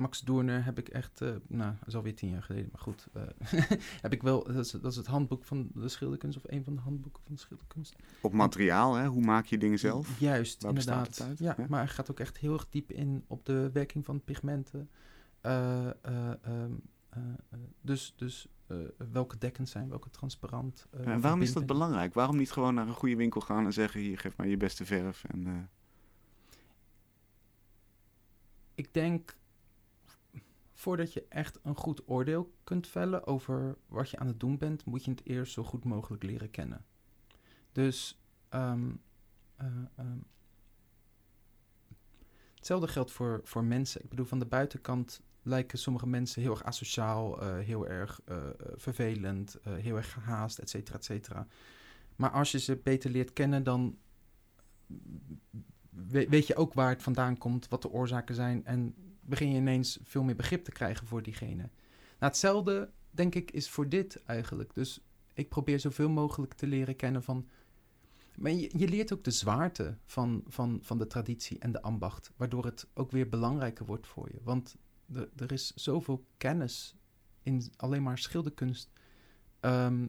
Max 0.00 0.20
Doorner 0.20 0.64
heb 0.64 0.78
ik 0.78 0.88
echt, 0.88 1.20
eh, 1.20 1.28
nou, 1.46 1.72
dat 1.78 1.88
is 1.88 1.94
alweer 1.96 2.14
tien 2.14 2.30
jaar 2.30 2.42
geleden, 2.42 2.68
maar 2.72 2.80
goed. 2.80 3.06
eh, 3.12 3.22
heb 4.04 4.12
ik 4.12 4.22
wel, 4.22 4.44
dat 4.44 4.56
is, 4.64 4.70
dat 4.70 4.90
is 4.90 4.96
het 4.96 5.06
handboek 5.06 5.44
van 5.44 5.70
de 5.74 5.88
schilderkunst, 5.88 6.36
of 6.36 6.42
een 6.46 6.64
van 6.64 6.74
de 6.74 6.80
handboeken 6.80 7.22
van 7.26 7.34
de 7.34 7.40
schilderkunst. 7.40 7.96
Op 8.22 8.32
materiaal, 8.32 8.94
hè? 8.94 9.06
hoe 9.06 9.22
maak 9.24 9.44
je 9.46 9.58
dingen 9.58 9.78
zelf? 9.78 10.20
Juist, 10.20 10.62
Waar 10.62 10.70
inderdaad. 10.72 11.06
het 11.06 11.20
uit? 11.20 11.38
Ja, 11.38 11.54
Ja. 11.58 11.66
maar 11.68 11.78
hij 11.78 11.88
gaat 11.88 12.10
ook 12.10 12.20
echt 12.20 12.38
heel 12.38 12.52
erg 12.52 12.66
diep 12.70 12.90
in 12.92 13.24
op 13.26 13.44
de 13.46 13.70
werking 13.72 14.04
van 14.04 14.24
pigmenten. 14.24 14.88
Eh, 15.40 15.86
eh, 15.88 15.94
ehm, 16.02 16.70
eh, 17.08 17.22
eh, 17.50 17.58
dus 17.80 18.14
dus 18.16 18.48
welke 19.12 19.38
dekkend 19.38 19.68
zijn, 19.68 19.88
welke 19.88 20.10
transparant. 20.10 20.86
en 20.90 21.20
waarom 21.20 21.42
is 21.42 21.52
dat 21.52 21.66
belangrijk? 21.66 22.14
Waarom 22.14 22.36
niet 22.36 22.50
gewoon 22.52 22.74
naar 22.74 22.86
een 22.88 22.94
goede 22.94 23.16
winkel 23.16 23.40
gaan 23.40 23.64
en 23.64 23.72
zeggen: 23.72 24.00
hier, 24.00 24.18
geef 24.18 24.36
maar 24.36 24.46
je 24.48 24.56
beste 24.56 24.84
verf? 24.84 25.24
En, 25.24 25.68
Ik 28.74 28.94
denk, 28.94 29.36
voordat 30.80 31.12
je 31.12 31.24
echt 31.28 31.58
een 31.62 31.76
goed 31.76 32.08
oordeel 32.08 32.52
kunt 32.64 32.86
vellen 32.88 33.26
over 33.26 33.76
wat 33.86 34.10
je 34.10 34.18
aan 34.18 34.26
het 34.26 34.40
doen 34.40 34.58
bent, 34.58 34.84
moet 34.84 35.04
je 35.04 35.10
het 35.10 35.24
eerst 35.26 35.52
zo 35.52 35.62
goed 35.62 35.84
mogelijk 35.84 36.22
leren 36.22 36.50
kennen. 36.50 36.84
Dus 37.72 38.20
ehm, 38.48 38.90
hetzelfde 42.54 42.88
geldt 42.88 43.10
voor, 43.10 43.40
voor 43.44 43.64
mensen. 43.64 44.02
Ik 44.02 44.08
bedoel, 44.08 44.26
van 44.26 44.38
de 44.38 44.46
buitenkant 44.46 45.20
lijken 45.42 45.78
sommige 45.78 46.06
mensen 46.06 46.42
heel 46.42 46.50
erg 46.50 46.64
asociaal, 46.64 47.42
eh, 47.42 47.58
heel 47.58 47.88
erg 47.88 48.20
eh, 48.24 48.36
vervelend, 48.74 49.58
heel 49.62 49.96
erg 49.96 50.12
gehaast, 50.12 50.58
et 50.58 50.70
cetera, 50.70 50.96
et 50.96 51.04
cetera. 51.04 51.46
Maar 52.16 52.30
als 52.30 52.50
je 52.52 52.58
ze 52.58 52.76
beter 52.76 53.10
leert 53.10 53.32
kennen, 53.32 53.62
dan 53.64 53.98
we- 55.90 56.28
weet 56.28 56.46
je 56.46 56.56
ook 56.56 56.74
waar 56.74 56.88
het 56.88 57.02
vandaan 57.02 57.38
komt, 57.38 57.68
wat 57.68 57.82
de 57.82 57.90
oorzaken 57.90 58.34
zijn. 58.34 58.64
En 58.64 58.94
begin 59.30 59.50
je 59.50 59.56
ineens 59.56 59.98
veel 60.02 60.22
meer 60.22 60.36
begrip 60.36 60.64
te 60.64 60.72
krijgen 60.72 61.06
voor 61.06 61.22
diegene. 61.22 61.56
Nou, 61.56 61.70
hetzelfde, 62.18 62.90
denk 63.10 63.34
ik, 63.34 63.50
is 63.50 63.68
voor 63.68 63.88
dit 63.88 64.22
eigenlijk. 64.24 64.74
Dus 64.74 65.00
ik 65.34 65.48
probeer 65.48 65.80
zoveel 65.80 66.08
mogelijk 66.08 66.54
te 66.54 66.66
leren 66.66 66.96
kennen 66.96 67.22
van. 67.22 67.48
Maar 68.36 68.52
je, 68.52 68.88
leert 68.88 69.12
ook 69.12 69.24
de 69.24 69.30
zwaarte 69.30 69.96
van, 70.04 70.44
van, 70.46 70.78
van 70.82 70.98
de 70.98 71.06
traditie 71.06 71.58
en 71.58 71.72
de 71.72 71.82
ambacht, 71.82 72.32
waardoor 72.36 72.64
het 72.64 72.88
ook 72.94 73.10
weer 73.10 73.28
belangrijker 73.28 73.86
wordt 73.86 74.06
voor 74.06 74.28
je. 74.32 74.38
Want 74.42 74.76
er 75.36 75.52
is 75.52 75.74
zoveel 75.74 76.26
kennis 76.36 76.94
in 77.42 77.72
alleen 77.76 78.02
maar 78.02 78.18
schilderkunst. 78.18 78.90
Ehm, 79.60 80.06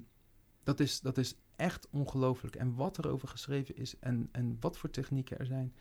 dat, 0.63 0.79
is, 0.79 0.99
dat 0.99 1.17
is 1.17 1.35
echt 1.55 1.87
ongelooflijk. 1.89 2.55
En 2.55 2.75
wat 2.75 2.97
er 2.97 3.09
over 3.09 3.27
geschreven 3.27 3.75
is 3.75 3.99
en, 3.99 4.29
en 4.31 4.57
wat 4.59 4.77
voor 4.77 4.89
technieken 4.89 5.39
er 5.39 5.45
zijn. 5.45 5.73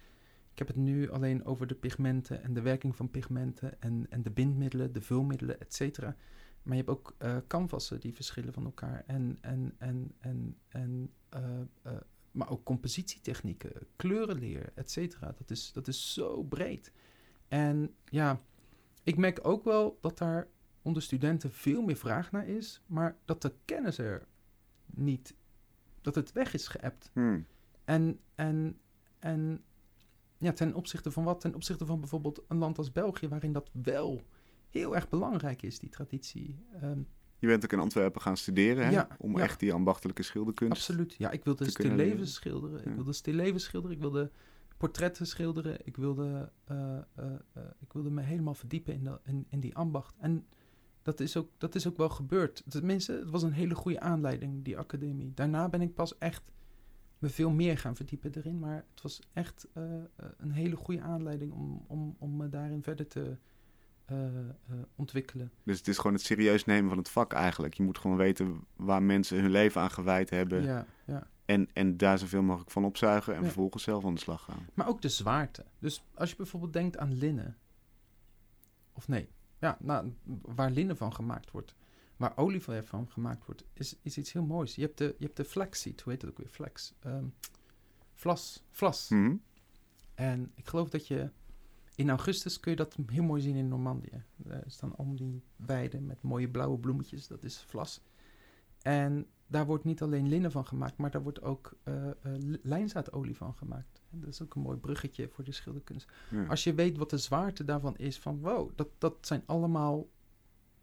Ik 0.61 0.67
heb 0.67 0.77
het 0.77 0.85
nu 0.85 1.11
alleen 1.11 1.45
over 1.45 1.67
de 1.67 1.75
pigmenten 1.75 2.43
en 2.43 2.55
de 2.55 2.61
werking 2.61 2.97
van 2.97 3.11
pigmenten 3.11 3.81
en, 3.83 4.07
en 4.11 4.23
de 4.23 4.31
bindmiddelen, 4.31 4.93
de 4.93 5.01
vulmiddelen, 5.01 5.61
et 5.61 5.75
cetera. 5.75 6.17
Maar 6.63 6.77
je 6.77 6.83
hebt 6.83 6.99
ook 6.99 7.15
eh 7.19 7.37
canvassen 7.47 8.01
die 8.01 8.15
verschillen 8.15 8.53
van 8.53 8.65
elkaar. 8.65 9.05
En, 9.07 9.39
en, 9.41 9.75
en, 9.79 10.15
en, 10.19 10.57
en, 10.69 11.11
eh, 11.29 11.61
eh, 11.83 11.93
maar 12.31 12.51
ook 12.51 12.65
compositietechnieken, 12.65 13.73
kleurenleer, 13.97 14.73
et 14.75 14.91
cetera. 14.91 15.35
Dat 15.39 15.51
is, 15.51 15.73
dat 15.73 15.89
is 15.89 16.13
zo 16.13 16.43
breed. 16.43 16.93
En 17.49 17.95
ja, 18.05 18.41
ik 19.03 19.17
merk 19.17 19.47
ook 19.47 19.65
wel 19.65 19.99
dat 20.01 20.19
daar 20.19 20.49
onder 20.83 21.03
studenten 21.03 21.53
veel 21.53 21.83
meer 21.83 21.97
vraag 21.97 22.33
naar 22.33 22.47
is, 22.47 22.83
maar 22.87 23.17
dat 23.25 23.43
de 23.43 23.55
kennis 23.65 23.99
er 23.99 24.27
niet, 24.87 25.35
dat 26.01 26.15
het 26.15 26.33
weg 26.33 26.55
is 26.55 26.69
geëpt. 26.69 27.11
hmm. 27.13 27.47
En, 27.85 28.21
en, 28.35 28.79
en 29.19 29.65
ja, 30.41 30.53
ten 30.53 30.75
opzichte 30.75 31.11
van 31.11 31.25
wat? 31.25 31.41
Ten 31.41 31.55
opzichte 31.55 31.87
van 31.87 32.01
bijvoorbeeld 32.01 32.43
een 32.49 32.59
land 32.59 32.79
als 32.79 32.93
België, 32.93 33.29
waarin 33.29 33.53
dat 33.53 33.71
wel 33.73 34.23
heel 34.71 34.95
erg 34.95 35.09
belangrijk 35.09 35.63
is, 35.63 35.79
die 35.79 35.89
traditie. 35.89 36.65
Ehm, 36.81 37.01
Je 37.39 37.47
bent 37.47 37.65
ook 37.65 37.73
in 37.73 37.79
Antwerpen 37.79 38.21
gaan 38.21 38.37
studeren, 38.37 38.85
hè? 38.85 38.91
Ja, 38.91 39.09
om 39.19 39.37
ja. 39.37 39.43
echt 39.43 39.61
die 39.61 39.73
ambachtelijke 39.73 40.23
schilderkunst. 40.23 40.73
absoluut. 40.73 41.15
Ja, 41.19 41.31
ik 41.31 41.45
wilde 41.45 41.71
stillevens 41.71 42.35
schilderen. 42.35 42.87
Ik 42.87 42.95
wilde 42.95 43.13
stillevens 43.13 43.65
schilderen. 43.65 43.97
Ik 43.97 44.03
wilde 44.03 44.31
portretten 44.77 45.27
schilderen. 45.27 45.87
Ik 45.87 45.97
wilde, 45.97 46.53
eh, 46.65 46.97
eh, 46.97 47.03
eh, 47.53 47.63
ik 47.81 47.93
wilde 47.93 48.11
me 48.11 48.23
helemaal 48.23 48.55
verdiepen 48.55 48.95
in, 48.95 49.05
de, 49.05 49.19
in, 49.25 49.47
in 49.49 49.61
die 49.61 49.77
ambacht. 49.77 50.17
En 50.19 50.47
dat 51.03 51.21
is, 51.21 51.37
ook, 51.37 51.49
dat 51.59 51.75
is 51.75 51.87
ook 51.87 51.97
wel 51.97 52.09
gebeurd. 52.09 52.63
Tenminste, 52.69 53.13
het 53.13 53.31
was 53.31 53.43
een 53.43 53.53
hele 53.53 53.75
goede 53.75 54.01
aanleiding, 54.01 54.65
die 54.65 54.79
academie. 54.79 55.33
Daarna 55.35 55.69
ben 55.69 55.81
ik 55.81 55.95
pas 55.95 56.19
echt 56.19 56.43
me 57.21 57.29
veel 57.29 57.51
meer 57.51 57.79
gaan 57.79 57.97
verdiepen 57.97 58.33
erin. 58.35 58.59
Maar 58.59 58.85
het 58.91 59.03
was 59.03 59.21
echt 59.33 59.67
eh, 59.73 59.95
eh, 59.95 60.03
een 60.37 60.51
hele 60.53 60.77
goede 60.77 61.01
aanleiding 61.01 61.53
om, 61.53 61.85
om, 61.87 62.17
om 62.19 62.37
me 62.37 62.49
daarin 62.49 62.83
verder 62.83 63.07
te 63.07 63.37
eh, 64.05 64.17
ontwikkelen. 64.97 65.51
Dus 65.63 65.79
het 65.79 65.89
is 65.89 65.97
gewoon 65.97 66.13
het 66.13 66.23
serieus 66.23 66.65
nemen 66.65 66.89
van 66.89 66.99
het 66.99 67.09
vak 67.09 67.33
eigenlijk. 67.33 67.75
Je 67.75 67.83
moet 67.83 67.99
gewoon 67.99 68.17
weten 68.17 68.65
waar 68.77 69.03
mensen 69.03 69.41
hun 69.43 69.51
leven 69.51 69.81
aan 69.81 69.91
gewijd 69.91 70.31
hebben. 70.31 70.63
Ja, 70.63 70.87
ja. 71.05 71.27
En, 71.45 71.69
en 71.73 71.97
daar 71.97 72.19
zoveel 72.19 72.43
mogelijk 72.43 72.71
van 72.71 72.85
opzuigen 72.85 73.33
en 73.35 73.39
Ja. 73.41 73.45
vervolgens 73.45 73.83
zelf 73.83 74.05
aan 74.05 74.15
de 74.15 74.21
slag 74.21 74.45
gaan. 74.45 74.67
Maar 74.75 74.89
ook 74.89 75.03
de 75.03 75.09
zwaarte. 75.09 75.65
Dus 75.79 76.05
als 76.15 76.31
je 76.31 76.37
bijvoorbeeld 76.37 76.73
denkt 76.73 76.99
aan 76.99 77.15
linnen. 77.15 77.57
Of 78.93 79.09
nee, 79.09 79.29
ja, 79.59 79.77
nou, 79.81 80.13
waar 80.43 80.71
linnen 80.71 80.97
van 80.97 81.15
gemaakt 81.15 81.51
wordt. 81.51 81.75
Waar 82.21 82.37
olieverf 82.37 82.89
van 82.89 83.09
gemaakt 83.11 83.47
wordt, 83.47 83.65
is, 83.73 83.97
is 84.03 84.19
iets 84.19 84.33
heel 84.33 84.45
moois. 84.45 84.75
Je 84.75 84.83
hebt 84.83 84.99
de, 84.99 85.15
je 85.19 85.25
hebt 85.25 85.37
de 85.37 85.45
flaxseed, 85.45 86.01
hoe 86.01 86.13
heet 86.13 86.21
dat 86.21 86.31
ook 86.31 86.39
weer? 86.39 86.49
Flax. 86.51 86.95
Ehm, 87.01 87.25
vlas. 88.15 88.65
Vlas. 88.71 89.09
Mhm. 89.09 89.37
En 90.15 90.53
ik 90.55 90.67
geloof 90.67 90.89
dat 90.91 91.07
je 91.07 91.31
in 91.95 92.09
augustus 92.09 92.61
kun 92.61 92.71
je 92.71 92.77
dat 92.77 92.97
heel 93.07 93.23
mooi 93.23 93.41
zien 93.43 93.57
in 93.57 93.69
Normandië. 93.69 94.25
Er 94.47 94.65
staan 94.67 94.97
om 94.97 95.17
die 95.17 95.43
weiden 95.57 96.07
met 96.07 96.23
mooie 96.23 96.49
blauwe 96.49 96.79
bloemetjes. 96.79 97.27
Dat 97.27 97.45
is 97.45 97.59
vlas. 97.67 98.01
En 98.83 99.27
daar 99.47 99.67
wordt 99.67 99.85
niet 99.85 100.03
alleen 100.03 100.29
linnen 100.29 100.51
van 100.51 100.67
gemaakt, 100.67 100.97
maar 100.97 101.11
daar 101.11 101.23
wordt 101.23 101.43
ook 101.43 101.73
eh, 101.83 102.09
eh, 102.11 102.15
li- 102.23 102.61
lijnzaadolie 102.63 103.37
van 103.37 103.55
gemaakt. 103.55 104.03
En 104.11 104.21
dat 104.21 104.29
is 104.29 104.43
ook 104.43 104.55
een 104.55 104.63
mooi 104.63 104.79
bruggetje 104.79 105.29
voor 105.29 105.45
de 105.45 105.53
schilderkunst. 105.53 106.09
Ja. 106.31 106.47
Als 106.47 106.65
je 106.65 106.75
weet 106.75 106.97
wat 106.97 107.11
de 107.11 107.19
zwaarte 107.19 107.65
daarvan 107.65 107.97
is, 107.97 108.19
van 108.19 108.41
wow, 108.41 108.71
dat, 108.75 108.89
dat 108.99 109.17
zijn 109.21 109.43
allemaal 109.47 110.07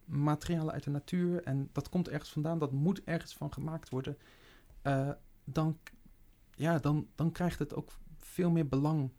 materialen 0.07 0.73
uit 0.73 0.83
de 0.83 0.89
natuur 0.89 1.43
en 1.43 1.69
dat 1.71 1.89
komt 1.89 2.09
ergens 2.09 2.31
vandaan, 2.31 2.59
dat 2.59 2.71
moet 2.71 3.03
ergens 3.03 3.35
van 3.35 3.53
gemaakt 3.53 3.89
worden, 3.89 4.17
eh, 4.81 5.11
dan, 5.43 5.77
ja, 6.55 6.77
dan, 6.79 7.07
dan 7.15 7.31
krijgt 7.31 7.59
het 7.59 7.75
ook 7.75 7.91
veel 8.17 8.51
meer 8.51 8.67
belang. 8.67 9.09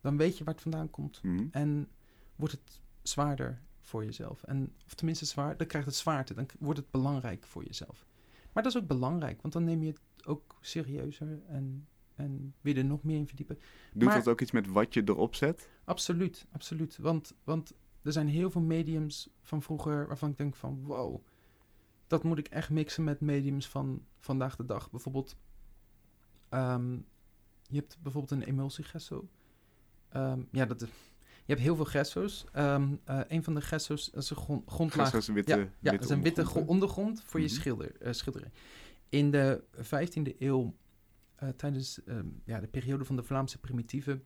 Dan 0.00 0.16
weet 0.16 0.38
je 0.38 0.44
waar 0.44 0.54
het 0.54 0.62
vandaan 0.62 0.90
komt 0.90 1.22
Mhm. 1.22 1.46
en 1.50 1.88
wordt 2.36 2.52
het 2.54 2.80
zwaarder 3.02 3.62
voor 3.80 4.04
jezelf. 4.04 4.42
En, 4.42 4.72
of 4.86 4.94
tenminste 4.94 5.24
zwaar, 5.24 5.56
dan 5.56 5.66
krijgt 5.66 5.86
het 5.86 5.96
zwaarte, 5.96 6.34
dan 6.34 6.46
wordt 6.58 6.78
het 6.78 6.90
belangrijk 6.90 7.46
voor 7.46 7.64
jezelf. 7.64 8.06
Maar 8.52 8.62
dat 8.62 8.74
is 8.74 8.80
ook 8.80 8.86
belangrijk, 8.88 9.42
want 9.42 9.54
dan 9.54 9.64
neem 9.64 9.82
je 9.82 9.90
het 9.90 10.26
ook 10.26 10.56
serieuzer 10.60 11.42
en, 11.46 11.86
en 12.14 12.54
wil 12.60 12.72
je 12.72 12.78
er 12.78 12.84
nog 12.84 13.02
meer 13.02 13.16
in 13.16 13.26
verdiepen. 13.26 13.58
Doet 13.92 14.04
Maar- 14.08 14.16
dat 14.16 14.28
ook 14.28 14.40
iets 14.40 14.50
met 14.50 14.66
wat 14.66 14.94
je 14.94 15.02
erop 15.04 15.34
zet? 15.34 15.68
Absoluut, 15.84 16.46
absoluut. 16.52 16.96
Want, 16.96 17.34
want 17.44 17.72
er 18.04 18.12
zijn 18.12 18.28
heel 18.28 18.50
veel 18.50 18.60
mediums 18.60 19.28
van 19.42 19.62
vroeger 19.62 20.06
waarvan 20.06 20.30
ik 20.30 20.36
denk 20.36 20.56
van 20.56 20.84
wow, 20.84 21.20
dat 22.06 22.22
moet 22.22 22.38
ik 22.38 22.48
echt 22.48 22.70
mixen 22.70 23.04
met 23.04 23.20
mediums 23.20 23.68
van 23.68 24.04
vandaag 24.18 24.56
de 24.56 24.64
dag. 24.64 24.90
Bijvoorbeeld, 24.90 25.36
ehm, 26.48 26.92
je 27.62 27.76
hebt 27.78 27.98
bijvoorbeeld 28.02 28.40
een 28.42 28.48
emulsiegesso. 28.48 29.28
Ehm 30.08 30.40
ja, 30.50 30.64
dat 30.66 30.82
is, 30.82 30.88
je 31.20 31.52
hebt 31.52 31.60
heel 31.60 31.76
veel 31.76 31.84
gesso's. 31.84 32.44
Ehm 32.52 32.94
eh, 33.04 33.20
een 33.28 33.44
van 33.44 33.54
de 33.54 33.60
gesso's 33.60 34.10
is 34.10 34.30
een 34.30 34.36
grond, 34.36 34.70
grondlaag. 34.70 35.26
Een 35.28 35.34
witte, 35.34 35.56
ja, 35.56 35.68
ja 35.80 35.90
dat 35.90 36.02
is 36.04 36.08
een 36.10 36.22
witte 36.22 36.40
ondergrond, 36.40 36.64
gro- 36.66 36.72
ondergrond 36.74 37.22
voor 37.24 37.40
je 37.40 37.46
Mhm. 37.46 37.54
schilder, 37.54 38.14
schilderen. 38.14 38.52
In 39.08 39.30
de 39.30 39.64
15e 39.80 40.34
eeuw, 40.38 40.74
eh, 41.34 41.48
tijdens 41.48 42.00
ja, 42.44 42.60
de 42.60 42.66
periode 42.68 43.04
van 43.04 43.16
de 43.16 43.22
Vlaamse 43.22 43.58
primitieven, 43.58 44.24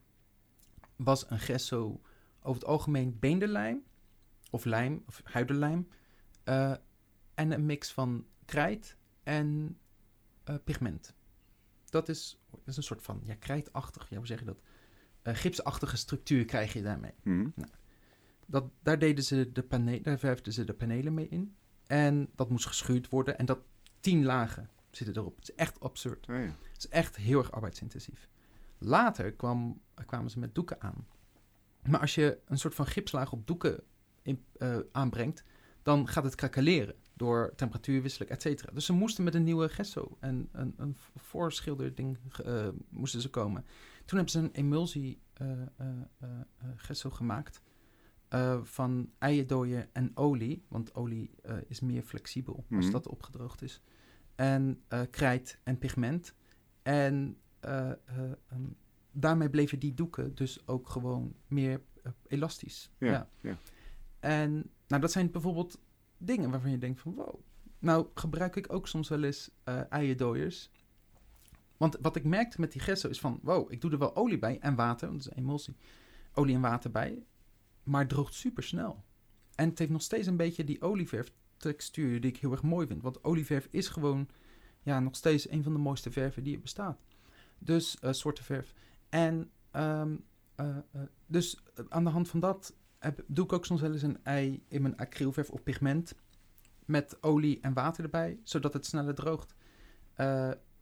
was 0.96 1.30
een 1.30 1.38
gesso 1.38 2.00
over 2.42 2.60
het 2.60 2.70
algemeen 2.70 3.18
beenderlijm, 3.18 3.82
of 4.50 4.64
lijm, 4.64 5.02
of 5.06 5.20
huidenlijm, 5.24 5.88
eh, 6.44 6.74
en 7.34 7.52
een 7.52 7.66
mix 7.66 7.92
van 7.92 8.26
krijt 8.44 8.96
en 9.22 9.78
eh, 10.44 10.54
pigment. 10.64 11.14
Dat 11.84 12.08
is, 12.08 12.40
dat 12.50 12.60
is 12.66 12.76
een 12.76 12.82
soort 12.82 13.02
van, 13.02 13.20
ja, 13.22 13.34
krijtachtig, 13.34 14.08
ja, 14.08 14.16
hoe 14.16 14.26
zeg 14.26 14.38
je 14.38 14.44
dat? 14.44 14.60
Eh, 15.22 15.34
gipsachtige 15.34 15.96
structuur 15.96 16.44
krijg 16.44 16.72
je 16.72 16.82
daarmee. 16.82 17.14
Mhm. 17.22 17.48
Dat, 18.46 18.64
daar, 18.82 18.98
deden 18.98 19.24
ze 19.24 19.52
de 19.52 19.62
pane- 19.62 20.00
daar 20.00 20.18
verfden 20.18 20.52
ze 20.52 20.64
de 20.64 20.74
panelen 20.74 21.14
mee 21.14 21.28
in. 21.28 21.56
En 21.86 22.28
dat 22.34 22.50
moest 22.50 22.66
geschuurd 22.66 23.08
worden. 23.08 23.38
En 23.38 23.46
dat 23.46 23.58
tien 24.00 24.24
lagen 24.24 24.70
zitten 24.90 25.16
erop. 25.16 25.36
Het 25.36 25.48
is 25.48 25.54
echt 25.54 25.80
absurd. 25.80 26.28
Oh, 26.28 26.36
ja. 26.36 26.42
Het 26.42 26.76
is 26.76 26.88
echt 26.88 27.16
heel 27.16 27.38
erg 27.38 27.52
arbeidsintensief. 27.52 28.28
Later 28.78 29.32
kwam, 29.32 29.80
kwamen 30.06 30.30
ze 30.30 30.38
met 30.38 30.54
doeken 30.54 30.80
aan. 30.80 31.06
Maar 31.90 32.00
als 32.00 32.14
je 32.14 32.38
een 32.46 32.58
soort 32.58 32.74
van 32.74 32.86
gipslaag 32.86 33.32
op 33.32 33.46
doeken 33.46 33.82
in, 34.22 34.44
eh, 34.58 34.78
aanbrengt, 34.92 35.44
dan 35.82 36.08
gaat 36.08 36.24
het 36.24 36.34
krakeleren 36.34 36.94
door 37.14 37.52
temperatuurwisseling, 37.56 38.30
et 38.30 38.42
cetera. 38.42 38.72
Dus 38.72 38.86
ze 38.86 38.92
moesten 38.92 39.24
met 39.24 39.34
een 39.34 39.44
nieuwe 39.44 39.68
gesso 39.68 40.16
en 40.20 40.48
een, 40.52 40.74
een 40.76 40.96
voorschilderding 41.16 42.18
eh, 42.44 42.68
moesten 42.88 43.20
ze 43.20 43.30
komen. 43.30 43.64
Toen 44.04 44.16
hebben 44.18 44.28
ze 44.30 44.38
een 44.38 44.52
emulsie 44.52 45.20
eh, 45.32 45.50
gesso 46.76 47.10
gemaakt 47.10 47.62
van 48.62 49.10
eierdooien 49.18 49.88
en 49.94 50.16
olie, 50.16 50.64
want 50.68 50.94
olie 50.94 51.30
is 51.66 51.80
meer 51.80 52.02
flexibel 52.02 52.64
als 52.70 52.84
Mhm. 52.84 52.90
dat 52.92 53.08
opgedroogd 53.08 53.62
is. 53.62 53.82
En 54.34 54.82
krijt 55.10 55.60
en 55.64 55.78
pigment. 55.78 56.34
En 56.82 57.36
daarmee 59.12 59.50
bleven 59.50 59.78
die 59.78 59.94
doeken 59.94 60.34
dus 60.34 60.66
ook 60.66 60.88
gewoon 60.88 61.34
meer 61.46 61.80
eh, 62.02 62.12
elastisch. 62.26 62.90
Ja, 62.98 63.10
ja. 63.10 63.28
ja. 63.40 63.58
En 64.20 64.70
nou, 64.86 65.00
dat 65.00 65.12
zijn 65.12 65.30
bijvoorbeeld 65.30 65.80
dingen 66.16 66.50
waarvan 66.50 66.70
je 66.70 66.78
denkt 66.78 67.00
van 67.00 67.14
wow. 67.14 67.40
Nou 67.78 68.06
gebruik 68.14 68.56
ik 68.56 68.72
ook 68.72 68.88
soms 68.88 69.08
wel 69.08 69.22
eens 69.22 69.50
eierdooiers. 69.88 70.70
Want 71.76 71.96
wat 72.00 72.16
ik 72.16 72.24
merkte 72.24 72.60
met 72.60 72.72
die 72.72 72.80
gesso 72.80 73.08
is 73.08 73.20
van 73.20 73.38
wow, 73.42 73.72
ik 73.72 73.80
doe 73.80 73.90
er 73.90 73.98
wel 73.98 74.16
olie 74.16 74.38
bij 74.38 74.58
en 74.60 74.74
water, 74.74 75.08
want 75.08 75.24
dat 75.24 75.32
is 75.32 75.38
emulsie. 75.38 75.76
Olie 76.34 76.54
en 76.54 76.60
water 76.60 76.90
bij, 76.90 77.26
maar 77.82 78.00
het 78.00 78.08
droogt 78.08 78.34
super 78.34 78.62
snel. 78.62 79.04
En 79.54 79.68
het 79.68 79.78
heeft 79.78 79.90
nog 79.90 80.02
steeds 80.02 80.26
een 80.26 80.36
beetje 80.36 80.64
die 80.64 80.82
olieverf 80.82 81.32
textuur 81.56 82.20
die 82.20 82.30
ik 82.30 82.36
heel 82.36 82.52
erg 82.52 82.62
mooi 82.62 82.86
vind. 82.86 83.02
Want 83.02 83.24
olieverf 83.24 83.68
is 83.70 83.88
gewoon 83.88 84.28
ja, 84.82 85.00
nog 85.00 85.16
steeds 85.16 85.50
een 85.50 85.62
van 85.62 85.72
de 85.72 85.78
mooiste 85.78 86.10
verven 86.10 86.42
die 86.42 86.54
er 86.54 86.60
bestaat. 86.60 87.00
Dus 87.58 87.98
eh 87.98 88.12
soorten 88.12 88.44
verf. 88.44 88.74
En 89.08 89.50
ehm, 89.70 90.16
eh, 90.54 90.68
eh, 90.68 91.00
dus 91.26 91.62
eh, 91.74 91.84
aan 91.88 92.04
de 92.04 92.10
hand 92.10 92.28
van 92.28 92.40
dat 92.40 92.74
heb, 92.98 93.24
doe 93.26 93.44
ik 93.44 93.52
ook 93.52 93.66
soms 93.66 93.80
wel 93.80 93.92
eens 93.92 94.02
een 94.02 94.18
ei 94.22 94.64
in 94.68 94.82
mijn 94.82 94.96
acrylverf 94.96 95.50
of 95.50 95.62
pigment. 95.62 96.14
Met 96.84 97.22
olie 97.22 97.60
en 97.60 97.72
water 97.72 98.04
erbij, 98.04 98.38
zodat 98.42 98.72
het 98.72 98.86
sneller 98.86 99.14
droogt. 99.14 99.54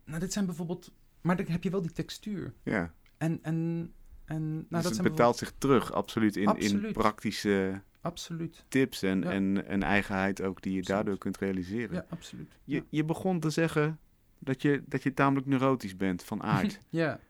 Nou, 0.05 0.21
dit 0.21 0.33
zijn 0.33 0.47
bijvoorbeeld... 0.47 0.93
Maar 1.21 1.37
dan 1.37 1.47
heb 1.47 1.63
je 1.63 1.71
wel 1.71 1.83
die 1.83 1.93
textuur. 1.93 2.55
ja. 2.63 2.95
En, 3.17 3.39
en, 3.43 3.93
en 4.25 4.45
nou, 4.53 4.61
dus 4.61 4.69
dat 4.69 4.85
het 4.85 4.95
zijn 4.95 5.09
betaalt 5.09 5.37
zich 5.37 5.53
terug, 5.59 5.93
absoluut, 5.93 6.37
in, 6.37 6.57
in 6.59 6.93
praktische 6.93 7.83
Absoluut. 8.01 8.65
tips 8.69 9.03
en, 9.03 9.21
Ja. 9.21 9.31
en, 9.31 9.67
en 9.67 9.83
eigenheid 9.83 10.43
ook 10.43 10.63
die 10.63 10.73
je 10.73 10.79
Absoluut. 10.79 10.87
daardoor 10.87 11.19
kunt 11.19 11.37
realiseren. 11.39 11.95
Ja, 11.95 12.07
absoluut. 12.09 12.59
Je, 12.65 12.77
ja. 12.77 12.83
je 12.89 13.05
begon 13.05 13.41
te 13.41 13.51
zeggen 13.51 13.99
dat 14.39 14.63
je, 14.63 14.83
dat 14.87 15.03
je 15.03 15.15
tamelijk 15.15 15.47
neurotisch 15.47 15.97
bent 15.97 16.25
van 16.25 16.43
aard. 16.43 16.81
ja. 16.91 17.21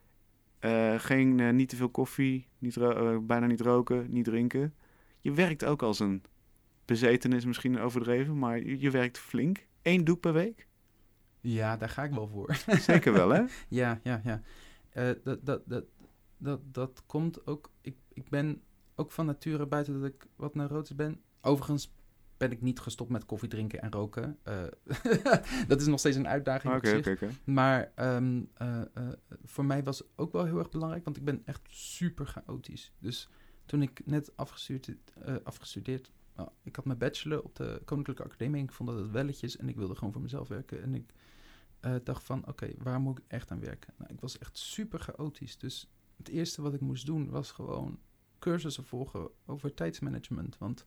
Eh, 0.59 0.99
geen, 0.99 1.39
eh, 1.39 1.53
niet 1.53 1.69
te 1.69 1.75
veel 1.75 1.89
koffie, 1.89 2.47
niet 2.57 2.77
eh, 2.77 3.17
bijna 3.21 3.45
niet 3.45 3.61
roken, 3.61 4.11
niet 4.11 4.25
drinken. 4.25 4.73
Je 5.19 5.31
werkt 5.31 5.65
ook 5.65 5.81
als 5.81 5.99
een 5.99 6.23
bezeten 6.85 7.33
is 7.33 7.45
misschien 7.45 7.79
overdreven, 7.79 8.39
maar 8.39 8.57
je, 8.59 8.79
je 8.79 8.91
werkt 8.91 9.17
flink. 9.17 9.67
Eén 9.81 10.03
doek 10.03 10.19
per 10.19 10.33
week? 10.33 10.67
ja, 11.41 11.77
daar 11.77 11.89
ga 11.89 12.03
ik 12.03 12.11
wel 12.11 12.27
voor. 12.27 12.55
Zeker 12.79 13.13
wel, 13.13 13.29
hè? 13.29 13.43
Ja, 13.67 13.99
ja, 14.03 14.21
ja. 14.23 14.41
Dat, 15.23 15.45
dat, 15.45 15.61
dat, 15.65 15.85
dat, 16.37 16.73
dat 16.73 17.03
komt 17.05 17.47
ook. 17.47 17.71
Ik, 17.81 17.95
ik 18.13 18.29
ben 18.29 18.61
ook 18.95 19.11
van 19.11 19.25
nature 19.25 19.65
buiten 19.65 20.01
dat 20.01 20.09
ik 20.09 20.27
wat 20.35 20.55
neurotisch 20.55 20.95
ben. 20.95 21.21
Overigens 21.41 21.93
ben 22.37 22.51
ik 22.51 22.61
niet 22.61 22.79
gestopt 22.79 23.09
met 23.09 23.25
koffie 23.25 23.49
drinken 23.49 23.81
en 23.81 23.91
roken. 23.91 24.37
Eh, 24.43 24.63
dat 25.67 25.81
is 25.81 25.87
nog 25.87 25.99
steeds 25.99 26.15
een 26.15 26.27
uitdaging 26.27 26.75
op 26.75 26.85
zich. 26.85 27.19
Maar 27.43 27.91
ehm, 27.95 28.41
eh, 28.53 28.81
eh, 28.81 29.07
voor 29.43 29.65
mij 29.65 29.83
was 29.83 30.03
ook 30.15 30.31
wel 30.31 30.45
heel 30.45 30.57
erg 30.57 30.69
belangrijk, 30.69 31.03
want 31.03 31.17
ik 31.17 31.23
ben 31.23 31.41
echt 31.45 31.61
super 31.69 32.25
chaotisch. 32.25 32.91
Dus 32.99 33.29
toen 33.65 33.81
ik 33.81 34.01
net 34.05 34.31
afgestudeerd, 34.35 35.13
afgestudeerd 35.43 36.11
nou, 36.35 36.49
ik 36.63 36.75
had 36.75 36.85
mijn 36.85 36.97
bachelor 36.97 37.43
op 37.43 37.55
de 37.55 37.81
Koninklijke 37.85 38.23
Academie 38.23 38.59
en 38.59 38.67
ik 38.67 38.71
vond 38.71 38.89
dat 38.89 38.99
het 38.99 39.11
welletjes 39.11 39.57
en 39.57 39.69
ik 39.69 39.75
wilde 39.75 39.95
gewoon 39.95 40.13
voor 40.13 40.21
mezelf 40.21 40.47
werken. 40.47 40.81
En 40.81 40.95
ik 40.95 41.13
dacht 42.03 42.23
van, 42.23 42.47
oké, 42.47 42.69
waar 42.77 42.99
moet 42.99 43.17
ik 43.17 43.23
echt 43.27 43.51
aan 43.51 43.59
werken? 43.59 43.93
Nou, 43.97 44.13
ik 44.13 44.19
was 44.19 44.37
echt 44.37 44.57
super 44.57 44.99
chaotisch. 44.99 45.57
Dus 45.57 45.89
het 46.17 46.27
eerste 46.27 46.61
wat 46.61 46.73
ik 46.73 46.81
moest 46.81 47.05
doen 47.05 47.29
was 47.29 47.51
gewoon 47.51 47.99
cursussen 48.39 48.85
volgen 48.85 49.29
over 49.45 49.73
tijdsmanagement. 49.73 50.57
Want 50.57 50.85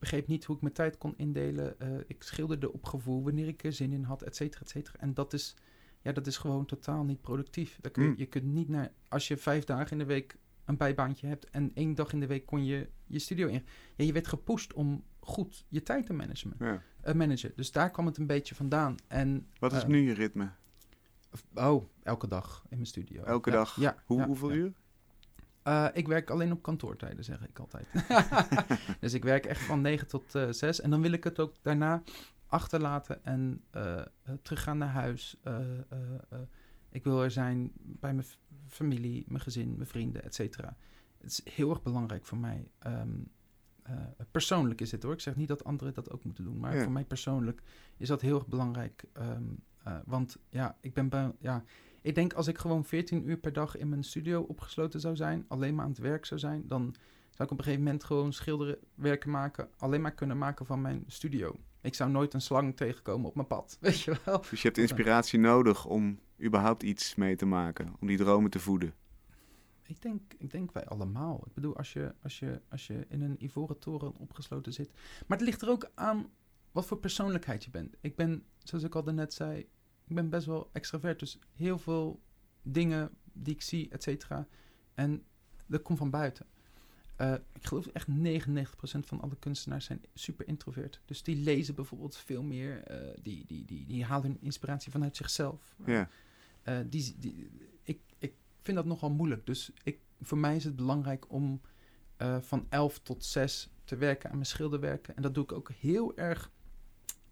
begreep 0.00 0.26
niet 0.26 0.44
hoe 0.44 0.56
ik 0.56 0.62
mijn 0.62 0.74
tijd 0.74 0.98
kon 0.98 1.14
indelen. 1.16 1.80
Eh, 1.80 1.88
ik 2.06 2.22
schilderde 2.22 2.72
op 2.72 2.84
gevoel 2.84 3.22
wanneer 3.22 3.46
ik 3.48 3.64
er 3.64 3.72
zin 3.72 3.92
in 3.92 4.02
had, 4.02 4.22
et 4.22 4.36
cetera, 4.36 4.60
et 4.62 4.68
cetera. 4.70 4.98
En 4.98 5.14
dat 5.14 5.32
is, 5.32 5.56
ja, 6.00 6.12
dat 6.12 6.26
is 6.26 6.36
gewoon 6.36 6.66
totaal 6.66 7.04
niet 7.04 7.20
productief. 7.20 7.78
Dat 7.80 7.92
kun 7.92 8.04
Mm. 8.06 8.14
je 8.16 8.26
kunt 8.26 8.44
niet 8.44 8.68
naar, 8.68 8.92
als 9.08 9.28
je 9.28 9.36
vijf 9.36 9.64
dagen 9.64 9.90
in 9.92 9.98
de 9.98 10.04
week 10.04 10.36
een 10.64 10.76
bijbaantje 10.76 11.26
hebt 11.26 11.50
en 11.50 11.70
één 11.74 11.94
dag 11.94 12.12
in 12.12 12.20
de 12.20 12.26
week 12.26 12.46
kon 12.46 12.64
je 12.64 12.88
je 13.06 13.18
studio 13.18 13.48
in. 13.48 13.64
Ja, 13.96 14.04
je 14.04 14.12
werd 14.12 14.26
gepusht 14.26 14.72
om 14.72 15.04
goed 15.20 15.64
je 15.68 15.82
tijd 15.82 16.06
te 16.06 16.12
managen. 16.12 16.52
Ja. 16.58 16.82
eh, 17.00 17.14
managen. 17.14 17.52
Dus 17.56 17.72
daar 17.72 17.90
kwam 17.90 18.06
het 18.06 18.16
een 18.16 18.26
beetje 18.26 18.54
vandaan. 18.54 18.94
En, 19.06 19.46
Wat 19.58 19.72
is 19.72 19.82
eh, 19.82 19.88
nu 19.88 20.00
je 20.00 20.12
ritme? 20.14 20.50
Oh, 21.54 21.84
elke 22.02 22.28
dag 22.28 22.62
in 22.68 22.76
mijn 22.76 22.86
studio. 22.88 23.22
Elke 23.22 23.50
Ja, 23.50 23.56
dag? 23.56 23.76
Ja. 23.80 23.96
Hoe, 24.04 24.22
hoeveel 24.24 24.52
uur? 24.52 24.72
Eh, 25.62 25.86
ik 25.92 26.06
werk 26.08 26.30
alleen 26.30 26.52
op 26.52 26.62
kantoortijden, 26.62 27.24
zeg 27.24 27.48
ik 27.48 27.58
altijd. 27.58 27.86
dus 29.00 29.12
ik 29.14 29.24
werk 29.24 29.46
echt 29.46 29.60
van 29.62 29.80
9 29.80 30.06
tot 30.06 30.34
eh 30.34 30.46
6. 30.50 30.80
En 30.80 30.90
dan 30.90 31.00
wil 31.02 31.12
ik 31.12 31.24
het 31.24 31.38
ook 31.38 31.54
daarna 31.62 32.02
achterlaten 32.46 33.24
en 33.24 33.64
eh, 33.70 33.98
eh, 33.98 34.04
teruggaan 34.42 34.78
naar 34.78 34.88
huis. 34.92 35.36
Ik 36.90 37.04
wil 37.04 37.22
er 37.22 37.30
zijn 37.30 37.70
bij 37.74 38.14
mijn 38.14 38.26
familie, 38.68 39.24
mijn 39.28 39.40
gezin, 39.42 39.74
mijn 39.76 39.88
vrienden, 39.88 40.22
et 40.24 40.34
cetera. 40.34 40.76
Het 41.20 41.30
is 41.30 41.54
heel 41.54 41.70
erg 41.70 41.82
belangrijk 41.82 42.26
voor 42.26 42.38
mij. 42.38 42.70
Ehm, 42.78 43.08
eh, 43.82 43.94
persoonlijk 44.30 44.80
is 44.80 44.90
het 44.92 45.02
hoor. 45.02 45.12
Ik 45.12 45.20
zeg 45.20 45.36
niet 45.36 45.48
dat 45.48 45.64
anderen 45.64 45.94
dat 45.94 46.10
ook 46.10 46.24
moeten 46.24 46.44
doen. 46.44 46.58
Maar 46.58 46.76
Ja. 46.76 46.82
voor 46.82 46.92
mij 46.92 47.04
persoonlijk 47.04 47.62
is 47.96 48.08
dat 48.08 48.20
heel 48.20 48.34
erg 48.36 48.46
belangrijk. 48.46 49.04
ehm, 49.12 49.42
eh, 49.82 49.96
want 50.04 50.38
ja, 50.48 50.76
ik 50.80 50.94
ben 50.94 51.08
bij, 51.08 51.32
ja, 51.38 51.64
ik 52.02 52.14
denk 52.14 52.32
als 52.32 52.46
ik 52.46 52.58
gewoon 52.58 52.84
14 52.84 53.28
uur 53.28 53.36
per 53.36 53.52
dag 53.52 53.76
in 53.76 53.88
mijn 53.88 54.04
studio 54.04 54.40
opgesloten 54.40 55.00
zou 55.00 55.16
zijn, 55.16 55.44
alleen 55.48 55.74
maar 55.74 55.84
aan 55.84 55.90
het 55.90 56.00
werk 56.00 56.26
zou 56.26 56.40
zijn, 56.40 56.66
dan, 56.66 56.94
zou 57.30 57.48
ik 57.48 57.50
op 57.50 57.58
een 57.58 57.64
gegeven 57.64 57.84
moment 57.84 58.04
gewoon 58.04 58.32
schilderwerken 58.32 59.30
maken, 59.30 59.68
alleen 59.78 60.00
maar 60.00 60.14
kunnen 60.14 60.38
maken 60.38 60.66
van 60.66 60.80
mijn 60.80 61.04
studio. 61.06 61.56
Ik 61.80 61.94
zou 61.94 62.10
nooit 62.10 62.34
een 62.34 62.40
slang 62.40 62.76
tegenkomen 62.76 63.28
op 63.28 63.34
mijn 63.34 63.46
pad, 63.46 63.76
weet 63.80 64.00
je 64.00 64.16
wel. 64.24 64.44
Dus 64.50 64.62
je 64.62 64.66
hebt 64.66 64.78
inspiratie 64.78 65.38
nodig 65.38 65.86
om 65.86 66.18
überhaupt 66.42 66.82
iets 66.82 67.14
mee 67.14 67.36
te 67.36 67.46
maken, 67.46 67.94
om 68.00 68.06
die 68.06 68.16
dromen 68.16 68.50
te 68.50 68.58
voeden. 68.58 68.94
Ik 69.82 70.02
denk, 70.02 70.20
ik 70.38 70.50
denk 70.50 70.72
wij 70.72 70.84
allemaal. 70.84 71.42
Ik 71.46 71.54
bedoel, 71.54 71.76
als 71.76 71.92
je, 71.92 72.14
als, 72.22 72.38
je, 72.38 72.60
als 72.68 72.86
je 72.86 73.06
in 73.08 73.22
een 73.22 73.44
ivoren 73.44 73.78
toren 73.78 74.16
opgesloten 74.16 74.72
zit. 74.72 74.90
Maar 75.26 75.38
het 75.38 75.46
ligt 75.46 75.62
er 75.62 75.68
ook 75.68 75.90
aan 75.94 76.30
wat 76.72 76.86
voor 76.86 76.98
persoonlijkheid 76.98 77.64
je 77.64 77.70
bent. 77.70 77.96
Ik 78.00 78.16
ben, 78.16 78.44
zoals 78.58 78.84
ik 78.84 78.94
al 78.94 79.02
net 79.02 79.34
zei, 79.34 79.68
ik 80.10 80.16
ben 80.16 80.28
best 80.28 80.46
wel 80.46 80.70
extravert. 80.72 81.18
Dus 81.18 81.38
heel 81.54 81.78
veel 81.78 82.20
dingen 82.62 83.10
die 83.32 83.54
ik 83.54 83.62
zie, 83.62 83.88
et 83.88 84.02
cetera. 84.02 84.46
En 84.94 85.24
dat 85.66 85.82
komt 85.82 85.98
van 85.98 86.10
buiten. 86.10 86.46
Uh, 87.20 87.34
ik 87.52 87.66
geloof 87.66 87.86
echt 87.86 88.08
99% 88.08 88.12
van 88.82 89.20
alle 89.20 89.36
kunstenaars 89.38 89.84
zijn 89.84 90.02
super 90.14 90.48
introvert. 90.48 91.00
Dus 91.04 91.22
die 91.22 91.36
lezen 91.36 91.74
bijvoorbeeld 91.74 92.16
veel 92.16 92.42
meer. 92.42 92.90
Uh, 92.90 93.10
die, 93.22 93.44
die, 93.46 93.64
die, 93.64 93.86
die 93.86 94.04
halen 94.04 94.26
hun 94.30 94.40
inspiratie 94.40 94.92
vanuit 94.92 95.16
zichzelf. 95.16 95.74
Ja. 95.86 96.08
Uh, 96.64 96.78
die, 96.86 97.16
die, 97.18 97.50
ik, 97.82 98.00
ik 98.18 98.34
vind 98.62 98.76
dat 98.76 98.86
nogal 98.86 99.10
moeilijk. 99.10 99.46
Dus 99.46 99.72
ik, 99.82 99.98
voor 100.20 100.38
mij 100.38 100.56
is 100.56 100.64
het 100.64 100.76
belangrijk 100.76 101.32
om 101.32 101.60
van 102.40 102.66
11 102.68 102.98
tot 102.98 103.24
6 103.24 103.70
te 103.84 103.96
werken 103.96 104.30
aan 104.30 104.34
mijn 104.36 104.46
schilderwerken. 104.46 105.16
En 105.16 105.22
dat 105.22 105.34
doe 105.34 105.44
ik 105.44 105.52
ook 105.52 105.70
heel 105.70 106.16
erg, 106.16 106.50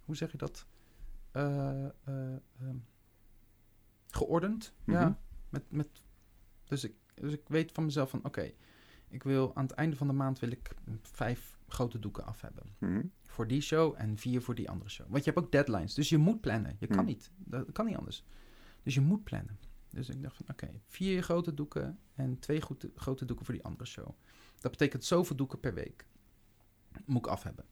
hoe 0.05 0.17
zeg 0.17 0.33
je 0.33 0.39
dat? 0.39 0.67
Um, 1.39 2.85
geordend. 4.09 4.73
Mm 4.85 4.95
-hmm. 4.95 5.03
Ja. 5.03 5.19
Met, 5.49 5.63
met, 5.69 5.89
dus, 6.65 6.85
ik, 6.85 6.95
dus 7.15 7.33
ik 7.33 7.43
weet 7.49 7.73
van 7.73 7.85
mezelf 7.85 8.11
van 8.11 8.19
oké. 8.19 8.29
Okay, 8.29 8.55
ik 9.09 9.23
wil 9.23 9.57
aan 9.57 9.63
het 9.63 9.73
einde 9.73 9.97
van 9.97 10.07
de 10.07 10.13
maand 10.13 10.39
wil 10.39 10.51
ik 10.51 10.71
vijf 11.03 11.59
grote 11.69 11.99
doeken 11.99 12.25
af 12.25 12.41
hebben. 12.41 12.65
Mm 12.79 12.89
-hmm. 12.89 13.13
Voor 13.23 13.47
die 13.47 13.61
show 13.61 13.95
en 13.97 14.17
vier 14.19 14.43
voor 14.43 14.55
die 14.55 14.71
andere 14.71 14.91
show. 14.91 15.07
Want 15.11 15.25
je 15.25 15.31
hebt 15.31 15.45
ook 15.45 15.53
deadlines. 15.53 15.95
Dus 15.95 16.09
je 16.09 16.19
moet 16.19 16.41
plannen. 16.41 16.77
Je 16.79 16.87
kan 16.87 16.99
Mm. 16.99 17.05
niet. 17.05 17.31
Dat 17.37 17.73
kan 17.73 17.87
niet 17.87 17.97
anders. 17.97 18.25
Dus 18.83 18.95
je 18.95 19.01
moet 19.01 19.25
plannen. 19.25 19.59
Dus 19.91 20.09
ik 20.09 20.23
dacht 20.23 20.37
van 20.37 20.47
oké, 20.49 20.81
vier 20.87 21.23
grote 21.23 21.55
doeken 21.55 21.99
en 22.15 22.39
twee 22.39 22.61
goede, 22.61 22.91
grote 22.95 23.25
doeken 23.25 23.45
voor 23.45 23.55
die 23.55 23.65
andere 23.65 23.87
show. 23.87 24.09
Dat 24.61 24.71
betekent 24.71 25.05
zoveel 25.05 25.37
doeken 25.37 25.61
per 25.61 25.75
week. 25.75 26.07
Moet 27.05 27.19
ik 27.19 27.27
af 27.27 27.43
hebben. 27.43 27.65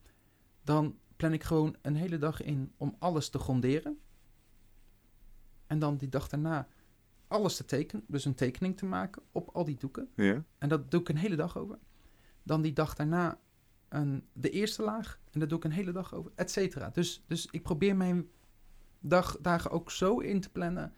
Dan 0.63 0.99
plan 1.17 1.33
ik 1.33 1.43
gewoon 1.43 1.77
een 1.83 1.97
hele 1.97 2.19
dag 2.19 2.43
in 2.43 2.73
om 2.77 2.97
alles 2.99 3.29
te 3.29 3.39
gronderen. 3.39 3.99
En 5.67 5.79
dan 5.79 5.97
die 5.97 6.09
dag 6.09 6.29
daarna 6.29 6.69
alles 7.29 7.57
te 7.57 7.65
tekenen. 7.65 8.05
Dus 8.09 8.25
een 8.25 8.35
tekening 8.35 8.77
te 8.77 8.87
maken 8.87 9.23
op 9.33 9.49
al 9.53 9.65
die 9.65 9.77
doeken. 9.77 10.09
Ja. 10.15 10.45
En 10.59 10.69
dat 10.69 10.91
doe 10.91 11.01
ik 11.01 11.09
een 11.09 11.17
hele 11.17 11.37
dag 11.37 11.59
over. 11.59 11.79
Dan 12.43 12.63
die 12.63 12.73
dag 12.73 12.95
daarna 12.95 13.39
een, 13.89 14.27
de 14.33 14.51
eerste 14.51 14.83
laag. 14.83 15.21
En 15.31 15.41
dat 15.41 15.49
doe 15.49 15.59
ik 15.59 15.65
een 15.65 15.71
hele 15.71 15.93
dag 15.93 16.15
over, 16.15 16.33
et 16.35 16.51
cetera. 16.51 16.91
Dus, 16.91 17.25
dus 17.27 17.49
ik 17.51 17.63
probeer 17.63 17.97
mijn 17.97 18.29
dag, 19.01 19.39
dagen 19.41 19.71
ook 19.71 19.91
zo 19.91 20.19
in 20.19 20.41
te 20.41 20.51
plannen... 20.51 20.95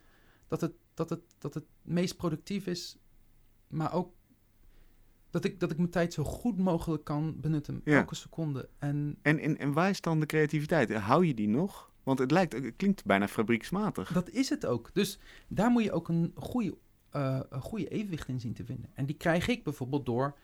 Dat 0.48 0.60
het, 0.60 0.72
dat, 0.94 1.10
het, 1.10 1.20
dat 1.38 1.54
het 1.54 1.64
meest 1.82 2.16
productief 2.16 2.66
is. 2.66 2.98
Maar 3.66 3.92
ook 3.92 4.14
dat 5.30 5.44
ik, 5.44 5.60
dat 5.60 5.70
ik 5.70 5.76
mijn 5.76 5.90
tijd 5.90 6.12
zo 6.12 6.24
goed 6.24 6.58
mogelijk 6.58 7.04
kan 7.04 7.40
benutten. 7.40 7.80
Ja. 7.84 7.98
Elke 7.98 8.14
seconde. 8.14 8.68
En 8.78 9.18
En, 9.22 9.38
en, 9.38 9.58
en 9.58 9.72
waar 9.72 9.90
is 9.90 10.00
dan 10.00 10.20
de 10.20 10.26
creativiteit? 10.26 10.94
Hou 10.94 11.26
je 11.26 11.34
die 11.34 11.48
nog? 11.48 11.90
Want 12.02 12.18
het, 12.18 12.30
lijkt, 12.30 12.52
het 12.52 12.76
klinkt 12.76 13.04
bijna 13.04 13.28
fabrieksmatig. 13.28 14.12
dat 14.12 14.30
is 14.30 14.48
het 14.48 14.66
ook. 14.66 14.90
Dus 14.92 15.18
daar 15.48 15.70
moet 15.70 15.82
je 15.84 15.92
ook 15.92 16.08
een 16.08 16.32
goede, 16.34 16.76
eh, 17.10 17.40
een 17.48 17.60
goede 17.60 17.88
evenwicht 17.88 18.28
in 18.28 18.40
zien 18.40 18.54
te 18.54 18.64
vinden. 18.64 18.90
En 18.94 19.06
die 19.06 19.16
krijg 19.16 19.48
ik 19.48 19.64
bijvoorbeeld 19.64 20.06
door 20.06 20.36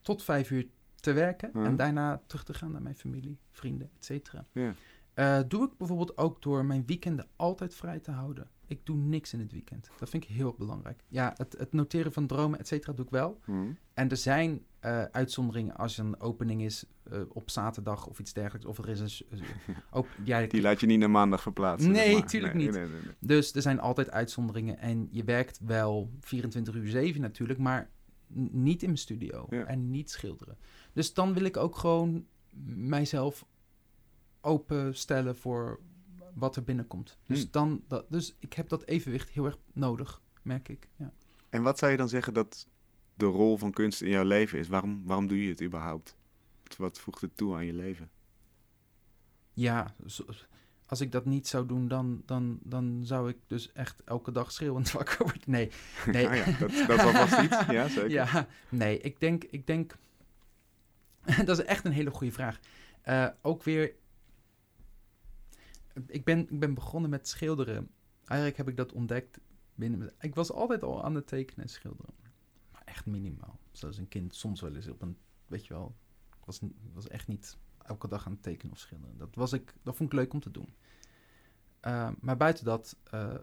tot 0.00 0.22
vijf 0.22 0.50
uur 0.50 0.66
te 0.94 1.12
werken... 1.12 1.52
En 1.52 1.76
daarna 1.76 2.22
terug 2.26 2.44
te 2.44 2.54
gaan 2.54 2.72
naar 2.72 2.82
mijn 2.82 2.94
familie, 2.94 3.38
vrienden, 3.50 3.90
et 3.96 4.04
cetera. 4.04 4.46
Ja. 4.52 4.74
Eh, 5.14 5.40
doe 5.48 5.66
ik 5.66 5.76
bijvoorbeeld 5.76 6.16
ook 6.18 6.42
door 6.42 6.64
mijn 6.64 6.82
weekenden 6.86 7.26
altijd 7.36 7.74
vrij 7.74 7.98
te 7.98 8.10
houden. 8.10 8.50
Ik 8.68 8.86
doe 8.86 8.96
niks 8.96 9.32
in 9.32 9.40
het 9.40 9.52
weekend. 9.52 9.90
Dat 9.98 10.08
vind 10.08 10.24
ik 10.24 10.30
heel 10.30 10.54
belangrijk. 10.58 11.04
Ja, 11.08 11.34
het, 11.36 11.54
het 11.58 11.72
noteren 11.72 12.12
van 12.12 12.26
dromen, 12.26 12.58
et 12.58 12.66
cetera, 12.66 12.92
doe 12.92 13.04
ik 13.04 13.10
wel. 13.10 13.40
Hm. 13.44 13.52
En 13.94 14.08
er 14.08 14.16
zijn 14.16 14.62
eh, 14.80 15.02
uitzonderingen 15.02 15.76
als 15.76 15.98
er 15.98 16.04
een 16.04 16.20
opening 16.20 16.62
is 16.62 16.84
eh, 17.02 17.20
op 17.28 17.50
zaterdag 17.50 18.06
of 18.06 18.18
iets 18.18 18.32
dergelijks. 18.32 18.66
Of 18.66 18.78
er 18.78 18.88
is 18.88 19.24
een... 19.28 19.40
eh, 19.92 20.02
ja, 20.24 20.46
Die 20.46 20.60
laat 20.60 20.80
je 20.80 20.86
niet 20.86 20.98
naar 20.98 21.10
maandag 21.10 21.42
verplaatsen. 21.42 21.90
Nee, 21.90 22.04
zeg 22.10 22.18
maar. 22.18 22.28
tuurlijk 22.28 22.54
nee, 22.54 22.64
niet. 22.64 22.74
Nee, 22.74 22.86
nee, 22.88 23.00
nee. 23.00 23.14
Dus 23.18 23.54
er 23.54 23.62
zijn 23.62 23.80
altijd 23.80 24.10
uitzonderingen. 24.10 24.78
En 24.78 25.08
je 25.10 25.24
werkt 25.24 25.60
wel 25.64 26.10
24 26.20 26.74
uur 26.74 26.88
7 26.88 27.20
natuurlijk, 27.20 27.58
maar 27.58 27.90
niet 28.50 28.82
in 28.82 28.88
mijn 28.88 28.98
studio. 28.98 29.46
Ja. 29.50 29.64
En 29.64 29.90
niet 29.90 30.10
schilderen. 30.10 30.58
Dus 30.92 31.14
dan 31.14 31.34
wil 31.34 31.44
ik 31.44 31.56
ook 31.56 31.76
gewoon 31.76 32.26
mijzelf 32.74 33.46
openstellen 34.40 35.36
voor 35.36 35.80
wat 36.38 36.56
er 36.56 36.62
binnenkomt. 36.64 37.18
Dus, 37.26 37.40
Hmm. 37.42 37.50
dan, 37.50 37.84
dat, 37.88 38.06
dus 38.08 38.36
ik 38.38 38.52
heb 38.52 38.68
dat 38.68 38.84
evenwicht 38.84 39.28
heel 39.28 39.44
erg 39.44 39.58
nodig, 39.72 40.22
merk 40.42 40.68
ik. 40.68 40.88
Ja. 40.96 41.12
En 41.50 41.62
wat 41.62 41.78
zou 41.78 41.90
je 41.90 41.96
dan 41.96 42.08
zeggen 42.08 42.34
dat 42.34 42.66
de 43.14 43.26
rol 43.26 43.56
van 43.56 43.72
kunst 43.72 44.02
in 44.02 44.08
jouw 44.10 44.24
leven 44.24 44.58
is? 44.58 44.68
Waarom, 44.68 45.02
waarom 45.04 45.26
doe 45.26 45.42
je 45.42 45.48
het 45.48 45.62
überhaupt? 45.62 46.16
Wat- 46.76 46.98
voegt 46.98 47.20
het 47.20 47.36
toe 47.36 47.54
aan 47.54 47.64
je 47.66 47.72
leven? 47.72 48.10
Ja, 49.52 49.94
zo- 50.06 50.24
als 50.86 51.00
ik 51.00 51.12
dat 51.12 51.24
niet 51.24 51.48
zou 51.48 51.66
doen, 51.66 51.88
dan, 51.88 52.22
dan, 52.26 52.58
dan 52.62 53.00
zou 53.04 53.28
ik 53.28 53.36
dus 53.46 53.72
echt 53.72 54.02
elke 54.04 54.32
dag 54.32 54.52
schreeuwend 54.52 54.90
wakker 54.98 55.18
worden. 55.24 55.42
Nee, 55.46 55.70
nee. 56.06 56.28
Ah 56.28 56.36
ja, 56.36 56.58
dat, 56.58 56.70
dat 56.86 56.98
alvast 57.00 57.38
iets. 57.40 57.66
Ja, 57.66 57.88
zeker. 57.88 58.10
Ja, 58.10 58.46
nee, 58.68 58.98
ik 59.00 59.20
denk, 59.20 59.44
ik 59.44 59.66
denk, 59.66 59.96
dat 61.44 61.58
is 61.58 61.64
echt 61.64 61.84
een 61.84 61.92
hele 61.92 62.10
goede 62.10 62.32
vraag. 62.32 62.60
Eh, 63.02 63.26
ook 63.42 63.62
weer, 63.62 63.92
ik 66.06 66.24
ben, 66.24 66.38
ik 66.38 66.60
ben 66.60 66.74
begonnen 66.74 67.10
met 67.10 67.28
schilderen. 67.28 67.90
Eigenlijk 68.24 68.58
heb 68.58 68.68
ik 68.68 68.76
dat 68.76 68.92
ontdekt 68.92 69.40
binnen, 69.74 70.12
ik 70.20 70.34
was 70.34 70.52
altijd 70.52 70.82
al 70.82 71.04
aan 71.04 71.14
het 71.14 71.26
tekenen 71.26 71.64
en 71.64 71.70
schilderen. 71.70 72.14
Maar 72.72 72.82
echt 72.84 73.06
minimaal. 73.06 73.58
Zoals 73.72 73.98
een 73.98 74.08
kind 74.08 74.34
soms 74.34 74.60
wel 74.60 74.74
eens 74.74 74.88
op 74.88 75.02
een, 75.02 75.18
weet 75.46 75.66
je 75.66 75.74
wel, 75.74 75.94
ik 76.38 76.44
was, 76.44 76.60
was 76.92 77.08
echt 77.08 77.28
niet 77.28 77.56
elke 77.82 78.08
dag 78.08 78.26
aan 78.26 78.32
het 78.32 78.42
tekenen 78.42 78.72
of 78.72 78.78
schilderen. 78.78 79.18
Dat, 79.18 79.34
was 79.34 79.52
ik, 79.52 79.74
dat 79.82 79.96
vond 79.96 80.12
ik 80.12 80.18
leuk 80.18 80.32
om 80.32 80.40
te 80.40 80.50
doen. 80.50 80.74
Eh, 81.80 82.10
maar 82.20 82.36
buiten 82.36 82.64
dat 82.64 82.96
eh, 83.04 83.34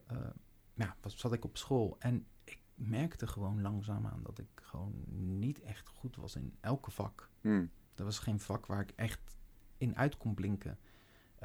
ja, 0.74 0.96
was, 1.02 1.18
zat 1.18 1.34
ik 1.34 1.46
op 1.46 1.58
school 1.58 1.96
en 2.00 2.26
ik 2.44 2.60
merkte 2.76 3.28
gewoon 3.28 3.62
langzaamaan 3.62 4.24
dat 4.24 4.40
ik 4.40 4.48
gewoon 4.56 5.04
niet 5.40 5.62
echt 5.62 5.88
goed 5.88 6.16
was 6.16 6.36
in 6.36 6.56
elke 6.60 6.92
vak. 6.92 7.30
Hm. 7.42 7.66
Er 7.96 8.04
was 8.04 8.20
geen 8.20 8.40
vak 8.40 8.66
waar 8.66 8.82
ik 8.82 8.92
echt 8.96 9.36
in 9.78 9.96
uit 9.96 10.18
kon 10.18 10.34
blinken. 10.34 10.78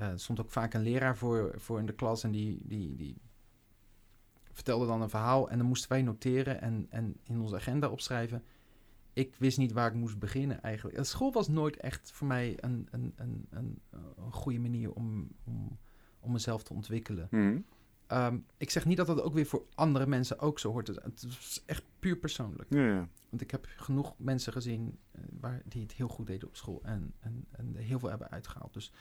Eh, 0.00 0.06
er 0.06 0.20
stond 0.20 0.40
ook 0.40 0.50
vaak 0.50 0.74
een 0.74 0.82
leraar 0.82 1.16
voor, 1.16 1.52
voor 1.56 1.78
in 1.78 1.86
de 1.86 1.92
klas 1.92 2.24
en 2.24 2.30
die, 2.30 2.60
die, 2.62 2.96
die 2.96 3.16
vertelde 4.52 4.86
dan 4.86 5.02
een 5.02 5.10
verhaal 5.10 5.50
en 5.50 5.58
dan 5.58 5.66
moesten 5.66 5.88
wij 5.88 6.02
noteren 6.02 6.60
en, 6.60 6.86
en 6.90 7.16
in 7.22 7.40
onze 7.40 7.56
agenda 7.56 7.88
opschrijven. 7.88 8.42
Ik 9.12 9.34
wist 9.38 9.58
niet 9.58 9.72
waar 9.72 9.88
ik 9.88 9.94
moest 9.94 10.18
beginnen 10.18 10.62
eigenlijk. 10.62 10.96
Eh, 10.96 11.04
School 11.04 11.32
was 11.32 11.48
nooit 11.48 11.76
echt 11.76 12.10
voor 12.12 12.26
mij 12.26 12.56
een, 12.60 12.88
een, 12.90 13.12
een, 13.16 13.46
een, 13.50 13.80
een 14.16 14.32
goede 14.32 14.58
manier 14.58 14.92
om, 14.92 15.28
om, 15.44 15.78
om 16.20 16.32
mezelf 16.32 16.62
te 16.62 16.74
ontwikkelen. 16.74 17.26
Hm. 17.30 17.58
Ehm, 18.06 18.38
ik 18.56 18.70
zeg 18.70 18.84
niet 18.84 18.96
dat 18.96 19.06
dat 19.06 19.22
ook 19.22 19.34
weer 19.34 19.46
voor 19.46 19.66
andere 19.74 20.06
mensen 20.06 20.38
ook 20.38 20.58
zo 20.58 20.70
hoort. 20.70 20.86
Het 20.86 21.22
is 21.22 21.62
echt 21.66 21.84
puur 21.98 22.16
persoonlijk. 22.16 22.74
Ja, 22.74 22.86
ja. 22.86 23.08
Want 23.28 23.42
ik 23.42 23.50
heb 23.50 23.66
genoeg 23.76 24.14
mensen 24.16 24.52
gezien 24.52 24.98
eh, 25.10 25.20
waar, 25.40 25.62
die 25.64 25.82
het 25.82 25.92
heel 25.92 26.08
goed 26.08 26.26
deden 26.26 26.48
op 26.48 26.56
school 26.56 26.80
en, 26.82 27.14
en, 27.20 27.44
en 27.50 27.76
heel 27.76 27.98
veel 27.98 28.08
hebben 28.08 28.30
uitgehaald. 28.30 28.72
Dus 28.72 28.92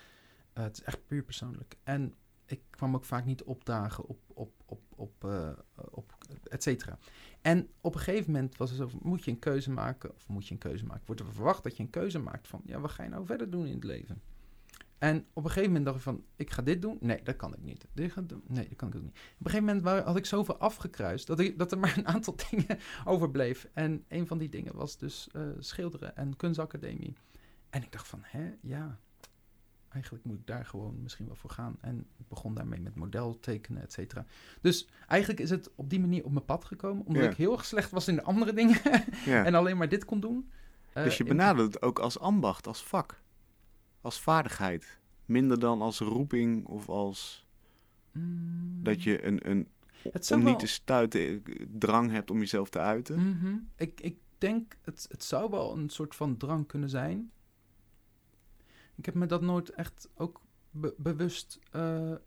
eh, 0.60 0.66
het 0.66 0.78
is 0.78 0.84
echt 0.84 1.06
puur 1.06 1.24
persoonlijk. 1.24 1.76
En 1.84 2.16
ik 2.46 2.62
kwam 2.70 2.96
ook 2.96 3.06
vaak 3.06 3.26
niet 3.26 3.44
opdagen 3.44 4.06
op, 4.06 4.20
op, 4.28 4.52
op, 4.66 4.82
op, 4.96 5.24
eh, 5.24 5.50
op 5.90 6.18
et 6.44 6.64
cetera. 6.64 6.98
En 7.42 7.70
op 7.82 7.94
een 7.94 8.00
gegeven 8.00 8.32
moment 8.32 8.58
was 8.58 8.70
het 8.70 8.80
zo, 8.80 9.00
moet 9.02 9.24
je 9.24 9.32
een 9.32 9.40
keuze 9.40 9.72
maken? 9.72 10.14
Of 10.14 10.28
moet 10.28 10.48
je 10.48 10.54
een 10.54 10.60
keuze 10.60 10.86
maken? 10.86 11.06
Wordt 11.06 11.22
er 11.22 11.34
verwacht 11.34 11.64
dat 11.64 11.78
je 11.78 11.84
een 11.84 11.90
keuze 11.90 12.20
maakt 12.20 12.48
van, 12.48 12.62
ja, 12.66 12.80
wat 12.80 12.92
ga 12.92 13.04
je 13.04 13.10
nou 13.10 13.26
verder 13.26 13.50
doen 13.50 13.66
in 13.66 13.74
het 13.74 13.84
leven? 13.84 14.22
En 14.98 15.26
op 15.34 15.44
een 15.44 15.50
gegeven 15.50 15.68
moment 15.68 15.86
dacht 15.86 15.98
ik 15.98 16.04
van, 16.04 16.24
ik 16.36 16.50
ga 16.50 16.62
dit 16.62 16.82
doen. 16.82 16.98
Nee, 17.00 17.24
dat 17.24 17.36
kan 17.36 17.54
ik 17.54 17.62
niet. 17.62 17.88
Dit 17.94 18.12
ga 18.12 18.22
doen. 18.22 18.44
Nee, 18.48 18.68
dat 18.68 18.78
kan 18.78 18.88
ik 18.88 18.96
ook 18.96 19.02
niet. 19.02 19.12
Op 19.12 19.46
een 19.46 19.52
gegeven 19.52 19.76
moment 19.76 20.06
had 20.06 20.18
ik 20.18 20.26
zoveel 20.26 20.58
afgekruist 20.58 21.28
dat, 21.28 21.52
dat 21.58 21.72
er 21.72 21.80
maar 21.84 21.98
een 21.98 22.08
aantal 22.08 22.36
dingen 22.50 22.80
overbleef. 23.06 23.70
En 23.74 24.06
een 24.08 24.28
van 24.28 24.38
die 24.38 24.50
dingen 24.50 24.76
was 24.76 24.98
dus 24.98 25.28
eh, 25.32 25.42
schilderen 25.60 26.16
en 26.16 26.36
kunstacademie. 26.36 27.16
En 27.70 27.84
ik 27.84 27.92
dacht 27.92 28.08
van, 28.08 28.20
hè, 28.24 28.52
ja, 28.62 29.00
eigenlijk 29.90 30.24
moet 30.26 30.38
ik 30.40 30.48
daar 30.48 30.66
gewoon 30.66 31.02
misschien 31.02 31.26
wel 31.26 31.36
voor 31.36 31.50
gaan. 31.50 31.78
En 31.82 32.00
ik 32.18 32.28
begon 32.28 32.54
daarmee 32.54 32.80
met 32.82 32.96
model 32.96 33.40
tekenen, 33.40 33.82
et 33.82 33.94
cetera. 33.94 34.26
Dus 34.62 34.88
eigenlijk 35.08 35.40
is 35.42 35.50
het 35.50 35.70
op 35.76 35.90
die 35.90 36.00
manier 36.00 36.24
op 36.26 36.32
mijn 36.32 36.46
pad 36.46 36.66
gekomen. 36.66 37.06
Omdat 37.06 37.24
Ja. 37.24 37.30
ik 37.30 37.36
heel 37.38 37.52
erg 37.52 37.66
slecht 37.66 37.92
was 37.92 38.08
in 38.08 38.16
de 38.16 38.24
andere 38.24 38.54
dingen. 38.54 38.80
ja. 39.26 39.46
en 39.46 39.56
alleen 39.56 39.78
maar 39.78 39.90
dit 39.90 40.06
kon 40.06 40.20
doen. 40.20 40.52
Eh, 40.94 41.04
dus 41.04 41.18
je 41.18 41.24
benadert 41.24 41.74
het 41.74 41.82
ook 41.82 42.00
als 42.00 42.20
ambacht, 42.20 42.68
als 42.68 42.84
vak. 42.84 43.22
Als 44.02 44.22
vaardigheid. 44.22 45.00
Minder 45.26 45.60
dan 45.60 45.82
als 45.82 46.00
roeping 46.00 46.66
of 46.66 46.90
als 46.90 47.48
Mm, 48.12 48.80
dat 48.84 49.04
je 49.04 49.26
een, 49.26 49.50
een 49.50 49.68
het 50.12 50.32
om 50.32 50.42
wel- 50.44 50.50
niet 50.52 50.60
te 50.60 50.68
stuiten, 50.68 51.20
eh, 51.22 51.66
drang 51.78 52.12
hebt 52.12 52.32
om 52.32 52.40
jezelf 52.40 52.70
te 52.70 52.80
uiten. 52.80 53.30
Mhm. 53.30 53.56
ik, 53.76 54.02
ik, 54.02 54.18
denk, 54.38 54.78
het, 54.82 55.06
het 55.10 55.24
zou 55.24 55.50
wel 55.50 55.78
een 55.78 55.90
soort 55.90 56.16
van 56.16 56.38
drang 56.38 56.68
kunnen 56.68 56.90
zijn. 56.90 57.32
Ik 59.00 59.06
heb 59.06 59.16
me 59.16 59.26
dat 59.26 59.42
nooit 59.42 59.70
echt 59.70 60.10
ook 60.16 60.42
be- 60.72 60.96
bewust. 60.98 61.60
eh, 61.72 62.12
eh, 62.12 62.18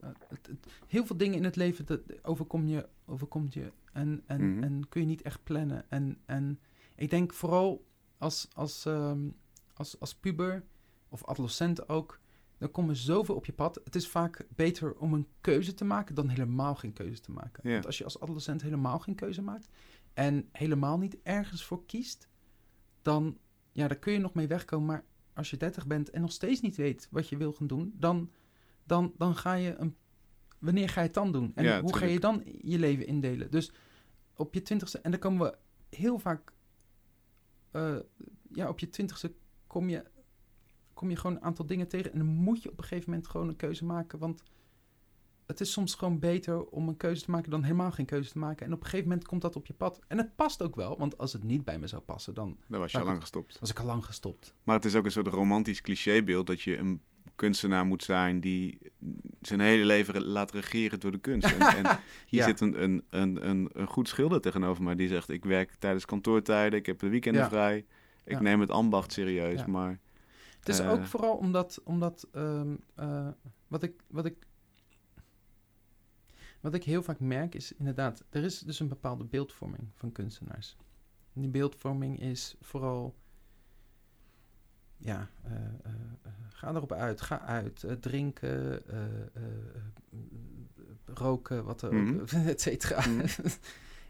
het- 0.00 0.46
het- 0.46 0.66
heel 0.86 1.06
veel 1.06 1.16
dingen 1.16 1.34
in 1.36 1.44
het 1.44 1.56
leven 1.56 1.86
dat 1.86 2.00
overkom 2.22 2.66
je, 2.66 2.88
overkomt 3.06 3.54
je. 3.54 3.72
En, 3.92 4.22
en, 4.26 4.52
Mhm. 4.54 4.62
en 4.64 4.88
kun 4.88 5.00
je 5.00 5.06
niet 5.06 5.22
echt 5.22 5.42
plannen. 5.44 5.90
En, 5.90 6.18
en 6.24 6.60
ik 6.96 7.10
denk 7.10 7.32
vooral 7.32 7.84
als, 8.18 8.48
als, 8.54 8.84
ehm, 8.86 9.28
als, 9.74 10.00
als 10.00 10.14
puber 10.14 10.64
of 11.08 11.24
adolescent 11.24 11.88
ook. 11.88 12.20
Dan 12.58 12.70
komen 12.70 12.96
zoveel 12.96 13.34
op 13.34 13.46
je 13.46 13.52
pad. 13.52 13.80
Het 13.84 13.94
is 13.94 14.08
vaak 14.08 14.46
beter 14.54 14.94
om 14.96 15.14
een 15.14 15.26
keuze 15.40 15.74
te 15.74 15.84
maken 15.84 16.14
dan 16.14 16.28
helemaal 16.28 16.74
geen 16.74 16.92
keuze 16.92 17.20
te 17.20 17.30
maken. 17.32 17.70
Want 17.72 17.86
als 17.86 17.98
je 17.98 18.04
als 18.04 18.20
adolescent 18.20 18.62
helemaal 18.62 18.98
geen 18.98 19.14
keuze 19.14 19.42
maakt 19.42 19.68
en 20.14 20.48
helemaal 20.52 20.98
niet 20.98 21.16
ergens 21.22 21.64
voor 21.64 21.86
kiest, 21.86 22.28
dan, 23.02 23.38
ja, 23.72 23.88
daar 23.88 23.98
kun 23.98 24.12
je 24.12 24.18
nog 24.18 24.34
mee 24.34 24.46
wegkomen. 24.46 24.86
Maar 24.86 25.04
als 25.34 25.50
je 25.50 25.56
30 25.56 25.86
bent 25.86 26.10
en 26.10 26.20
nog 26.20 26.32
steeds 26.32 26.60
niet 26.60 26.76
weet 26.76 27.08
wat 27.10 27.28
je 27.28 27.36
wil 27.36 27.52
gaan 27.52 27.66
doen, 27.66 27.94
dan, 27.96 28.30
dan, 28.84 29.12
dan 29.16 29.36
ga 29.36 29.54
je 29.54 29.74
een. 29.74 29.96
Wanneer 30.58 30.88
ga 30.88 31.00
je 31.00 31.06
het 31.06 31.14
dan 31.14 31.32
doen? 31.32 31.52
En 31.54 31.64
Ja, 31.64 31.80
hoe 31.80 31.96
ga 31.96 32.04
je 32.04 32.20
dan 32.20 32.42
je 32.62 32.78
leven 32.78 33.06
indelen? 33.06 33.50
Dus 33.50 33.72
op 34.34 34.54
je 34.54 34.62
twintigste, 34.62 34.98
en 34.98 35.10
dan 35.10 35.20
komen 35.20 35.46
we 35.50 35.58
heel 35.96 36.18
vaak. 36.18 36.52
eh, 37.70 37.96
ja, 38.52 38.68
op 38.68 38.78
je 38.78 38.88
twintigste 38.88 39.32
kom 39.66 39.88
je, 39.88 40.04
kom 40.94 41.10
je 41.10 41.16
gewoon 41.16 41.36
een 41.36 41.42
aantal 41.42 41.66
dingen 41.66 41.88
tegen. 41.88 42.12
En 42.12 42.18
dan 42.18 42.26
moet 42.26 42.62
je 42.62 42.70
op 42.70 42.78
een 42.78 42.84
gegeven 42.84 43.10
moment 43.10 43.28
gewoon 43.28 43.48
een 43.48 43.56
keuze 43.56 43.84
maken. 43.84 44.18
Want 44.18 44.42
het 45.46 45.60
is 45.60 45.72
soms 45.72 45.94
gewoon 45.94 46.18
beter 46.18 46.64
om 46.64 46.88
een 46.88 46.96
keuze 46.96 47.22
te 47.24 47.30
maken 47.30 47.50
dan 47.50 47.62
helemaal 47.62 47.90
geen 47.92 48.06
keuze 48.06 48.30
te 48.30 48.38
maken. 48.38 48.66
En 48.66 48.72
op 48.72 48.78
een 48.78 48.84
gegeven 48.84 49.08
moment 49.08 49.26
komt 49.26 49.42
dat 49.42 49.56
op 49.56 49.66
je 49.66 49.72
pad. 49.74 50.00
En 50.08 50.18
het 50.18 50.36
past 50.36 50.62
ook 50.62 50.76
wel, 50.76 50.98
want 50.98 51.18
als 51.18 51.32
het 51.32 51.44
niet 51.44 51.64
bij 51.64 51.78
me 51.78 51.86
zou 51.86 52.02
passen, 52.02 52.34
dan 52.34 52.56
Daar 52.68 52.80
was 52.80 52.92
je 52.92 52.98
al 52.98 53.04
lang 53.04 53.20
gestopt. 53.20 53.58
was 53.60 53.70
ik 53.70 53.78
al 53.78 53.86
lang 53.86 54.04
gestopt. 54.04 54.54
Maar 54.62 54.74
het 54.76 54.84
is 54.84 54.94
ook 54.94 55.04
een 55.04 55.10
soort 55.10 55.26
romantisch 55.26 55.80
clichébeeld 55.80 56.46
dat 56.46 56.62
je 56.62 56.76
een 56.78 57.02
kunstenaar 57.34 57.84
moet 57.86 58.02
zijn 58.02 58.40
die 58.40 58.78
zijn 59.40 59.60
hele 59.60 59.84
leven 59.84 60.24
laat 60.24 60.50
regeren 60.50 61.00
door 61.00 61.10
de 61.10 61.18
kunst. 61.18 61.52
En, 61.52 61.60
en 61.60 61.84
hier 62.26 62.40
Ja. 62.40 62.44
zit 62.44 62.60
een, 62.60 62.82
een, 62.82 63.04
een, 63.10 63.48
een, 63.48 63.68
een 63.72 63.86
goed 63.86 64.08
schilder 64.08 64.40
tegenover 64.40 64.82
mij 64.82 64.94
die 64.94 65.08
zegt: 65.08 65.28
Ik 65.28 65.44
werk 65.44 65.74
tijdens 65.78 66.04
kantoortijden, 66.04 66.78
ik 66.78 66.86
heb 66.86 66.98
de 66.98 67.08
weekenden 67.08 67.42
Ja. 67.42 67.48
vrij, 67.48 67.76
ik 68.24 68.32
Ja. 68.32 68.40
neem 68.40 68.60
het 68.60 68.70
ambacht 68.70 69.12
serieus. 69.12 69.64
Maar 69.64 70.00
Het 70.58 70.68
is 70.68 70.78
Eh. 70.78 70.90
ook 70.90 71.06
vooral 71.06 71.36
omdat, 71.36 71.80
omdat 71.84 72.28
ehm, 72.32 72.74
eh, 72.94 73.28
wat, 73.68 73.82
ik, 73.82 73.92
wat, 74.08 74.24
ik, 74.24 74.46
wat 76.64 76.74
ik 76.74 76.84
heel 76.84 77.02
vaak 77.02 77.20
merk 77.20 77.54
is 77.54 77.72
inderdaad, 77.72 78.24
er 78.30 78.44
is 78.44 78.58
dus 78.58 78.80
een 78.80 78.88
bepaalde 78.88 79.24
beeldvorming 79.24 79.88
van 79.94 80.12
kunstenaars. 80.12 80.76
En 81.32 81.40
die 81.40 81.50
beeldvorming 81.50 82.20
is 82.20 82.56
vooral, 82.60 83.14
ja, 84.96 85.30
eh, 85.42 85.52
eh, 85.54 85.64
eh, 86.22 86.32
ga 86.48 86.68
erop 86.74 86.92
uit, 86.92 87.20
ga 87.20 87.40
uit, 87.40 87.86
drinken, 88.00 88.82
roken, 91.04 91.64
wat 91.64 91.82
er 91.82 91.94
Mhm. 91.94 92.20
ook, 92.20 92.28
et 92.54 92.60
cetera. 92.60 93.06
Mhm. 93.08 93.26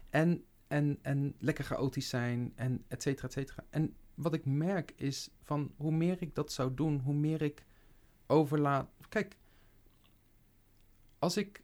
en, 0.09 0.43
en, 0.67 0.97
en 1.01 1.35
lekker 1.39 1.63
chaotisch 1.63 2.09
zijn 2.09 2.51
en 2.55 2.83
et 2.87 3.01
cetera, 3.01 3.27
et 3.27 3.33
cetera. 3.33 3.65
En 3.69 3.95
wat 4.13 4.33
ik 4.33 4.45
merk 4.45 4.91
is 4.95 5.29
van 5.41 5.71
hoe 5.77 5.91
meer 5.91 6.21
ik 6.21 6.35
dat 6.35 6.51
zou 6.51 6.73
doen, 6.73 6.99
hoe 6.99 7.13
meer 7.15 7.41
ik 7.41 7.65
overlaat. 8.27 8.89
Kijk, 9.09 9.37
als 11.19 11.37
ik, 11.37 11.63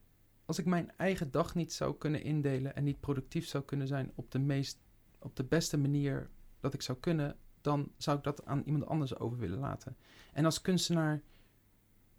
als 0.51 0.59
ik 0.59 0.65
mijn 0.65 0.91
eigen 0.97 1.31
dag 1.31 1.55
niet 1.55 1.73
zou 1.73 1.95
kunnen 1.97 2.23
indelen 2.23 2.75
en 2.75 2.83
niet 2.83 2.99
productief 2.99 3.47
zou 3.47 3.63
kunnen 3.63 3.87
zijn 3.87 4.11
op 4.15 4.31
de 4.31 4.39
meest, 4.39 4.79
op 5.19 5.35
de 5.35 5.43
beste 5.43 5.77
manier 5.77 6.29
dat 6.59 6.73
ik 6.73 6.81
zou 6.81 6.97
kunnen, 6.97 7.37
dan 7.61 7.91
zou 7.97 8.17
ik 8.17 8.23
dat 8.23 8.45
aan 8.45 8.61
iemand 8.65 8.85
anders 8.85 9.17
over 9.19 9.37
willen 9.37 9.59
laten. 9.59 9.97
En 10.33 10.45
als 10.45 10.61
kunstenaar 10.61 11.21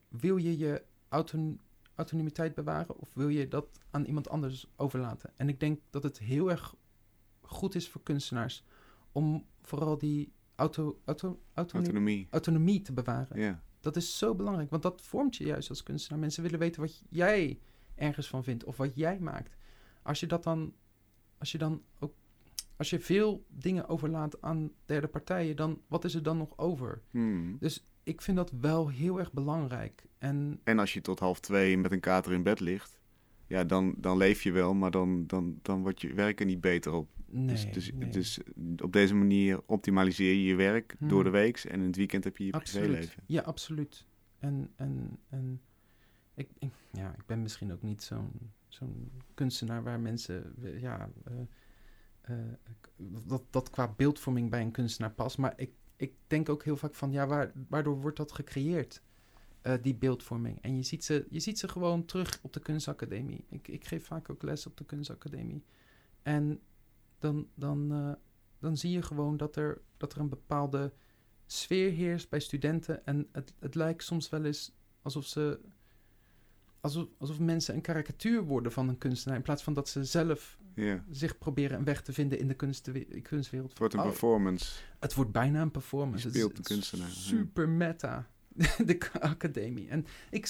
wil 0.08 0.36
je 0.36 0.58
je 0.58 0.82
auton- 1.08 1.60
autonomiteit 1.94 2.54
bewaren 2.54 2.98
of 2.98 3.14
wil 3.14 3.28
je 3.28 3.48
dat 3.48 3.80
aan 3.90 4.04
iemand 4.04 4.28
anders 4.28 4.70
overlaten? 4.76 5.32
En 5.36 5.48
ik 5.48 5.60
denk 5.60 5.80
dat 5.90 6.02
het 6.02 6.18
heel 6.18 6.50
erg 6.50 6.74
goed 7.40 7.74
is 7.74 7.88
voor 7.88 8.02
kunstenaars 8.02 8.64
om 9.12 9.46
vooral 9.62 9.98
die 9.98 10.32
auto, 10.54 11.00
auto, 11.04 11.40
autonomie, 11.52 11.90
autonomie. 11.92 12.26
autonomie 12.30 12.82
te 12.82 12.92
bewaren. 12.92 13.40
Ja. 13.40 13.62
Dat 13.80 13.96
is 13.96 14.18
zo 14.18 14.34
belangrijk, 14.34 14.70
want 14.70 14.82
dat 14.82 15.00
vormt 15.02 15.36
je 15.36 15.44
juist 15.44 15.68
als 15.68 15.82
kunstenaar. 15.82 16.20
Mensen 16.20 16.42
willen 16.42 16.58
weten 16.58 16.80
wat 16.80 17.02
jij 17.08 17.60
ergens 17.94 18.28
van 18.28 18.44
vindt 18.44 18.64
of 18.64 18.76
wat 18.76 18.96
jij 18.96 19.18
maakt. 19.18 19.56
Als 20.02 20.20
je 20.20 20.26
dat 20.26 20.42
dan, 20.42 20.74
als 21.38 21.52
je 21.52 21.58
dan 21.58 21.82
ook, 21.98 22.14
als 22.76 22.90
je 22.90 23.00
veel 23.00 23.44
dingen 23.48 23.88
overlaat 23.88 24.42
aan 24.42 24.70
derde 24.84 25.08
partijen, 25.08 25.56
dan 25.56 25.80
wat 25.86 26.04
is 26.04 26.14
er 26.14 26.22
dan 26.22 26.36
nog 26.36 26.58
over? 26.58 27.02
Hmm. 27.10 27.56
Dus 27.58 27.86
ik 28.02 28.20
vind 28.22 28.36
dat 28.36 28.50
wel 28.60 28.88
heel 28.88 29.18
erg 29.18 29.32
belangrijk. 29.32 30.04
En 30.18 30.60
En 30.64 30.78
als 30.78 30.92
je 30.92 31.00
tot 31.00 31.18
half 31.18 31.40
twee 31.40 31.78
met 31.78 31.92
een 31.92 32.00
kater 32.00 32.32
in 32.32 32.42
bed 32.42 32.60
ligt, 32.60 33.00
ja, 33.46 33.64
dan, 33.64 33.94
dan 33.96 34.16
leef 34.16 34.42
je 34.42 34.52
wel, 34.52 34.74
maar 34.74 34.90
dan, 34.90 35.26
dan, 35.26 35.58
dan 35.62 35.82
wordt 35.82 36.00
je 36.00 36.14
werk 36.14 36.40
er 36.40 36.46
niet 36.46 36.60
beter 36.60 36.92
op. 36.92 37.08
nee, 37.26 37.46
dus, 37.46 37.72
dus, 37.72 37.92
nee. 37.92 38.08
dus 38.08 38.40
op 38.82 38.92
deze 38.92 39.14
manier 39.14 39.60
optimaliseer 39.66 40.34
je 40.34 40.44
je 40.44 40.54
werk 40.54 40.94
Hmm. 40.98 41.08
door 41.08 41.24
de 41.24 41.30
week 41.30 41.58
en 41.58 41.80
in 41.80 41.86
het 41.86 41.96
weekend 41.96 42.24
heb 42.24 42.36
je 42.36 42.44
je 42.44 42.50
privéleven. 42.50 43.22
Ja, 43.26 43.42
absoluut. 43.42 44.06
En, 44.38 44.70
en, 44.76 45.18
en 45.28 45.60
ik, 46.34 46.48
ja, 46.92 47.14
ik 47.14 47.26
ben 47.26 47.42
misschien 47.42 47.72
ook 47.72 47.82
niet 47.82 48.10
zo'n 48.68 49.10
kunstenaar 49.34 49.82
waar 49.82 50.00
mensen, 50.00 50.54
ja, 50.80 51.10
eh, 51.24 51.34
eh, 52.20 52.52
dat, 53.26 53.42
dat 53.50 53.70
qua 53.70 53.88
beeldvorming 53.88 54.50
bij 54.50 54.60
een 54.60 54.70
kunstenaar 54.70 55.12
past. 55.12 55.38
Maar 55.38 55.52
ik, 55.56 55.70
ik 55.96 56.14
denk 56.26 56.48
ook 56.48 56.64
heel 56.64 56.76
vaak 56.76 56.94
van, 56.94 57.12
ja, 57.12 57.26
waar, 57.26 57.52
waardoor 57.68 58.00
wordt 58.00 58.16
dat 58.16 58.32
gecreëerd? 58.32 59.02
eh, 59.62 59.74
die 59.82 59.94
beeldvorming. 59.94 60.62
En 60.62 60.76
je 60.76 60.82
ziet, 60.82 61.04
ze, 61.04 61.26
je 61.30 61.40
ziet 61.40 61.58
ze 61.58 61.68
gewoon 61.68 62.04
terug 62.04 62.38
op 62.42 62.52
de 62.52 62.60
kunstacademie. 62.60 63.44
Ik, 63.48 63.68
ik 63.68 63.84
geef 63.84 64.06
vaak 64.06 64.30
ook 64.30 64.42
les 64.42 64.66
op 64.66 64.76
de 64.76 64.84
kunstacademie. 64.84 65.64
En 66.22 66.60
dan, 67.18 67.48
dan, 67.54 68.16
dan 68.58 68.76
zie 68.76 68.90
je 68.90 69.02
gewoon 69.02 69.36
dat 69.36 69.56
er, 69.56 69.80
dat 69.96 70.12
er 70.12 70.20
een 70.20 70.28
bepaalde 70.28 70.92
sfeer 71.46 71.90
heerst 71.90 72.28
bij 72.28 72.40
studenten. 72.40 73.06
En 73.06 73.28
het, 73.32 73.54
het 73.58 73.74
lijkt 73.74 74.04
soms 74.04 74.28
wel 74.28 74.44
eens 74.44 74.72
alsof 75.02 75.24
ze. 75.24 75.60
Alsof, 76.82 77.06
alsof 77.18 77.38
mensen 77.38 77.74
een 77.74 77.80
karikatuur 77.80 78.42
worden 78.44 78.72
van 78.72 78.88
een 78.88 78.98
kunstenaar. 78.98 79.36
In 79.36 79.42
plaats 79.42 79.62
van 79.62 79.74
dat 79.74 79.88
ze 79.88 80.04
zelf 80.04 80.58
zich 81.10 81.38
proberen 81.38 81.78
een 81.78 81.84
weg 81.84 82.02
te 82.02 82.12
vinden 82.12 82.38
in 82.38 82.48
de 82.48 82.54
kunst, 82.54 82.90
kunstwereld. 83.22 83.70
Het 83.70 83.78
wordt 83.78 83.94
een 83.94 84.00
Oh, 84.00 84.06
performance. 84.06 84.80
het 85.00 85.14
wordt 85.14 85.32
bijna 85.32 85.60
een 85.60 85.70
performance. 85.70 86.26
Je 86.28 86.34
speelt 86.34 86.56
de 86.56 86.62
kunstenaar. 86.62 87.08
Super 87.10 87.68
meta. 87.68 88.26
de 88.86 89.08
academie. 89.20 89.88
En 89.88 90.06
ik, 90.30 90.46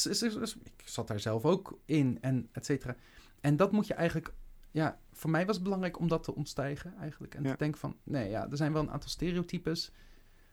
ik 0.64 0.82
zat 0.84 1.08
daar 1.08 1.20
zelf 1.20 1.44
ook 1.44 1.78
in 1.84 2.18
en 2.20 2.48
et 2.52 2.66
cetera. 2.66 2.96
En 3.40 3.56
dat 3.56 3.72
moet 3.72 3.86
je 3.86 3.94
eigenlijk... 3.94 4.32
Ja, 4.70 5.00
voor 5.12 5.30
mij 5.30 5.46
was 5.46 5.54
het 5.54 5.64
belangrijk 5.64 5.98
om 5.98 6.08
dat 6.08 6.22
te 6.24 6.34
ontstijgen 6.34 6.94
eigenlijk. 6.96 7.34
En 7.34 7.42
Ja. 7.44 7.50
te 7.50 7.56
denken 7.56 7.80
van, 7.80 7.96
nee 8.02 8.30
ja, 8.30 8.50
er 8.50 8.56
zijn 8.56 8.72
wel 8.72 8.82
een 8.82 8.90
aantal 8.90 9.08
stereotypes. 9.10 9.92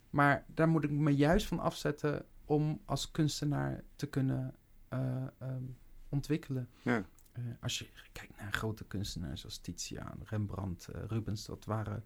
Maar 0.09 0.45
daar 0.53 0.67
moet 0.69 0.83
ik 0.83 0.91
me 0.91 1.15
juist 1.15 1.47
van 1.47 1.59
afzetten 1.59 2.25
om 2.45 2.81
als 2.85 3.11
kunstenaar 3.11 3.83
te 3.95 4.07
kunnen 4.07 4.55
eh, 4.89 5.27
ehm, 5.37 5.63
ontwikkelen. 6.09 6.69
Ja. 6.81 7.05
Eh, 7.31 7.43
als 7.59 7.79
je 7.79 7.87
kijkt 8.11 8.39
naar 8.39 8.53
grote 8.53 8.83
kunstenaars 8.83 9.45
als 9.45 9.57
Titiaan, 9.57 10.19
Rembrandt, 10.23 10.87
eh, 10.87 11.01
Rubens, 11.07 11.45
dat 11.45 11.65
waren... 11.65 12.03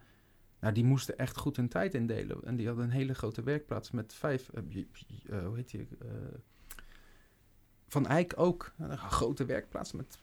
Nou, 0.60 0.74
die 0.74 0.84
moesten 0.84 1.18
echt 1.18 1.38
goed 1.38 1.56
hun 1.56 1.70
tijd 1.70 1.94
indelen. 1.94 2.44
En 2.44 2.56
die 2.56 2.68
hadden 2.68 2.86
een 2.86 2.92
hele 2.92 3.14
grote 3.14 3.44
werkplaats 3.44 3.92
met 3.92 4.14
vijf... 4.14 4.50
hoe 5.30 5.56
heet 5.56 5.70
die? 5.70 5.88
Van 7.88 8.08
Eyck 8.08 8.34
ook. 8.36 8.74
Een 8.78 8.98
grote 8.98 9.46
werkplaats 9.46 9.92
met 9.92 10.18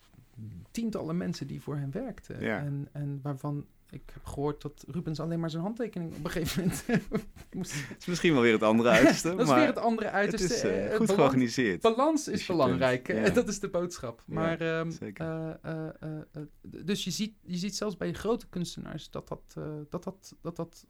tientallen 0.70 1.16
mensen 1.16 1.46
die 1.46 1.60
voor 1.60 1.76
hem 1.76 1.90
werkten. 1.90 2.40
Ja. 2.40 2.58
En, 2.58 2.88
en 2.92 3.20
waarvan 3.22 3.66
ik 3.90 4.02
heb 4.12 4.24
gehoord 4.24 4.62
dat 4.62 4.84
Rubens 4.88 5.20
alleen 5.20 5.40
maar 5.40 5.50
zijn 5.50 5.62
handtekening 5.62 6.14
op 6.16 6.24
een 6.24 6.30
gegeven 6.30 6.62
moment 6.62 6.84
moest... 7.56 7.72
Het 7.88 7.98
is 8.00 8.06
misschien 8.06 8.32
wel 8.32 8.42
weer 8.42 8.52
het 8.52 8.62
andere 8.62 8.88
uiterste, 8.88 9.28
dat 9.30 9.40
is 9.40 9.46
maar 9.46 9.58
weer 9.58 9.66
het 9.66 9.78
andere 9.78 10.06
het 10.06 10.14
uiterste. 10.16 10.54
is 10.54 10.62
eh, 10.62 10.70
eh, 10.84 10.88
goed 10.90 10.98
balans- 10.98 11.12
georganiseerd. 11.14 11.80
Balans 11.80 12.28
is 12.28 12.40
is 12.40 12.46
belangrijk. 12.46 13.06
ja. 13.12 13.30
Dat 13.30 13.48
is 13.48 13.60
de 13.60 13.68
boodschap. 13.68 14.22
Maar, 14.26 14.60
ehm, 14.60 14.90
eh, 15.00 15.08
eh, 15.16 15.52
eh, 15.62 15.88
eh, 16.32 16.42
dus 16.62 17.04
je 17.04 17.10
ziet, 17.10 17.34
je 17.42 17.56
ziet 17.56 17.76
zelfs 17.76 17.96
bij 17.96 18.12
grote 18.12 18.48
kunstenaars 18.48 19.10
dat 19.10 19.28
dat, 19.28 19.42
eh, 19.56 19.64
dat, 19.88 20.04
dat, 20.04 20.34
dat, 20.42 20.56
dat 20.56 20.86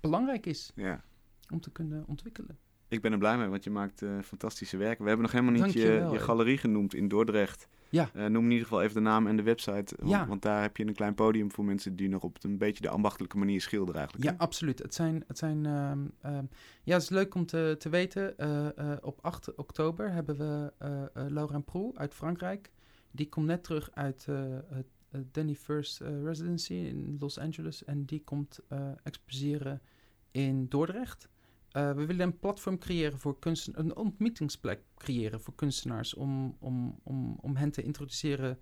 belangrijk 0.00 0.46
is 0.46 0.72
Ja. 0.74 1.04
om 1.52 1.60
te 1.60 1.70
kunnen 1.70 2.04
ontwikkelen. 2.06 2.58
Ik 2.88 3.00
ben 3.00 3.12
er 3.12 3.18
blij 3.18 3.38
mee, 3.38 3.48
want 3.48 3.64
je 3.64 3.70
maakt 3.70 4.02
eh, 4.02 4.10
fantastische 4.24 4.76
werken. 4.76 5.02
We 5.02 5.08
hebben 5.08 5.26
nog 5.26 5.40
helemaal 5.40 5.64
niet 5.64 5.72
je, 5.72 6.08
je 6.12 6.18
galerie 6.18 6.58
genoemd 6.58 6.94
in 6.94 7.08
Dordrecht. 7.08 7.68
Ja. 7.88 8.10
Eh, 8.14 8.26
noem 8.26 8.44
in 8.44 8.50
ieder 8.50 8.66
geval 8.66 8.82
even 8.82 8.94
de 8.94 9.00
naam 9.00 9.26
en 9.26 9.36
de 9.36 9.42
website. 9.42 9.94
Want, 9.98 10.10
Ja. 10.10 10.26
want 10.26 10.42
daar 10.42 10.62
heb 10.62 10.76
je 10.76 10.86
een 10.86 10.94
klein 10.94 11.14
podium 11.14 11.52
voor 11.52 11.64
mensen 11.64 11.96
die 11.96 12.08
nog 12.08 12.22
op 12.22 12.36
een 12.44 12.58
beetje 12.58 12.82
de 12.82 12.88
ambachtelijke 12.88 13.38
manier 13.38 13.60
schilderen 13.60 13.94
eigenlijk. 13.94 14.24
Ja, 14.24 14.32
hè? 14.32 14.38
absoluut. 14.38 14.78
Het 14.78 14.94
zijn, 14.94 15.24
het 15.26 15.38
zijn 15.38 15.66
ehm, 15.66 15.98
ehm, 16.20 16.44
ja, 16.82 16.92
het 16.94 17.02
is 17.02 17.08
leuk 17.08 17.34
om 17.34 17.46
te, 17.46 17.76
te 17.78 17.88
weten. 17.88 18.38
Eh, 18.38 18.78
eh, 18.78 18.96
op 19.00 19.18
8 19.22 19.54
oktober 19.54 20.12
hebben 20.12 20.36
we 20.36 20.72
eh 20.78 21.02
eh 21.02 21.30
Laurent 21.30 21.64
Proux 21.64 21.98
uit 21.98 22.14
Frankrijk. 22.14 22.70
Die 23.10 23.28
komt 23.28 23.46
net 23.46 23.64
terug 23.64 23.90
uit 23.92 24.26
eh, 24.28 24.36
het, 24.68 24.86
Danny 25.32 25.54
First 25.54 26.00
Residency 26.00 26.74
in 26.74 27.16
Los 27.20 27.38
Angeles. 27.38 27.84
En 27.84 28.04
die 28.04 28.22
komt 28.24 28.60
exposeren 29.02 29.82
in 30.30 30.68
Dordrecht. 30.68 31.28
We 31.74 32.04
willen 32.06 32.20
een 32.20 32.38
platform 32.38 32.78
creëren 32.78 33.18
voor 33.18 33.38
kunsten, 33.38 33.78
een 33.78 33.96
ontmoetingsplek 33.96 34.80
creëren 34.96 35.40
voor 35.40 35.54
kunstenaars 35.54 36.14
om, 36.14 36.56
om, 36.60 37.00
om, 37.02 37.38
om 37.40 37.56
hen 37.56 37.70
te 37.70 37.82
introduceren 37.82 38.58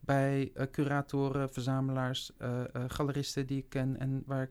bij 0.00 0.52
curatoren, 0.70 1.52
verzamelaars, 1.52 2.32
galeristen 2.86 3.46
die 3.46 3.58
ik 3.58 3.68
ken 3.68 3.98
en 3.98 4.22
waar 4.26 4.42
ik 4.42 4.50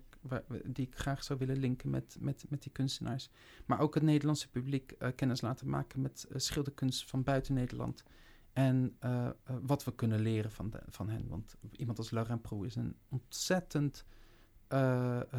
die 0.65 0.87
ik 0.87 0.95
graag 0.95 1.23
zou 1.23 1.39
willen 1.39 1.57
linken 1.57 1.89
met, 1.89 2.17
met, 2.19 2.45
met 2.49 2.61
die 2.61 2.71
kunstenaars. 2.71 3.29
Maar 3.65 3.79
ook 3.79 3.93
het 3.93 4.03
Nederlandse 4.03 4.49
publiek 4.49 4.95
kennis 5.15 5.41
laten 5.41 5.69
maken 5.69 6.01
met 6.01 6.27
schilderkunst 6.35 7.09
van 7.09 7.23
buiten 7.23 7.53
Nederland. 7.53 8.03
En 8.53 8.97
wat 9.61 9.83
we 9.83 9.95
kunnen 9.95 10.19
leren 10.19 10.51
van, 10.51 10.73
van 10.87 11.09
hen. 11.09 11.27
Want 11.27 11.55
iemand 11.71 11.97
als 11.97 12.11
Laurent 12.11 12.41
Pro 12.41 12.63
is 12.63 12.75
een 12.75 12.95
ontzettend 13.09 14.05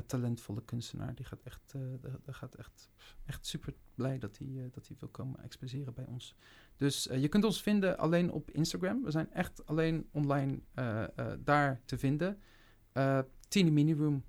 talentvolle 0.07 0.63
kunstenaar. 0.65 1.15
Die 1.15 1.25
gaat 1.25 1.41
echt, 1.43 1.73
de, 1.73 1.99
gaat 2.27 2.55
echt, 2.55 2.91
echt 3.27 3.47
super 3.47 3.75
blij 3.95 4.19
dat 4.19 4.39
hij, 4.39 4.71
dat 4.73 4.87
hij 4.87 4.97
wil 5.01 5.09
komen 5.09 5.43
exposeren 5.43 5.95
bij 5.95 6.05
ons. 6.07 6.35
Dus 6.77 7.09
je 7.13 7.29
kunt 7.29 7.45
ons 7.45 7.63
vinden 7.63 7.99
alleen 7.99 8.31
op 8.31 8.51
Instagram. 8.51 9.03
We 9.03 9.11
zijn 9.11 9.33
echt 9.33 9.67
alleen 9.67 10.09
online 10.11 10.61
daar 11.45 11.81
te 11.85 11.99
vinden. 11.99 12.39
Tiny 13.49 13.71
Mini 13.71 13.95
Room 13.95 14.25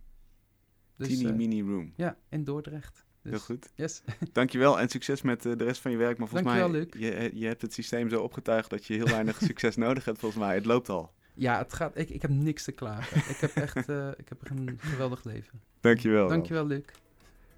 dus, 0.98 1.08
Teeny 1.08 1.30
uh, 1.30 1.36
Mini 1.36 1.62
Room. 1.62 1.94
Ja, 1.96 2.18
in 2.30 2.44
Dordrecht. 2.44 3.06
Dus, 3.22 3.32
Heel 3.32 3.42
goed. 3.42 3.72
Yes. 3.76 4.02
Dankjewel 4.32 4.80
en 4.80 4.90
succes 4.90 5.22
met 5.22 5.46
uh, 5.46 5.56
de 5.56 5.64
rest 5.64 5.82
van 5.82 5.92
je 5.92 5.98
werk. 5.98 6.18
Maar 6.18 6.28
volgens 6.28 6.54
Dankjewel, 6.54 6.82
mij, 6.82 6.90
Luc. 6.94 7.32
Je, 7.32 7.40
je 7.40 7.48
hebt 7.48 7.62
het 7.62 7.74
systeem 7.74 8.10
zo 8.10 8.22
opgetuigd 8.22 8.70
dat 8.70 8.86
je 8.86 8.94
heel 8.94 9.08
weinig 9.08 9.38
succes 9.52 9.76
nodig 9.76 10.06
hebt 10.06 10.20
volgens 10.20 10.42
mij. 10.42 10.56
Het 10.56 10.66
loopt 10.66 10.90
al. 10.90 11.14
Ja, 11.36 11.58
het 11.58 11.74
gaat, 11.74 11.98
ik, 11.98 12.10
ik 12.10 12.22
heb 12.22 12.32
niks 12.32 12.64
te 12.64 12.72
klagen. 12.72 13.18
ik 13.18 13.38
heb 13.38 13.56
echt 13.56 13.90
uh, 13.90 14.08
ik 14.24 14.30
heb 14.30 14.50
een 14.50 14.80
geweldig 14.82 15.24
leven. 15.24 15.62
Dankjewel. 15.80 16.28
Dankjewel, 16.28 16.66
Luc. 16.66 16.84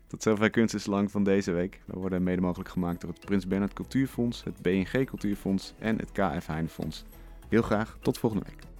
Tot 0.07 0.23
zover 0.23 0.49
Kunst 0.49 0.73
is 0.73 0.85
Lang 0.85 1.11
van 1.11 1.23
deze 1.23 1.51
week. 1.51 1.81
We 1.85 1.99
worden 1.99 2.23
mede 2.23 2.41
mogelijk 2.41 2.69
gemaakt 2.69 3.01
door 3.01 3.09
het 3.09 3.19
Prins 3.19 3.47
Bernhard 3.47 3.73
Cultuurfonds, 3.73 4.43
het 4.43 4.61
BNG 4.61 5.05
Cultuurfonds 5.05 5.73
en 5.79 5.97
het 5.97 6.11
KF 6.11 6.45
Heinefonds. 6.45 7.03
Heel 7.49 7.61
graag 7.61 7.97
tot 8.01 8.17
volgende 8.17 8.45
week. 8.49 8.76